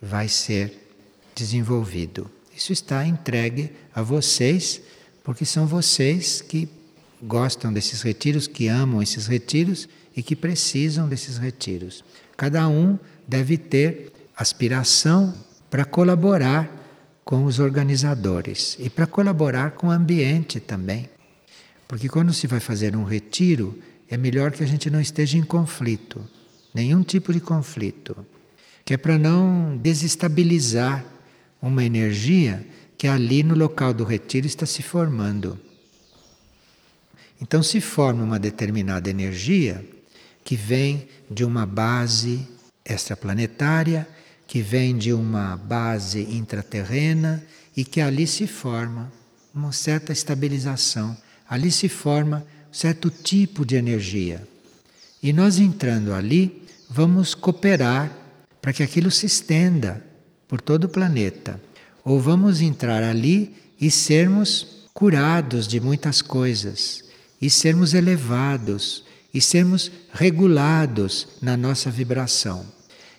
vai 0.00 0.28
ser 0.28 0.88
desenvolvido. 1.34 2.30
Isso 2.56 2.72
está 2.72 3.06
entregue 3.06 3.70
a 3.94 4.00
vocês, 4.00 4.80
porque 5.22 5.44
são 5.44 5.66
vocês 5.66 6.40
que 6.40 6.66
gostam 7.22 7.70
desses 7.70 8.00
retiros, 8.00 8.46
que 8.46 8.66
amam 8.66 9.02
esses 9.02 9.26
retiros 9.26 9.86
e 10.16 10.22
que 10.22 10.34
precisam 10.34 11.06
desses 11.06 11.36
retiros. 11.36 12.02
Cada 12.34 12.66
um 12.66 12.98
deve 13.28 13.58
ter 13.58 14.10
aspiração 14.34 15.34
para 15.68 15.84
colaborar 15.84 16.70
com 17.22 17.44
os 17.44 17.58
organizadores 17.58 18.78
e 18.80 18.88
para 18.88 19.06
colaborar 19.06 19.72
com 19.72 19.88
o 19.88 19.90
ambiente 19.90 20.58
também. 20.58 21.10
Porque 21.86 22.08
quando 22.08 22.32
se 22.32 22.46
vai 22.46 22.60
fazer 22.60 22.96
um 22.96 23.04
retiro, 23.04 23.78
é 24.08 24.16
melhor 24.16 24.50
que 24.50 24.62
a 24.62 24.66
gente 24.66 24.88
não 24.88 25.00
esteja 25.00 25.36
em 25.36 25.42
conflito, 25.42 26.24
nenhum 26.72 27.02
tipo 27.02 27.34
de 27.34 27.40
conflito, 27.40 28.16
que 28.82 28.94
é 28.94 28.96
para 28.96 29.18
não 29.18 29.76
desestabilizar 29.76 31.04
uma 31.66 31.84
energia 31.84 32.64
que 32.96 33.06
ali 33.06 33.42
no 33.42 33.54
local 33.54 33.92
do 33.92 34.04
retiro 34.04 34.46
está 34.46 34.64
se 34.64 34.82
formando. 34.82 35.58
Então 37.40 37.62
se 37.62 37.80
forma 37.80 38.22
uma 38.22 38.38
determinada 38.38 39.10
energia 39.10 39.84
que 40.44 40.56
vem 40.56 41.08
de 41.30 41.44
uma 41.44 41.66
base 41.66 42.46
extraplanetária, 42.84 44.08
que 44.46 44.62
vem 44.62 44.96
de 44.96 45.12
uma 45.12 45.56
base 45.56 46.22
intraterrena 46.22 47.44
e 47.76 47.84
que 47.84 48.00
ali 48.00 48.26
se 48.26 48.46
forma 48.46 49.12
uma 49.52 49.72
certa 49.72 50.12
estabilização, 50.12 51.16
ali 51.48 51.70
se 51.72 51.88
forma 51.88 52.46
um 52.70 52.74
certo 52.74 53.10
tipo 53.10 53.66
de 53.66 53.74
energia. 53.74 54.46
E 55.22 55.32
nós 55.32 55.58
entrando 55.58 56.14
ali, 56.14 56.62
vamos 56.88 57.34
cooperar 57.34 58.10
para 58.62 58.72
que 58.72 58.82
aquilo 58.82 59.10
se 59.10 59.26
estenda 59.26 60.05
por 60.48 60.60
todo 60.60 60.84
o 60.84 60.88
planeta. 60.88 61.60
Ou 62.04 62.20
vamos 62.20 62.60
entrar 62.60 63.02
ali 63.02 63.54
e 63.80 63.90
sermos 63.90 64.88
curados 64.94 65.68
de 65.68 65.78
muitas 65.78 66.22
coisas, 66.22 67.04
e 67.40 67.50
sermos 67.50 67.92
elevados, 67.92 69.04
e 69.32 69.40
sermos 69.40 69.92
regulados 70.12 71.28
na 71.42 71.56
nossa 71.56 71.90
vibração. 71.90 72.64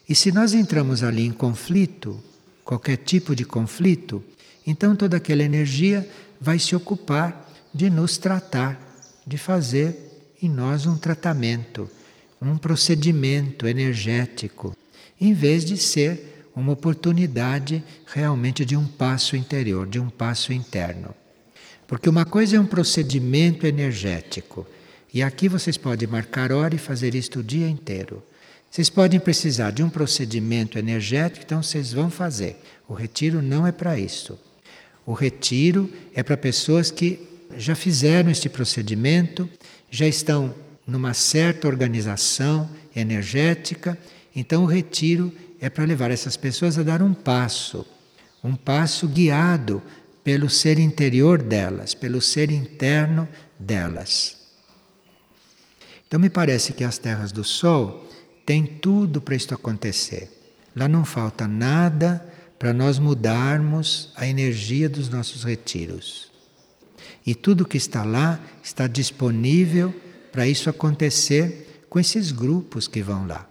E 0.09 0.15
se 0.15 0.31
nós 0.31 0.53
entramos 0.53 1.03
ali 1.03 1.25
em 1.25 1.31
conflito, 1.31 2.19
qualquer 2.63 2.97
tipo 2.97 3.35
de 3.35 3.45
conflito, 3.45 4.23
então 4.65 4.95
toda 4.95 5.17
aquela 5.17 5.43
energia 5.43 6.07
vai 6.41 6.57
se 6.57 6.75
ocupar 6.75 7.47
de 7.73 7.89
nos 7.89 8.17
tratar, 8.17 8.79
de 9.25 9.37
fazer 9.37 9.95
em 10.41 10.49
nós 10.49 10.85
um 10.85 10.97
tratamento, 10.97 11.89
um 12.41 12.57
procedimento 12.57 13.67
energético, 13.67 14.75
em 15.19 15.33
vez 15.33 15.63
de 15.63 15.77
ser 15.77 16.36
uma 16.57 16.73
oportunidade 16.73 17.83
realmente 18.07 18.65
de 18.65 18.75
um 18.75 18.85
passo 18.85 19.35
interior, 19.35 19.85
de 19.85 19.99
um 19.99 20.09
passo 20.09 20.51
interno. 20.51 21.13
Porque 21.87 22.09
uma 22.09 22.25
coisa 22.25 22.57
é 22.57 22.59
um 22.59 22.65
procedimento 22.65 23.67
energético, 23.67 24.67
e 25.13 25.21
aqui 25.21 25.47
vocês 25.47 25.77
podem 25.77 26.07
marcar 26.07 26.51
hora 26.51 26.75
e 26.75 26.79
fazer 26.79 27.15
isto 27.15 27.39
o 27.39 27.43
dia 27.43 27.69
inteiro. 27.69 28.23
Vocês 28.69 28.89
podem 28.89 29.19
precisar 29.19 29.71
de 29.71 29.83
um 29.83 29.89
procedimento 29.89 30.77
energético, 30.77 31.45
então 31.45 31.63
vocês 31.63 31.93
vão 31.93 32.09
fazer. 32.09 32.59
O 32.87 32.93
retiro 32.93 33.41
não 33.41 33.65
é 33.65 33.71
para 33.71 33.97
isso. 33.97 34.37
O 35.05 35.13
retiro 35.13 35.89
é 36.13 36.21
para 36.21 36.35
pessoas 36.35 36.91
que 36.91 37.19
já 37.55 37.75
fizeram 37.75 38.29
este 38.29 38.49
procedimento, 38.49 39.49
já 39.89 40.05
estão 40.05 40.53
numa 40.85 41.13
certa 41.13 41.67
organização 41.67 42.69
energética, 42.95 43.97
então 44.35 44.63
o 44.63 44.67
retiro 44.67 45.31
é 45.59 45.69
para 45.69 45.85
levar 45.85 46.11
essas 46.11 46.37
pessoas 46.37 46.77
a 46.77 46.83
dar 46.83 47.01
um 47.01 47.13
passo, 47.13 47.85
um 48.43 48.55
passo 48.55 49.07
guiado 49.07 49.81
pelo 50.23 50.49
ser 50.49 50.77
interior 50.77 51.41
delas, 51.41 51.93
pelo 51.93 52.21
ser 52.21 52.51
interno 52.51 53.27
delas. 53.57 54.37
Então 56.07 56.19
me 56.19 56.29
parece 56.29 56.73
que 56.73 56.83
as 56.83 56.97
terras 56.97 57.31
do 57.31 57.43
Sol 57.43 58.07
têm 58.45 58.65
tudo 58.65 59.21
para 59.21 59.35
isto 59.35 59.53
acontecer. 59.53 60.31
Lá 60.75 60.87
não 60.87 61.03
falta 61.03 61.47
nada 61.47 62.25
para 62.57 62.73
nós 62.73 62.99
mudarmos 62.99 64.11
a 64.15 64.27
energia 64.27 64.87
dos 64.87 65.09
nossos 65.09 65.43
retiros. 65.43 66.31
E 67.25 67.35
tudo 67.35 67.65
que 67.67 67.77
está 67.77 68.03
lá 68.03 68.39
está 68.63 68.87
disponível 68.87 69.93
para 70.31 70.47
isso 70.47 70.69
acontecer 70.69 71.83
com 71.89 71.99
esses 71.99 72.31
grupos 72.31 72.87
que 72.87 73.01
vão 73.01 73.27
lá, 73.27 73.47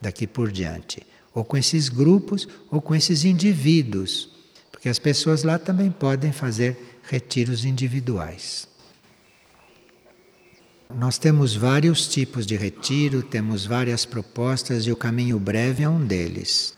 daqui 0.00 0.26
por 0.26 0.50
diante. 0.50 1.06
Ou 1.38 1.44
com 1.44 1.56
esses 1.56 1.88
grupos, 1.88 2.48
ou 2.68 2.82
com 2.82 2.96
esses 2.96 3.24
indivíduos. 3.24 4.28
Porque 4.72 4.88
as 4.88 4.98
pessoas 4.98 5.44
lá 5.44 5.56
também 5.56 5.88
podem 5.88 6.32
fazer 6.32 6.98
retiros 7.04 7.64
individuais. 7.64 8.66
Nós 10.92 11.16
temos 11.16 11.54
vários 11.54 12.08
tipos 12.08 12.44
de 12.44 12.56
retiro, 12.56 13.22
temos 13.22 13.64
várias 13.64 14.04
propostas 14.04 14.84
e 14.84 14.90
o 14.90 14.96
caminho 14.96 15.38
breve 15.38 15.84
é 15.84 15.88
um 15.88 16.04
deles. 16.04 16.76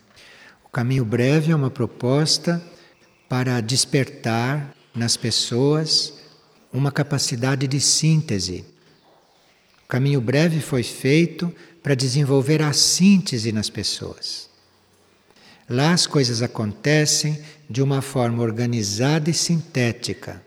O 0.62 0.68
caminho 0.68 1.06
breve 1.06 1.52
é 1.52 1.56
uma 1.56 1.70
proposta 1.70 2.62
para 3.30 3.62
despertar 3.62 4.76
nas 4.94 5.16
pessoas 5.16 6.12
uma 6.70 6.92
capacidade 6.92 7.66
de 7.66 7.80
síntese. 7.80 8.66
O 9.84 9.88
caminho 9.88 10.20
breve 10.20 10.60
foi 10.60 10.82
feito 10.82 11.50
para 11.82 11.94
desenvolver 11.94 12.60
a 12.60 12.74
síntese 12.74 13.52
nas 13.52 13.70
pessoas. 13.70 14.49
Lá 15.70 15.92
as 15.92 16.04
coisas 16.04 16.42
acontecem 16.42 17.38
de 17.68 17.80
uma 17.80 18.02
forma 18.02 18.42
organizada 18.42 19.30
e 19.30 19.34
sintética. 19.34 20.42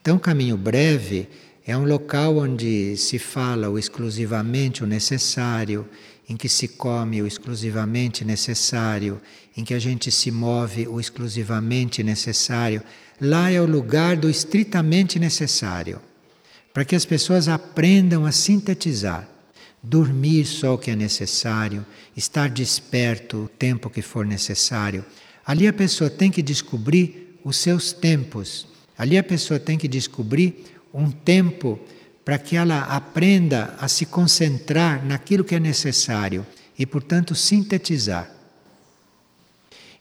Então, 0.00 0.18
caminho 0.18 0.56
breve 0.56 1.28
é 1.66 1.76
um 1.76 1.84
local 1.84 2.38
onde 2.38 2.96
se 2.96 3.18
fala 3.18 3.68
o 3.68 3.78
exclusivamente 3.78 4.82
o 4.82 4.86
necessário, 4.86 5.86
em 6.26 6.38
que 6.38 6.48
se 6.48 6.68
come 6.68 7.20
o 7.20 7.26
exclusivamente 7.26 8.24
necessário, 8.24 9.20
em 9.54 9.62
que 9.62 9.74
a 9.74 9.78
gente 9.78 10.10
se 10.10 10.30
move 10.30 10.88
o 10.88 10.98
exclusivamente 10.98 12.02
necessário. 12.02 12.82
Lá 13.20 13.50
é 13.50 13.60
o 13.60 13.66
lugar 13.66 14.16
do 14.16 14.30
estritamente 14.30 15.18
necessário, 15.18 16.00
para 16.72 16.86
que 16.86 16.96
as 16.96 17.04
pessoas 17.04 17.46
aprendam 17.46 18.24
a 18.24 18.32
sintetizar. 18.32 19.33
Dormir 19.86 20.46
só 20.46 20.74
o 20.74 20.78
que 20.78 20.90
é 20.90 20.96
necessário, 20.96 21.84
estar 22.16 22.48
desperto 22.48 23.44
o 23.44 23.48
tempo 23.48 23.90
que 23.90 24.00
for 24.00 24.24
necessário. 24.24 25.04
Ali 25.44 25.68
a 25.68 25.72
pessoa 25.74 26.08
tem 26.08 26.30
que 26.30 26.42
descobrir 26.42 27.38
os 27.44 27.58
seus 27.58 27.92
tempos. 27.92 28.66
Ali 28.96 29.18
a 29.18 29.22
pessoa 29.22 29.60
tem 29.60 29.76
que 29.76 29.86
descobrir 29.86 30.64
um 30.92 31.10
tempo 31.10 31.78
para 32.24 32.38
que 32.38 32.56
ela 32.56 32.80
aprenda 32.84 33.74
a 33.78 33.86
se 33.86 34.06
concentrar 34.06 35.04
naquilo 35.04 35.44
que 35.44 35.54
é 35.54 35.60
necessário 35.60 36.46
e, 36.78 36.86
portanto, 36.86 37.34
sintetizar. 37.34 38.30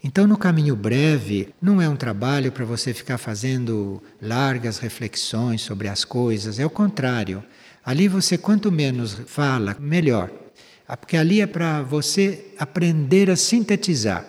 Então, 0.01 0.25
no 0.25 0.37
caminho 0.37 0.75
breve, 0.75 1.53
não 1.61 1.81
é 1.81 1.87
um 1.87 1.95
trabalho 1.95 2.51
para 2.51 2.65
você 2.65 2.93
ficar 2.93 3.17
fazendo 3.17 4.01
largas 4.21 4.77
reflexões 4.77 5.61
sobre 5.61 5.87
as 5.87 6.05
coisas, 6.05 6.59
é 6.59 6.65
o 6.65 6.69
contrário. 6.69 7.43
Ali 7.85 8.07
você, 8.07 8.37
quanto 8.37 8.71
menos 8.71 9.13
fala, 9.27 9.75
melhor. 9.79 10.31
Porque 10.99 11.17
ali 11.17 11.41
é 11.41 11.47
para 11.47 11.81
você 11.81 12.53
aprender 12.57 13.29
a 13.29 13.35
sintetizar. 13.35 14.25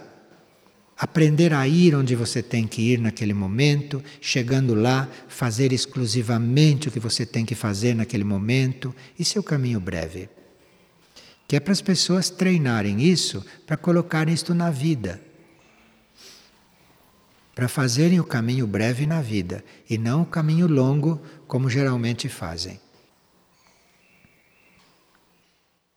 Aprender 0.96 1.52
a 1.52 1.66
ir 1.66 1.94
onde 1.94 2.14
você 2.14 2.42
tem 2.42 2.66
que 2.66 2.80
ir 2.80 3.00
naquele 3.00 3.34
momento, 3.34 4.02
chegando 4.20 4.74
lá, 4.74 5.08
fazer 5.28 5.72
exclusivamente 5.72 6.88
o 6.88 6.90
que 6.90 7.00
você 7.00 7.26
tem 7.26 7.44
que 7.44 7.54
fazer 7.54 7.94
naquele 7.94 8.24
momento. 8.24 8.94
Isso 9.18 9.36
é 9.36 9.40
o 9.40 9.44
caminho 9.44 9.80
breve. 9.80 10.28
Que 11.46 11.56
é 11.56 11.60
para 11.60 11.72
as 11.72 11.80
pessoas 11.80 12.30
treinarem 12.30 13.02
isso 13.02 13.44
para 13.66 13.76
colocarem 13.76 14.32
isto 14.32 14.54
na 14.54 14.70
vida 14.70 15.20
para 17.54 17.68
fazerem 17.68 18.18
o 18.18 18.24
caminho 18.24 18.66
breve 18.66 19.06
na 19.06 19.22
vida 19.22 19.64
e 19.88 19.96
não 19.96 20.22
o 20.22 20.26
caminho 20.26 20.66
longo, 20.66 21.22
como 21.46 21.70
geralmente 21.70 22.28
fazem. 22.28 22.80